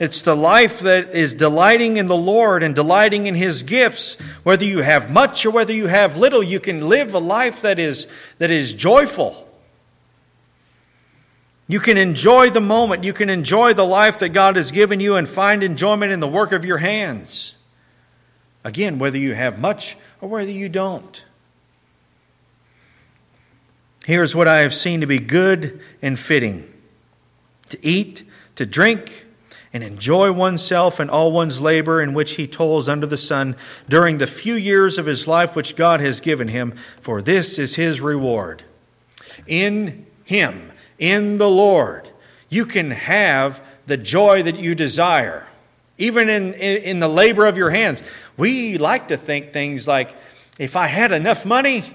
It's 0.03 0.23
the 0.23 0.35
life 0.35 0.81
that 0.81 1.15
is 1.15 1.33
delighting 1.33 1.97
in 1.97 2.07
the 2.07 2.17
Lord 2.17 2.65
and 2.65 2.75
delighting 2.75 3.27
in 3.27 3.37
His 3.37 3.63
gifts. 3.63 4.15
Whether 4.43 4.65
you 4.65 4.81
have 4.81 5.13
much 5.13 5.47
or 5.47 5.53
whether 5.53 5.73
you 5.73 5.87
have 5.87 6.17
little, 6.17 6.43
you 6.43 6.59
can 6.59 6.89
live 6.89 7.15
a 7.15 7.21
life 7.21 7.63
that 7.63 7.79
is, 7.79 8.09
that 8.39 8.51
is 8.51 8.75
joyful. 8.75 9.49
You 11.69 11.81
can 11.81 11.97
enjoy 11.97 12.51
the 12.51 12.61
moment. 12.61 13.05
You 13.05 13.13
can 13.13 13.31
enjoy 13.31 13.73
the 13.73 13.85
life 13.85 14.19
that 14.19 14.31
God 14.31 14.57
has 14.57 14.73
given 14.73 15.01
you 15.01 15.17
and 15.17 15.29
find 15.29 15.63
enjoyment 15.63 16.13
in 16.13 16.21
the 16.21 16.29
work 16.29 16.53
of 16.53 16.65
your 16.65 16.79
hands. 16.79 17.55
Again, 18.65 18.99
whether 18.99 19.19
you 19.19 19.35
have 19.35 19.59
much 19.59 19.97
or 20.21 20.29
whether 20.29 20.51
you 20.51 20.69
don't. 20.69 21.25
Here's 24.05 24.35
what 24.35 24.49
I 24.49 24.59
have 24.59 24.75
seen 24.75 25.01
to 25.01 25.07
be 25.07 25.19
good 25.19 25.81
and 26.01 26.19
fitting 26.19 26.69
to 27.71 27.79
eat, 27.87 28.23
to 28.55 28.67
drink, 28.67 29.25
and 29.73 29.83
enjoy 29.83 30.31
oneself 30.31 31.01
and 31.01 31.11
all 31.11 31.33
one's 31.33 31.61
labor 31.61 32.03
in 32.03 32.13
which 32.13 32.33
he 32.33 32.47
toils 32.47 32.89
under 32.89 33.07
the 33.07 33.17
sun 33.17 33.57
during 33.89 34.19
the 34.19 34.27
few 34.27 34.55
years 34.55 34.99
of 34.99 35.07
his 35.07 35.27
life 35.27 35.57
which 35.57 35.77
God 35.77 36.01
has 36.01 36.21
given 36.21 36.49
him, 36.49 36.77
for 37.01 37.23
this 37.23 37.59
is 37.59 37.77
his 37.77 38.01
reward. 38.01 38.65
In 39.47 40.05
him, 40.25 40.72
in 41.03 41.37
the 41.39 41.51
Lord, 41.51 42.09
you 42.49 42.65
can 42.65 42.93
have 42.93 43.61
the 43.87 43.97
joy 43.97 44.45
that 44.45 44.57
you 44.57 44.77
desire, 44.77 45.49
even 45.99 46.29
in, 46.29 46.55
in, 46.55 46.83
in 46.83 47.01
the 47.01 47.09
labor 47.09 47.45
of 47.45 47.59
your 47.59 47.71
hands. 47.71 48.05
We 48.37 48.79
like 48.79 49.09
to 49.09 49.17
think 49.17 49.51
things 49.51 49.89
like, 49.89 50.15
if 50.61 50.77
I 50.77 50.87
had 50.87 51.11
enough 51.11 51.45
money, 51.45 51.93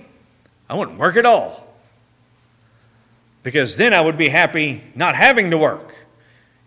I 0.70 0.76
wouldn't 0.76 0.99
work 0.99 1.16
at 1.16 1.26
all. 1.26 1.66
Because 3.43 3.78
then 3.78 3.93
I 3.93 4.01
would 4.01 4.18
be 4.18 4.28
happy 4.28 4.84
not 4.93 5.16
having 5.16 5.51
to 5.51 5.58
work. 5.58 5.95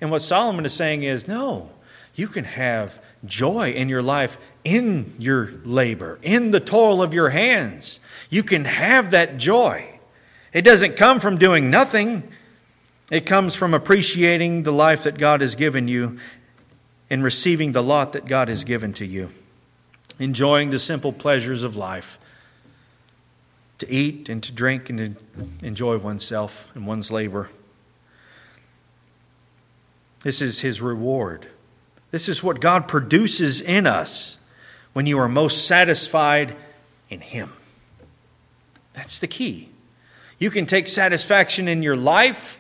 And 0.01 0.11
what 0.11 0.23
Solomon 0.23 0.65
is 0.65 0.73
saying 0.73 1.03
is 1.03 1.29
no, 1.29 1.69
you 2.15 2.27
can 2.27 2.45
have 2.45 2.99
joy 3.27 3.73
in 3.73 3.91
your 3.91 4.03
life 4.03 4.39
in 4.65 5.13
your 5.19 5.53
labor, 5.65 6.19
in 6.23 6.53
the 6.53 6.61
toil 6.61 7.03
of 7.03 7.13
your 7.13 7.31
hands. 7.31 8.01
You 8.31 8.43
can 8.43 8.65
have 8.65 9.11
that 9.11 9.37
joy. 9.37 10.00
It 10.53 10.63
doesn't 10.63 10.97
come 10.97 11.21
from 11.21 11.39
doing 11.39 11.71
nothing, 11.71 12.25
it 13.11 13.27
comes 13.27 13.55
from 13.55 13.75
appreciating 13.75 14.63
the 14.63 14.73
life 14.73 15.05
that 15.05 15.19
God 15.19 15.41
has 15.41 15.55
given 15.55 15.89
you 15.89 16.19
and 17.09 17.25
receiving 17.25 17.73
the 17.73 17.83
lot 17.83 18.13
that 18.13 18.27
God 18.27 18.49
has 18.49 18.65
given 18.65 18.93
to 18.95 19.07
you. 19.07 19.31
enjoying 20.21 20.71
the 20.71 20.79
simple 20.79 21.13
pleasures 21.13 21.63
of 21.63 21.75
life 21.75 22.19
to 23.79 23.91
eat 23.91 24.29
and 24.29 24.43
to 24.43 24.53
drink 24.53 24.91
and 24.91 25.17
to 25.17 25.67
enjoy 25.67 25.97
oneself 25.97 26.71
and 26.75 26.87
one's 26.87 27.11
labor. 27.11 27.49
This 30.23 30.43
is 30.43 30.61
his 30.61 30.83
reward. 30.83 31.49
This 32.11 32.29
is 32.29 32.45
what 32.45 32.61
God 32.61 32.87
produces 32.87 33.63
in 33.63 33.87
us 33.87 34.37
when 34.93 35.07
you 35.07 35.19
are 35.19 35.29
most 35.29 35.67
satisfied 35.67 36.55
in 37.09 37.23
him. 37.23 37.53
That's 38.93 39.19
the 39.19 39.27
key. 39.27 39.71
You 40.41 40.51
can 40.51 40.67
take 40.67 40.89
satisfaction 40.89 41.69
in 41.69 41.83
your 41.85 41.95
life, 41.95 42.59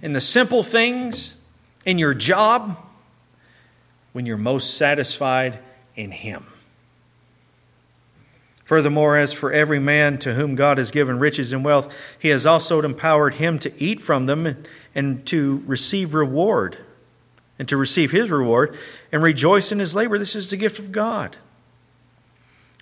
in 0.00 0.12
the 0.12 0.20
simple 0.20 0.62
things, 0.62 1.34
in 1.84 1.98
your 1.98 2.14
job, 2.14 2.78
when 4.12 4.24
you're 4.24 4.38
most 4.38 4.78
satisfied 4.78 5.58
in 5.96 6.12
him. 6.12 6.46
Furthermore, 8.64 9.16
as 9.16 9.32
for 9.32 9.52
every 9.52 9.78
man 9.78 10.18
to 10.18 10.34
whom 10.34 10.54
God 10.54 10.78
has 10.78 10.90
given 10.90 11.18
riches 11.18 11.52
and 11.52 11.64
wealth, 11.64 11.92
he 12.18 12.28
has 12.28 12.46
also 12.46 12.80
empowered 12.82 13.34
him 13.34 13.58
to 13.60 13.82
eat 13.82 14.00
from 14.00 14.26
them 14.26 14.64
and 14.94 15.26
to 15.26 15.62
receive 15.66 16.14
reward, 16.14 16.78
and 17.58 17.68
to 17.68 17.76
receive 17.76 18.12
his 18.12 18.30
reward 18.30 18.76
and 19.10 19.22
rejoice 19.22 19.72
in 19.72 19.78
his 19.78 19.94
labor. 19.94 20.18
This 20.18 20.36
is 20.36 20.50
the 20.50 20.56
gift 20.56 20.78
of 20.78 20.92
God. 20.92 21.36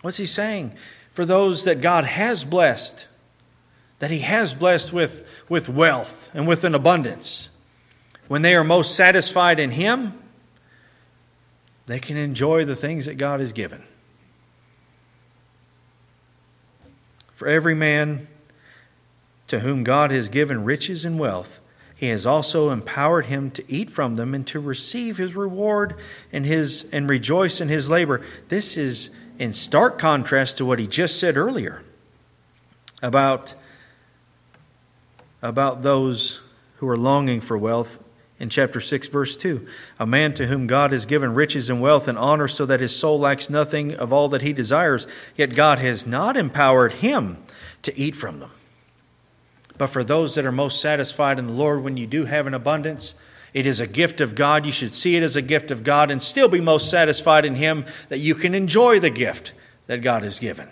What's 0.02 0.18
he 0.18 0.26
saying? 0.26 0.74
For 1.12 1.24
those 1.24 1.64
that 1.64 1.80
God 1.80 2.04
has 2.04 2.44
blessed, 2.44 3.06
that 4.04 4.10
he 4.10 4.18
has 4.18 4.52
blessed 4.52 4.92
with, 4.92 5.26
with 5.48 5.66
wealth 5.66 6.30
and 6.34 6.46
with 6.46 6.62
an 6.62 6.74
abundance, 6.74 7.48
when 8.28 8.42
they 8.42 8.54
are 8.54 8.62
most 8.62 8.94
satisfied 8.94 9.58
in 9.58 9.70
him, 9.70 10.12
they 11.86 11.98
can 11.98 12.18
enjoy 12.18 12.66
the 12.66 12.76
things 12.76 13.06
that 13.06 13.14
God 13.14 13.40
has 13.40 13.54
given. 13.54 13.82
For 17.32 17.48
every 17.48 17.74
man 17.74 18.28
to 19.46 19.60
whom 19.60 19.84
God 19.84 20.10
has 20.10 20.28
given 20.28 20.64
riches 20.64 21.06
and 21.06 21.18
wealth, 21.18 21.62
he 21.96 22.08
has 22.08 22.26
also 22.26 22.68
empowered 22.68 23.24
him 23.24 23.50
to 23.52 23.72
eat 23.72 23.90
from 23.90 24.16
them 24.16 24.34
and 24.34 24.46
to 24.48 24.60
receive 24.60 25.16
his 25.16 25.34
reward 25.34 25.94
and 26.30 26.44
his 26.44 26.84
and 26.92 27.08
rejoice 27.08 27.58
in 27.58 27.70
his 27.70 27.88
labor. 27.88 28.20
This 28.50 28.76
is 28.76 29.08
in 29.38 29.54
stark 29.54 29.98
contrast 29.98 30.58
to 30.58 30.66
what 30.66 30.78
he 30.78 30.86
just 30.86 31.18
said 31.18 31.38
earlier 31.38 31.80
about, 33.00 33.54
about 35.44 35.82
those 35.82 36.40
who 36.76 36.88
are 36.88 36.96
longing 36.96 37.40
for 37.40 37.56
wealth 37.58 38.02
in 38.40 38.48
chapter 38.48 38.80
6, 38.80 39.08
verse 39.08 39.36
2. 39.36 39.66
A 40.00 40.06
man 40.06 40.32
to 40.34 40.46
whom 40.46 40.66
God 40.66 40.90
has 40.90 41.06
given 41.06 41.34
riches 41.34 41.68
and 41.68 41.80
wealth 41.80 42.08
and 42.08 42.18
honor 42.18 42.48
so 42.48 42.64
that 42.66 42.80
his 42.80 42.98
soul 42.98 43.20
lacks 43.20 43.50
nothing 43.50 43.94
of 43.94 44.12
all 44.12 44.28
that 44.30 44.42
he 44.42 44.54
desires, 44.54 45.06
yet 45.36 45.54
God 45.54 45.78
has 45.78 46.06
not 46.06 46.36
empowered 46.36 46.94
him 46.94 47.36
to 47.82 47.96
eat 47.96 48.16
from 48.16 48.40
them. 48.40 48.50
But 49.76 49.88
for 49.88 50.02
those 50.02 50.34
that 50.34 50.46
are 50.46 50.52
most 50.52 50.80
satisfied 50.80 51.38
in 51.38 51.46
the 51.46 51.52
Lord, 51.52 51.84
when 51.84 51.98
you 51.98 52.06
do 52.06 52.24
have 52.24 52.46
an 52.46 52.54
abundance, 52.54 53.14
it 53.52 53.66
is 53.66 53.80
a 53.80 53.86
gift 53.86 54.20
of 54.20 54.34
God. 54.34 54.64
You 54.64 54.72
should 54.72 54.94
see 54.94 55.14
it 55.14 55.22
as 55.22 55.36
a 55.36 55.42
gift 55.42 55.70
of 55.70 55.84
God 55.84 56.10
and 56.10 56.22
still 56.22 56.48
be 56.48 56.60
most 56.60 56.88
satisfied 56.88 57.44
in 57.44 57.56
Him 57.56 57.84
that 58.08 58.18
you 58.18 58.34
can 58.34 58.54
enjoy 58.54 58.98
the 58.98 59.10
gift 59.10 59.52
that 59.88 60.00
God 60.00 60.22
has 60.22 60.40
given. 60.40 60.68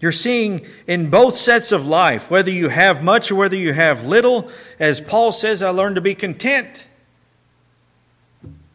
You're 0.00 0.12
seeing 0.12 0.66
in 0.86 1.10
both 1.10 1.36
sets 1.36 1.72
of 1.72 1.86
life, 1.86 2.30
whether 2.30 2.50
you 2.50 2.68
have 2.70 3.02
much 3.02 3.30
or 3.30 3.34
whether 3.34 3.56
you 3.56 3.74
have 3.74 4.04
little, 4.04 4.50
as 4.78 5.00
Paul 5.00 5.30
says, 5.30 5.62
I 5.62 5.70
learned 5.70 5.96
to 5.96 6.00
be 6.00 6.14
content. 6.14 6.86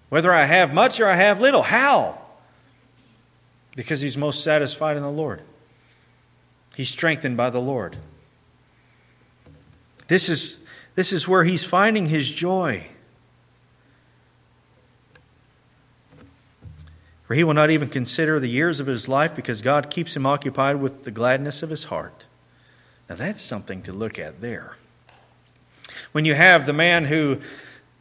Whether 0.10 0.32
I 0.32 0.46
have 0.46 0.74
much 0.74 1.00
or 1.00 1.08
I 1.08 1.16
have 1.16 1.42
little. 1.42 1.64
How? 1.64 2.20
Because 3.76 4.02
he's 4.02 4.16
most 4.16 4.44
satisfied 4.44 4.98
in 4.98 5.04
the 5.04 5.10
Lord. 5.10 5.42
He's 6.76 6.90
strengthened 6.90 7.38
by 7.38 7.50
the 7.50 7.60
Lord. 7.60 7.98
This 10.08 10.30
is, 10.30 10.60
this 10.94 11.12
is 11.12 11.28
where 11.28 11.44
he's 11.44 11.64
finding 11.64 12.06
his 12.06 12.32
joy. 12.32 12.88
For 17.28 17.34
he 17.34 17.44
will 17.44 17.54
not 17.54 17.72
even 17.72 17.90
consider 17.90 18.40
the 18.40 18.48
years 18.48 18.80
of 18.80 18.88
his 18.88 19.10
life 19.10 19.36
because 19.36 19.62
God 19.62 19.90
keeps 19.90 20.16
him 20.16 20.26
occupied 20.26 20.78
with 20.78 21.06
the 21.06 21.12
gladness 21.12 21.64
of 21.64 21.72
his 21.72 21.86
heart. 21.86 22.26
Now 23.10 23.16
that's 23.16 23.42
something 23.42 23.82
to 23.84 23.94
look 23.94 24.20
at 24.20 24.42
there. 24.42 24.76
When 26.12 26.26
you 26.26 26.36
have 26.36 26.66
the 26.66 26.74
man 26.74 27.06
who, 27.06 27.40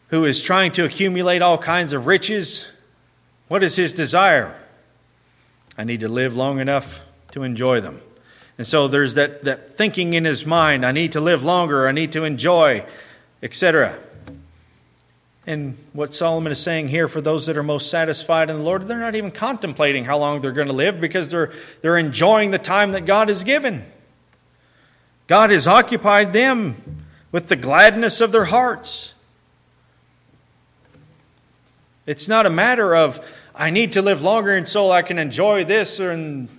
who 0.09 0.25
is 0.25 0.43
trying 0.43 0.73
to 0.73 0.85
accumulate 0.85 1.43
all 1.43 1.59
kinds 1.59 1.93
of 1.93 2.07
riches, 2.07 2.67
what 3.49 3.63
is 3.63 3.77
his 3.77 3.95
desire? 3.95 4.55
I 5.77 5.85
need 5.85 6.01
to 6.01 6.09
live 6.09 6.37
long 6.37 6.61
enough 6.61 7.01
to 7.33 7.43
enjoy 7.43 7.81
them. 7.81 8.01
And 8.57 8.67
so 8.67 8.87
there's 8.87 9.15
that, 9.15 9.45
that 9.45 9.71
thinking 9.71 10.13
in 10.13 10.25
his 10.25 10.47
mind 10.47 10.85
I 10.85 10.93
need 10.93 11.13
to 11.13 11.21
live 11.21 11.43
longer, 11.43 11.89
I 11.89 11.93
need 11.93 12.13
to 12.13 12.25
enjoy, 12.25 12.85
etc. 13.43 13.99
And 15.47 15.77
what 15.93 16.15
Solomon 16.15 16.53
is 16.53 16.59
saying 16.59 16.89
here 16.89 17.07
for 17.07 17.21
those 17.21 17.47
that 17.47 17.57
are 17.57 17.63
most 17.63 17.91
satisfied 17.91 18.49
in 18.49 18.57
the 18.57 18.63
Lord, 18.63 18.87
they're 18.87 18.99
not 18.99 19.15
even 19.15 19.31
contemplating 19.31 20.05
how 20.05 20.19
long 20.19 20.41
they're 20.41 20.53
going 20.53 20.69
to 20.69 20.73
live 20.73 21.01
because 21.01 21.29
they're, 21.29 21.53
they're 21.83 21.99
enjoying 21.99 22.51
the 22.51 22.59
time 22.59 22.93
that 22.93 23.05
God 23.05 23.29
has 23.29 23.45
given. 23.45 23.85
God 25.27 25.51
has 25.51 25.69
occupied 25.69 26.33
them 26.33 27.05
with 27.31 27.49
the 27.49 27.57
gladness 27.57 28.21
of 28.21 28.33
their 28.33 28.47
hearts. 28.47 29.13
It's 32.07 32.29
not 32.29 32.47
a 32.47 32.51
matter 32.51 32.95
of, 32.95 33.21
I 33.55 33.71
need 33.71 33.93
to 33.93 34.03
live 34.03 34.23
longer 34.23 34.55
and 34.55 34.69
so 34.69 34.91
I 34.91 35.03
can 35.03 35.19
enjoy 35.19 35.65
this 35.65 36.01
or 36.01 36.17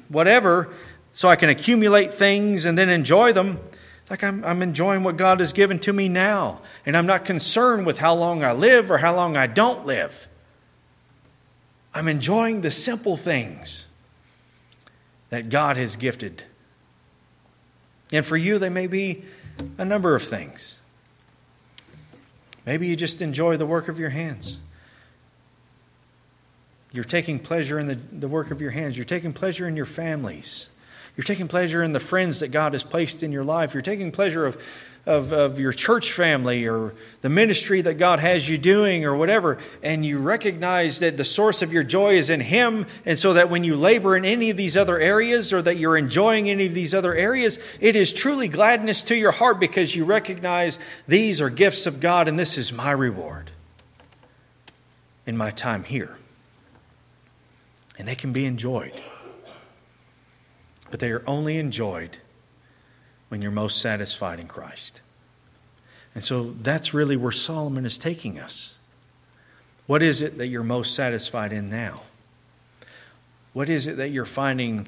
whatever 0.09 0.69
so 1.13 1.29
I 1.29 1.35
can 1.35 1.49
accumulate 1.49 2.13
things 2.13 2.65
and 2.65 2.77
then 2.77 2.89
enjoy 2.89 3.31
them. 3.31 3.59
It's 4.05 4.11
like 4.11 4.23
I'm, 4.23 4.45
I'm 4.45 4.61
enjoying 4.61 5.01
what 5.01 5.17
God 5.17 5.39
has 5.39 5.51
given 5.51 5.79
to 5.79 5.91
me 5.91 6.07
now, 6.07 6.61
and 6.85 6.95
I'm 6.95 7.07
not 7.07 7.25
concerned 7.25 7.87
with 7.87 7.97
how 7.97 8.13
long 8.13 8.43
I 8.43 8.51
live 8.51 8.91
or 8.91 8.99
how 8.99 9.15
long 9.15 9.35
I 9.35 9.47
don't 9.47 9.83
live. 9.87 10.27
I'm 11.91 12.07
enjoying 12.07 12.61
the 12.61 12.69
simple 12.69 13.17
things 13.17 13.87
that 15.31 15.49
God 15.49 15.77
has 15.77 15.95
gifted. 15.95 16.43
And 18.13 18.23
for 18.23 18.37
you, 18.37 18.59
they 18.59 18.69
may 18.69 18.85
be 18.85 19.25
a 19.79 19.85
number 19.85 20.13
of 20.13 20.21
things. 20.21 20.77
Maybe 22.63 22.85
you 22.85 22.95
just 22.95 23.23
enjoy 23.23 23.57
the 23.57 23.65
work 23.65 23.87
of 23.87 23.97
your 23.97 24.11
hands. 24.11 24.59
You're 26.91 27.03
taking 27.03 27.39
pleasure 27.39 27.79
in 27.79 27.87
the, 27.87 27.95
the 27.95 28.27
work 28.27 28.51
of 28.51 28.61
your 28.61 28.69
hands. 28.69 28.97
You're 28.97 29.05
taking 29.05 29.33
pleasure 29.33 29.67
in 29.67 29.75
your 29.75 29.87
families. 29.87 30.69
You're 31.15 31.23
taking 31.23 31.47
pleasure 31.47 31.81
in 31.81 31.93
the 31.93 31.99
friends 31.99 32.39
that 32.41 32.49
God 32.49 32.73
has 32.73 32.83
placed 32.83 33.23
in 33.23 33.31
your 33.31 33.43
life. 33.43 33.73
You're 33.73 33.81
taking 33.81 34.11
pleasure 34.11 34.45
of, 34.45 34.61
of, 35.05 35.31
of 35.31 35.59
your 35.59 35.71
church 35.71 36.11
family 36.11 36.67
or 36.67 36.93
the 37.21 37.29
ministry 37.29 37.81
that 37.81 37.93
God 37.93 38.19
has 38.19 38.49
you 38.49 38.57
doing 38.57 39.05
or 39.05 39.15
whatever. 39.15 39.57
And 39.81 40.05
you 40.05 40.17
recognize 40.17 40.99
that 40.99 41.15
the 41.15 41.23
source 41.23 41.61
of 41.61 41.71
your 41.71 41.83
joy 41.83 42.17
is 42.17 42.29
in 42.29 42.41
Him. 42.41 42.85
And 43.05 43.17
so 43.17 43.31
that 43.33 43.49
when 43.49 43.63
you 43.63 43.77
labor 43.77 44.17
in 44.17 44.25
any 44.25 44.49
of 44.49 44.57
these 44.57 44.75
other 44.75 44.99
areas 44.99 45.53
or 45.53 45.61
that 45.61 45.77
you're 45.77 45.95
enjoying 45.95 46.49
any 46.49 46.65
of 46.65 46.73
these 46.73 46.93
other 46.93 47.15
areas, 47.15 47.59
it 47.79 47.95
is 47.95 48.11
truly 48.11 48.49
gladness 48.49 49.01
to 49.03 49.15
your 49.15 49.31
heart 49.31 49.57
because 49.57 49.95
you 49.95 50.03
recognize 50.03 50.79
these 51.07 51.39
are 51.41 51.49
gifts 51.49 51.85
of 51.85 52.01
God 52.01 52.27
and 52.27 52.37
this 52.37 52.57
is 52.57 52.73
my 52.73 52.91
reward 52.91 53.51
in 55.25 55.37
my 55.37 55.51
time 55.51 55.85
here. 55.85 56.17
And 57.97 58.05
they 58.05 58.15
can 58.15 58.33
be 58.33 58.45
enjoyed 58.45 58.91
but 60.95 61.01
they 61.01 61.11
are 61.11 61.23
only 61.27 61.57
enjoyed 61.57 62.19
when 63.27 63.41
you're 63.41 63.51
most 63.51 63.81
satisfied 63.81 64.39
in 64.39 64.47
Christ. 64.47 65.01
And 66.13 66.23
so 66.23 66.55
that's 66.61 66.93
really 66.93 67.17
where 67.17 67.33
Solomon 67.33 67.85
is 67.85 67.97
taking 67.97 68.39
us. 68.39 68.75
What 69.87 70.01
is 70.01 70.21
it 70.21 70.37
that 70.37 70.47
you're 70.47 70.63
most 70.63 70.95
satisfied 70.95 71.51
in 71.51 71.69
now? 71.69 72.03
What 73.51 73.67
is 73.67 73.87
it 73.87 73.97
that 73.97 74.07
you're 74.07 74.23
finding, 74.23 74.87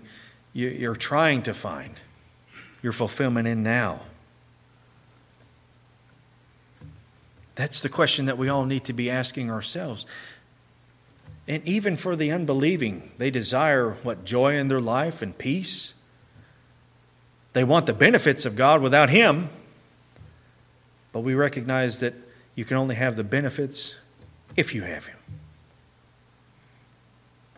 you're 0.53 0.95
trying 0.95 1.43
to 1.43 1.53
find 1.53 1.95
your 2.81 2.93
fulfillment 2.93 3.45
in 3.45 3.61
now? 3.61 3.99
That's 7.55 7.81
the 7.81 7.89
question 7.89 8.27
that 8.27 8.37
we 8.37 8.47
all 8.47 8.63
need 8.63 8.85
to 8.85 8.93
be 8.93 9.09
asking 9.09 9.51
ourselves. 9.51 10.05
And 11.49 11.67
even 11.67 11.97
for 11.97 12.15
the 12.15 12.31
unbelieving, 12.31 13.11
they 13.17 13.29
desire 13.29 13.91
what 14.03 14.23
joy 14.23 14.55
in 14.55 14.69
their 14.69 14.79
life 14.79 15.21
and 15.21 15.37
peace. 15.37 15.93
They 17.57 17.63
want 17.63 17.87
the 17.87 17.93
benefits 17.93 18.45
of 18.45 18.55
God 18.55 18.83
without 18.83 19.09
Him. 19.09 19.49
But 21.11 21.21
we 21.21 21.33
recognize 21.33 22.01
that 22.01 22.13
you 22.53 22.63
can 22.63 22.77
only 22.77 22.93
have 22.93 23.15
the 23.15 23.23
benefits 23.23 23.95
if 24.55 24.75
you 24.75 24.83
have 24.83 25.07
Him. 25.07 25.17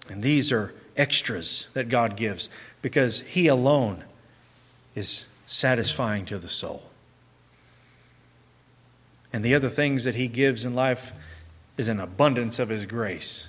And 0.08 0.24
these 0.24 0.54
are 0.54 0.74
extras 0.96 1.68
that 1.74 1.90
God 1.90 2.16
gives 2.16 2.48
because 2.82 3.20
He 3.20 3.48
alone 3.48 4.06
is 4.96 5.26
satisfying 5.48 6.24
to 6.28 6.38
the 6.38 6.48
soul. 6.48 6.84
And 9.34 9.44
the 9.44 9.54
other 9.54 9.70
things 9.70 10.06
that 10.06 10.16
He 10.16 10.30
gives 10.30 10.64
in 10.64 10.76
life 10.76 11.12
is 11.76 11.90
an 11.90 12.00
abundance 12.00 12.58
of 12.58 12.70
His 12.70 12.86
grace. 12.86 13.48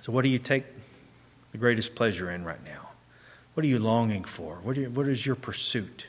So, 0.00 0.12
what 0.12 0.22
do 0.22 0.30
you 0.30 0.38
take 0.38 0.64
the 1.50 1.58
greatest 1.58 1.94
pleasure 1.94 2.30
in 2.30 2.42
right 2.42 2.64
now? 2.64 2.81
What 3.54 3.64
are 3.64 3.68
you 3.68 3.78
longing 3.78 4.24
for? 4.24 4.56
What, 4.62 4.76
what 4.78 5.08
is 5.08 5.26
your 5.26 5.36
pursuit? 5.36 6.06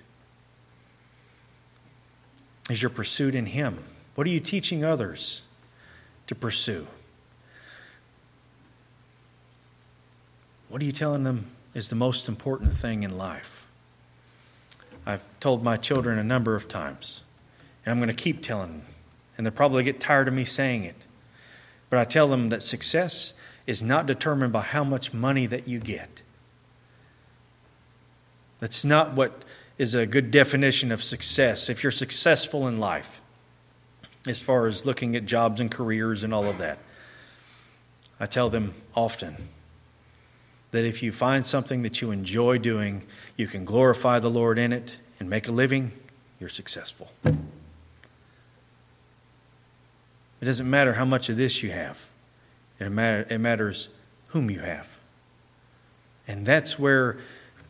Is 2.70 2.82
your 2.82 2.90
pursuit 2.90 3.36
in 3.36 3.48
Him? 3.48 3.84
What 4.16 4.26
are 4.26 4.30
you 4.30 4.40
teaching 4.40 4.84
others 4.84 5.42
to 6.28 6.36
pursue? 6.36 6.88
What 10.74 10.82
are 10.82 10.86
you 10.86 10.92
telling 10.92 11.24
them 11.24 11.46
is 11.76 11.90
the 11.90 11.96
most 11.96 12.28
important 12.28 12.76
thing 12.76 13.04
in 13.04 13.16
life? 13.16 13.68
I've 15.06 15.24
told 15.40 15.64
my 15.64 15.78
children 15.78 16.18
a 16.18 16.24
number 16.24 16.56
of 16.56 16.68
times, 16.68 17.22
and 17.86 17.92
I'm 17.92 18.00
going 18.00 18.16
to 18.16 18.24
keep 18.24 18.42
telling 18.42 18.72
them, 18.72 18.82
and 19.38 19.46
they'll 19.46 19.54
probably 19.54 19.84
get 19.84 20.00
tired 20.00 20.28
of 20.28 20.34
me 20.34 20.46
saying 20.46 20.84
it. 20.84 21.06
But 21.92 22.00
I 22.00 22.06
tell 22.06 22.28
them 22.28 22.50
that 22.50 22.64
success 22.64 23.34
is 23.68 23.84
not 23.84 24.08
determined 24.08 24.52
by 24.52 24.62
how 24.62 24.84
much 24.84 25.14
money 25.14 25.46
that 25.46 25.68
you 25.68 25.80
get. 25.80 26.23
That's 28.64 28.86
not 28.86 29.14
what 29.14 29.44
is 29.78 29.94
a 29.94 30.06
good 30.06 30.32
definition 30.32 30.94
of 30.94 31.04
success. 31.04 31.68
If 31.68 31.84
you're 31.84 31.92
successful 31.92 32.66
in 32.66 32.78
life, 32.78 33.20
as 34.26 34.40
far 34.40 34.68
as 34.68 34.86
looking 34.86 35.18
at 35.18 35.26
jobs 35.26 35.60
and 35.60 35.70
careers 35.70 36.24
and 36.24 36.34
all 36.34 36.46
of 36.46 36.60
that, 36.60 36.78
I 38.22 38.26
tell 38.26 38.50
them 38.50 38.74
often 38.96 39.36
that 40.72 40.86
if 40.86 41.04
you 41.04 41.12
find 41.12 41.46
something 41.46 41.82
that 41.82 42.02
you 42.02 42.12
enjoy 42.12 42.58
doing, 42.58 43.04
you 43.36 43.48
can 43.48 43.66
glorify 43.66 44.20
the 44.20 44.30
Lord 44.30 44.58
in 44.58 44.72
it 44.72 44.96
and 45.20 45.30
make 45.30 45.50
a 45.50 45.52
living, 45.52 45.92
you're 46.40 46.48
successful. 46.48 47.12
It 47.26 47.36
doesn't 50.46 50.70
matter 50.70 50.94
how 50.94 51.04
much 51.04 51.28
of 51.28 51.36
this 51.36 51.62
you 51.64 51.72
have, 51.72 52.06
it, 52.80 52.90
matter, 52.90 53.28
it 53.30 53.40
matters 53.40 53.90
whom 54.28 54.50
you 54.50 54.60
have. 54.60 55.02
And 56.30 56.46
that's 56.46 56.80
where 56.80 57.18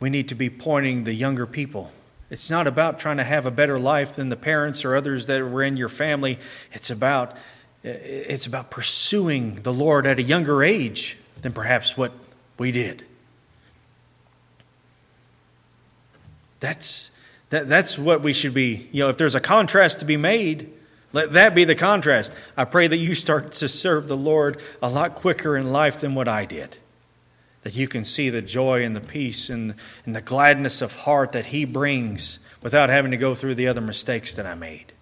we 0.03 0.09
need 0.09 0.27
to 0.27 0.35
be 0.35 0.49
pointing 0.49 1.05
the 1.05 1.13
younger 1.13 1.47
people. 1.47 1.89
It's 2.29 2.49
not 2.49 2.67
about 2.67 2.99
trying 2.99 3.15
to 3.15 3.23
have 3.23 3.45
a 3.45 3.51
better 3.51 3.79
life 3.79 4.17
than 4.17 4.27
the 4.27 4.35
parents 4.35 4.83
or 4.83 4.97
others 4.97 5.27
that 5.27 5.49
were 5.49 5.63
in 5.63 5.77
your 5.77 5.87
family. 5.87 6.39
It's 6.73 6.89
about 6.89 7.37
it's 7.83 8.45
about 8.45 8.69
pursuing 8.69 9.61
the 9.63 9.71
Lord 9.71 10.05
at 10.05 10.19
a 10.19 10.21
younger 10.21 10.61
age 10.61 11.17
than 11.41 11.53
perhaps 11.53 11.95
what 11.95 12.11
we 12.57 12.73
did. 12.73 13.05
That's 16.59 17.09
that, 17.49 17.69
that's 17.69 17.97
what 17.97 18.21
we 18.21 18.33
should 18.33 18.53
be. 18.53 18.89
You 18.91 19.03
know, 19.03 19.09
if 19.09 19.15
there's 19.15 19.35
a 19.35 19.39
contrast 19.39 19.99
to 19.99 20.05
be 20.05 20.17
made, 20.17 20.69
let 21.13 21.31
that 21.31 21.55
be 21.55 21.63
the 21.63 21.75
contrast. 21.75 22.33
I 22.57 22.65
pray 22.65 22.87
that 22.87 22.97
you 22.97 23.15
start 23.15 23.53
to 23.53 23.69
serve 23.69 24.09
the 24.09 24.17
Lord 24.17 24.59
a 24.81 24.89
lot 24.89 25.15
quicker 25.15 25.55
in 25.55 25.71
life 25.71 26.01
than 26.01 26.13
what 26.13 26.27
I 26.27 26.43
did 26.43 26.75
that 27.63 27.75
you 27.75 27.87
can 27.87 28.05
see 28.05 28.29
the 28.29 28.41
joy 28.41 28.83
and 28.83 28.95
the 28.95 29.01
peace 29.01 29.49
and, 29.49 29.73
and 30.05 30.15
the 30.15 30.21
gladness 30.21 30.81
of 30.81 30.95
heart 30.97 31.31
that 31.31 31.47
He 31.47 31.65
brings 31.65 32.39
without 32.61 32.89
having 32.89 33.11
to 33.11 33.17
go 33.17 33.33
through 33.33 33.55
the 33.55 33.67
other 33.67 33.81
mistakes 33.81 34.33
that 34.35 34.45
I 34.45 34.55
made. 34.55 34.93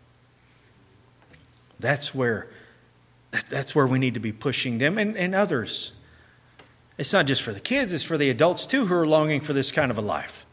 That's 1.79 2.13
where, 2.13 2.47
that's 3.49 3.75
where 3.75 3.87
we 3.87 3.99
need 3.99 4.13
to 4.13 4.19
be 4.19 4.31
pushing 4.31 4.77
them 4.77 4.97
and, 4.97 5.17
and 5.17 5.33
others. 5.33 5.91
It's 6.97 7.13
not 7.13 7.25
just 7.25 7.41
for 7.41 7.53
the 7.53 7.59
kids, 7.59 7.93
it's 7.93 8.03
for 8.03 8.17
the 8.17 8.29
adults 8.29 8.67
too 8.67 8.85
who 8.85 8.93
are 8.93 9.07
longing 9.07 9.41
for 9.41 9.53
this 9.53 9.71
kind 9.71 9.89
of 9.89 9.97
a 9.97 10.01
life. 10.01 10.45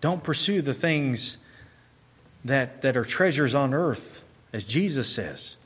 Don't 0.00 0.22
pursue 0.22 0.62
the 0.62 0.74
things 0.74 1.36
that, 2.44 2.80
that 2.82 2.96
are 2.96 3.04
treasures 3.04 3.54
on 3.54 3.74
earth, 3.74 4.22
as 4.52 4.64
Jesus 4.64 5.12
says. 5.12 5.56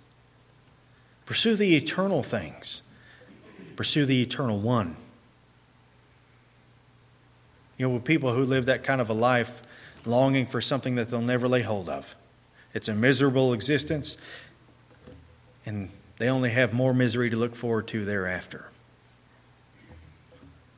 Pursue 1.27 1.55
the 1.55 1.77
eternal 1.77 2.23
things. 2.25 2.83
Pursue 3.81 4.05
the 4.05 4.21
eternal 4.21 4.59
one. 4.59 4.95
You 7.79 7.89
know, 7.89 7.95
with 7.95 8.05
people 8.05 8.35
who 8.35 8.45
live 8.45 8.67
that 8.67 8.85
kind 8.85 9.01
of 9.01 9.09
a 9.09 9.15
life, 9.15 9.63
longing 10.05 10.45
for 10.45 10.61
something 10.61 10.97
that 10.97 11.09
they'll 11.09 11.23
never 11.23 11.49
lay 11.49 11.63
hold 11.63 11.89
of. 11.89 12.15
It's 12.75 12.89
a 12.89 12.93
miserable 12.93 13.55
existence, 13.55 14.19
and 15.65 15.89
they 16.19 16.29
only 16.29 16.51
have 16.51 16.75
more 16.75 16.93
misery 16.93 17.31
to 17.31 17.37
look 17.37 17.57
forward 17.57 17.89
to 17.89 18.05
thereafter. 18.05 18.67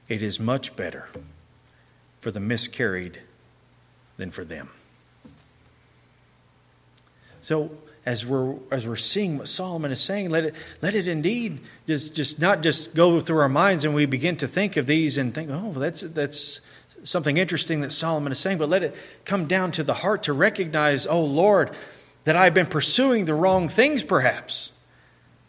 It 0.08 0.22
is 0.22 0.38
much 0.38 0.76
better 0.76 1.08
for 2.20 2.30
the 2.30 2.38
miscarried 2.38 3.18
than 4.16 4.30
for 4.30 4.44
them. 4.44 4.70
So, 7.42 7.72
as 8.04 8.26
we're 8.26 8.56
as 8.70 8.86
we're 8.86 8.96
seeing 8.96 9.38
what 9.38 9.48
Solomon 9.48 9.92
is 9.92 10.00
saying, 10.00 10.30
let 10.30 10.44
it 10.44 10.54
let 10.80 10.94
it 10.94 11.06
indeed 11.06 11.60
just 11.86 12.14
just 12.14 12.40
not 12.40 12.62
just 12.62 12.94
go 12.94 13.20
through 13.20 13.38
our 13.38 13.48
minds 13.48 13.84
and 13.84 13.94
we 13.94 14.06
begin 14.06 14.36
to 14.38 14.48
think 14.48 14.76
of 14.76 14.86
these 14.86 15.18
and 15.18 15.34
think, 15.34 15.50
oh, 15.52 15.72
that's 15.72 16.00
that's 16.00 16.60
something 17.04 17.36
interesting 17.36 17.80
that 17.80 17.92
Solomon 17.92 18.32
is 18.32 18.38
saying, 18.38 18.58
but 18.58 18.68
let 18.68 18.82
it 18.82 18.94
come 19.24 19.46
down 19.46 19.72
to 19.72 19.84
the 19.84 19.94
heart 19.94 20.24
to 20.24 20.32
recognize, 20.32 21.06
oh 21.06 21.22
Lord, 21.24 21.70
that 22.24 22.36
I've 22.36 22.54
been 22.54 22.66
pursuing 22.66 23.24
the 23.24 23.34
wrong 23.34 23.68
things 23.68 24.02
perhaps. 24.02 24.70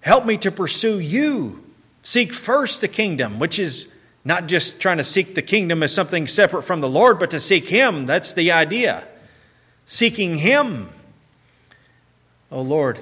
Help 0.02 0.26
me 0.26 0.38
to 0.38 0.52
pursue 0.52 1.00
you. 1.00 1.64
Seek 2.02 2.34
first 2.34 2.82
the 2.82 2.88
kingdom, 2.88 3.40
which 3.40 3.58
is 3.58 3.88
not 4.26 4.48
just 4.48 4.80
trying 4.80 4.98
to 4.98 5.04
seek 5.04 5.36
the 5.36 5.42
kingdom 5.42 5.82
as 5.82 5.94
something 5.94 6.28
separate 6.28 6.64
from 6.64 6.82
the 6.82 6.90
Lord, 6.90 7.20
but 7.20 7.32
to 7.32 7.40
seek 7.40 7.68
Him. 7.68 8.06
That's 8.06 8.34
the 8.34 8.52
idea. 8.52 9.08
Seeking 9.86 10.38
Him 10.38 10.90
Oh 12.54 12.62
Lord, 12.62 13.00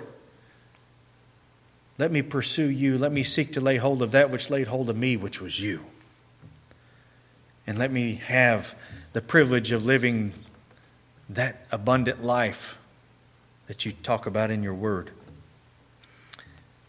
let 1.98 2.10
me 2.10 2.22
pursue 2.22 2.70
you. 2.70 2.98
Let 2.98 3.12
me 3.12 3.22
seek 3.22 3.52
to 3.54 3.60
lay 3.60 3.76
hold 3.76 4.02
of 4.02 4.12
that 4.12 4.32
which 4.32 4.50
laid 4.50 4.68
hold 4.68 4.90
of 4.90 4.96
me, 4.96 5.18
which 5.18 5.42
was 5.42 5.60
you. 5.60 5.84
And 7.68 7.78
let 7.78 7.92
me 7.92 8.16
have 8.26 8.76
the 9.12 9.20
privilege 9.22 9.74
of 9.74 9.84
living 9.84 10.32
that 11.30 11.66
abundant 11.70 12.24
life 12.24 12.78
that 13.68 13.84
you 13.86 13.92
talk 13.92 14.26
about 14.26 14.52
in 14.52 14.64
your 14.64 14.74
word. 14.74 15.10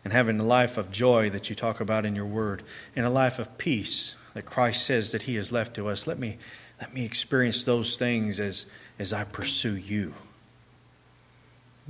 And 0.05 0.13
having 0.13 0.39
a 0.39 0.45
life 0.45 0.79
of 0.79 0.93
joy 0.93 1.31
that 1.31 1.51
you 1.51 1.57
talk 1.57 1.81
about 1.81 2.07
in 2.07 2.15
your 2.15 2.27
word. 2.27 2.63
And 2.95 3.05
a 3.05 3.11
life 3.11 3.41
of 3.41 3.59
peace 3.59 4.15
that 4.35 4.47
Christ 4.47 4.87
says 4.87 5.11
that 5.11 5.23
He 5.23 5.35
has 5.35 5.51
left 5.51 5.75
to 5.75 5.89
us. 5.89 6.07
Let 6.07 6.21
me, 6.21 6.39
let 6.81 6.95
me 6.95 7.05
experience 7.05 7.65
those 7.65 7.97
things 7.97 8.39
as, 8.39 8.67
as 9.01 9.13
I 9.13 9.25
pursue 9.25 9.75
you. 9.75 10.15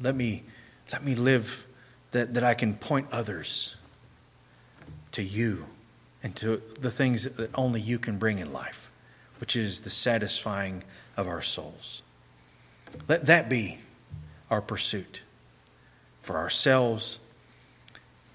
Let 0.00 0.14
me 0.14 0.44
let 0.90 1.04
me 1.04 1.14
live 1.14 1.66
that, 2.12 2.34
that 2.34 2.42
I 2.42 2.54
can 2.54 2.74
point 2.74 3.08
others 3.12 3.76
to 5.12 5.22
you 5.22 5.66
and 6.22 6.34
to 6.36 6.62
the 6.80 6.90
things 6.90 7.24
that 7.24 7.50
only 7.54 7.80
you 7.80 7.98
can 7.98 8.18
bring 8.18 8.38
in 8.38 8.52
life, 8.52 8.90
which 9.40 9.56
is 9.56 9.80
the 9.80 9.90
satisfying 9.90 10.84
of 11.16 11.28
our 11.28 11.42
souls. 11.42 12.02
Let 13.08 13.26
that 13.26 13.48
be 13.48 13.78
our 14.50 14.60
pursuit 14.60 15.20
for 16.20 16.36
ourselves 16.36 17.18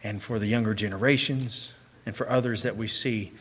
and 0.03 0.21
for 0.21 0.39
the 0.39 0.47
younger 0.47 0.73
generations 0.73 1.69
and 2.05 2.15
for 2.15 2.29
others 2.29 2.63
that 2.63 2.75
we 2.75 2.87
see 2.87 3.31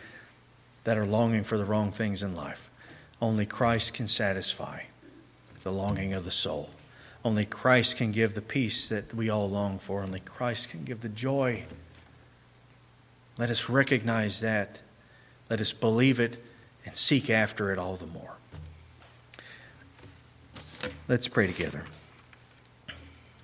that 0.85 0.97
are 0.97 1.07
longing 1.07 1.45
for 1.45 1.59
the 1.59 1.65
wrong 1.65 1.91
things 1.91 2.23
in 2.23 2.35
life. 2.35 2.71
Only 3.21 3.47
Christ 3.47 3.95
can 3.95 4.07
satisfy 4.07 4.83
the 5.63 5.73
longing 5.73 6.13
of 6.13 6.25
the 6.25 6.31
soul. 6.31 6.71
Only 7.27 7.45
Christ 7.45 7.97
can 7.97 8.13
give 8.13 8.37
the 8.37 8.41
peace 8.41 8.87
that 8.87 9.13
we 9.13 9.29
all 9.29 9.51
long 9.51 9.81
for. 9.81 10.05
Only 10.05 10.21
Christ 10.21 10.69
can 10.69 10.85
give 10.85 11.01
the 11.01 11.09
joy. 11.09 11.65
Let 13.37 13.51
us 13.51 13.69
recognize 13.69 14.39
that. 14.43 14.79
Let 15.51 15.61
us 15.61 15.73
believe 15.73 16.21
it 16.21 16.41
and 16.85 16.97
seek 16.97 17.29
after 17.29 17.73
it 17.73 17.81
all 17.81 17.97
the 17.97 18.07
more. 18.07 18.35
Let's 21.09 21.27
pray 21.27 21.49
together. 21.49 21.83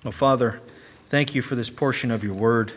Oh, 0.05 0.11
Father, 0.11 0.61
thank 1.07 1.35
you 1.35 1.41
for 1.41 1.55
this 1.55 1.69
portion 1.69 2.09
of 2.09 2.23
your 2.23 2.35
word. 2.35 2.71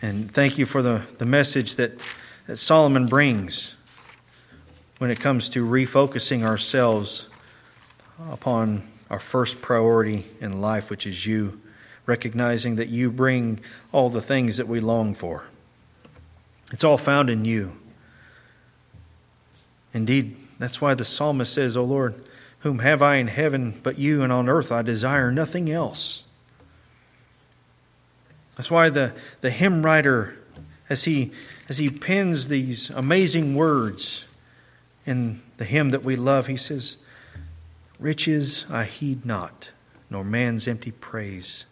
And 0.00 0.32
thank 0.32 0.56
you 0.56 0.64
for 0.64 0.80
the, 0.80 1.02
the 1.18 1.26
message 1.26 1.76
that, 1.76 2.00
that 2.46 2.56
Solomon 2.56 3.06
brings 3.06 3.74
when 4.96 5.10
it 5.10 5.20
comes 5.20 5.50
to 5.50 5.62
refocusing 5.62 6.42
ourselves 6.42 7.28
upon 8.32 8.82
our 9.10 9.18
first 9.18 9.62
priority 9.62 10.26
in 10.40 10.60
life, 10.60 10.90
which 10.90 11.06
is 11.06 11.26
you, 11.26 11.60
recognizing 12.06 12.76
that 12.76 12.88
you 12.88 13.10
bring 13.10 13.60
all 13.92 14.10
the 14.10 14.20
things 14.20 14.56
that 14.56 14.68
we 14.68 14.80
long 14.80 15.14
for. 15.14 15.44
It's 16.72 16.84
all 16.84 16.98
found 16.98 17.30
in 17.30 17.44
you. 17.44 17.72
Indeed, 19.94 20.36
that's 20.58 20.80
why 20.80 20.94
the 20.94 21.04
psalmist 21.04 21.52
says, 21.52 21.76
O 21.76 21.84
Lord, 21.84 22.14
whom 22.60 22.80
have 22.80 23.00
I 23.00 23.16
in 23.16 23.28
heaven 23.28 23.80
but 23.82 23.98
you, 23.98 24.22
and 24.22 24.32
on 24.32 24.48
earth 24.48 24.70
I 24.70 24.82
desire 24.82 25.30
nothing 25.30 25.70
else. 25.70 26.24
That's 28.56 28.70
why 28.70 28.88
the, 28.90 29.12
the 29.40 29.50
hymn 29.50 29.84
writer, 29.84 30.36
as 30.90 31.04
he, 31.04 31.30
as 31.68 31.78
he 31.78 31.88
pens 31.88 32.48
these 32.48 32.90
amazing 32.90 33.54
words 33.54 34.24
in 35.06 35.40
the 35.58 35.64
hymn 35.64 35.90
that 35.90 36.02
we 36.02 36.16
love, 36.16 36.48
he 36.48 36.56
says, 36.56 36.96
Riches 37.98 38.64
I 38.70 38.84
heed 38.84 39.26
not, 39.26 39.70
nor 40.08 40.24
man's 40.24 40.68
empty 40.68 40.92
praise. 40.92 41.64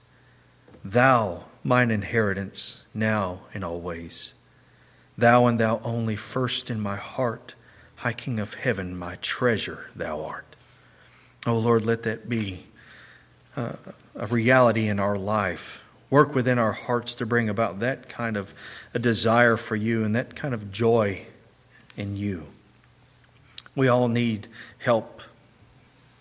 Thou, 0.85 1.45
mine 1.63 1.91
inheritance 1.91 2.85
now 2.93 3.41
and 3.55 3.65
always. 3.65 4.33
Thou 5.17 5.47
and 5.47 5.59
thou 5.59 5.81
only 5.85 6.17
first 6.17 6.71
in 6.71 6.81
my 6.81 6.97
heart, 6.97 7.55
High 7.97 8.13
King 8.13 8.39
of 8.39 8.55
heaven, 8.55 8.97
my 8.97 9.17
treasure 9.17 9.91
thou 9.95 10.23
art. 10.25 10.57
Oh 11.47 11.57
Lord, 11.57 11.85
let 11.85 12.03
that 12.03 12.29
be 12.29 12.65
uh, 13.57 13.73
a 14.15 14.27
reality 14.27 14.89
in 14.89 14.99
our 14.99 15.17
life. 15.17 15.83
Work 16.11 16.35
within 16.35 16.59
our 16.59 16.73
hearts 16.73 17.15
to 17.17 17.27
bring 17.27 17.49
about 17.49 17.81
that 17.81 18.09
kind 18.09 18.37
of 18.37 18.53
a 18.93 18.99
desire 18.99 19.57
for 19.57 19.77
you 19.77 20.05
and 20.05 20.15
that 20.15 20.37
kind 20.37 20.55
of 20.55 20.71
joy 20.71 21.27
in 21.97 22.17
you. 22.17 22.47
We 23.75 23.89
all 23.89 24.09
need 24.09 24.49
help. 24.79 25.23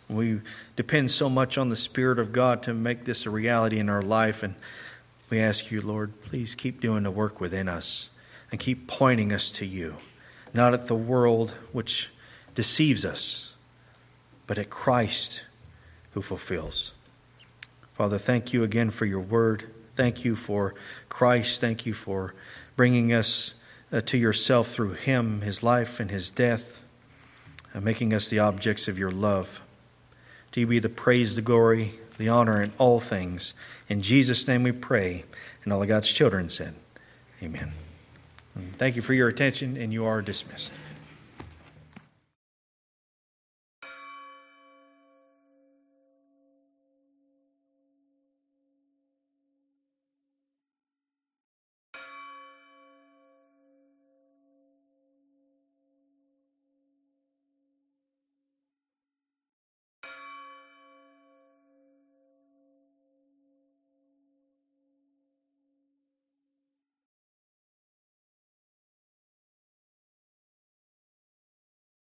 We 0.09 0.41
depend 0.75 1.11
so 1.11 1.29
much 1.29 1.57
on 1.57 1.69
the 1.69 1.75
Spirit 1.75 2.19
of 2.19 2.31
God 2.31 2.61
to 2.63 2.73
make 2.73 3.05
this 3.05 3.25
a 3.25 3.29
reality 3.29 3.79
in 3.79 3.89
our 3.89 4.01
life. 4.01 4.43
And 4.43 4.55
we 5.29 5.39
ask 5.39 5.71
you, 5.71 5.81
Lord, 5.81 6.21
please 6.23 6.53
keep 6.53 6.79
doing 6.79 7.03
the 7.03 7.11
work 7.11 7.41
within 7.41 7.67
us 7.67 8.09
and 8.51 8.59
keep 8.59 8.87
pointing 8.87 9.33
us 9.33 9.51
to 9.53 9.65
you, 9.65 9.95
not 10.53 10.73
at 10.73 10.87
the 10.87 10.95
world 10.95 11.51
which 11.71 12.11
deceives 12.53 13.03
us, 13.03 13.53
but 14.47 14.57
at 14.57 14.69
Christ 14.69 15.43
who 16.11 16.21
fulfills. 16.21 16.91
Father, 17.93 18.17
thank 18.17 18.53
you 18.53 18.63
again 18.63 18.89
for 18.89 19.05
your 19.05 19.19
word. 19.19 19.69
Thank 19.95 20.23
you 20.23 20.35
for 20.35 20.75
Christ. 21.09 21.59
Thank 21.61 21.85
you 21.85 21.93
for 21.93 22.33
bringing 22.75 23.11
us 23.11 23.55
uh, 23.91 24.01
to 24.01 24.17
yourself 24.17 24.67
through 24.67 24.93
him, 24.93 25.41
his 25.41 25.63
life, 25.63 25.99
and 25.99 26.11
his 26.11 26.29
death, 26.29 26.81
and 27.73 27.83
making 27.83 28.13
us 28.13 28.29
the 28.29 28.39
objects 28.39 28.87
of 28.87 28.99
your 28.99 29.11
love. 29.11 29.61
To 30.55 30.61
you 30.61 30.67
be 30.67 30.79
the 30.79 30.87
praise, 30.87 31.35
the 31.35 31.41
glory, 31.41 31.95
the 32.17 32.29
honor 32.29 32.61
in 32.61 32.71
all 32.77 33.01
things. 33.01 33.53
In 33.89 34.01
Jesus' 34.01 34.47
name 34.47 34.63
we 34.63 34.71
pray. 34.71 35.25
And 35.65 35.73
all 35.73 35.81
of 35.81 35.89
God's 35.89 36.09
children 36.09 36.47
said, 36.47 36.75
Amen. 37.43 37.73
Thank 38.77 38.95
you 38.95 39.01
for 39.01 39.13
your 39.13 39.27
attention, 39.27 39.75
and 39.75 39.91
you 39.91 40.05
are 40.05 40.21
dismissed. 40.21 40.71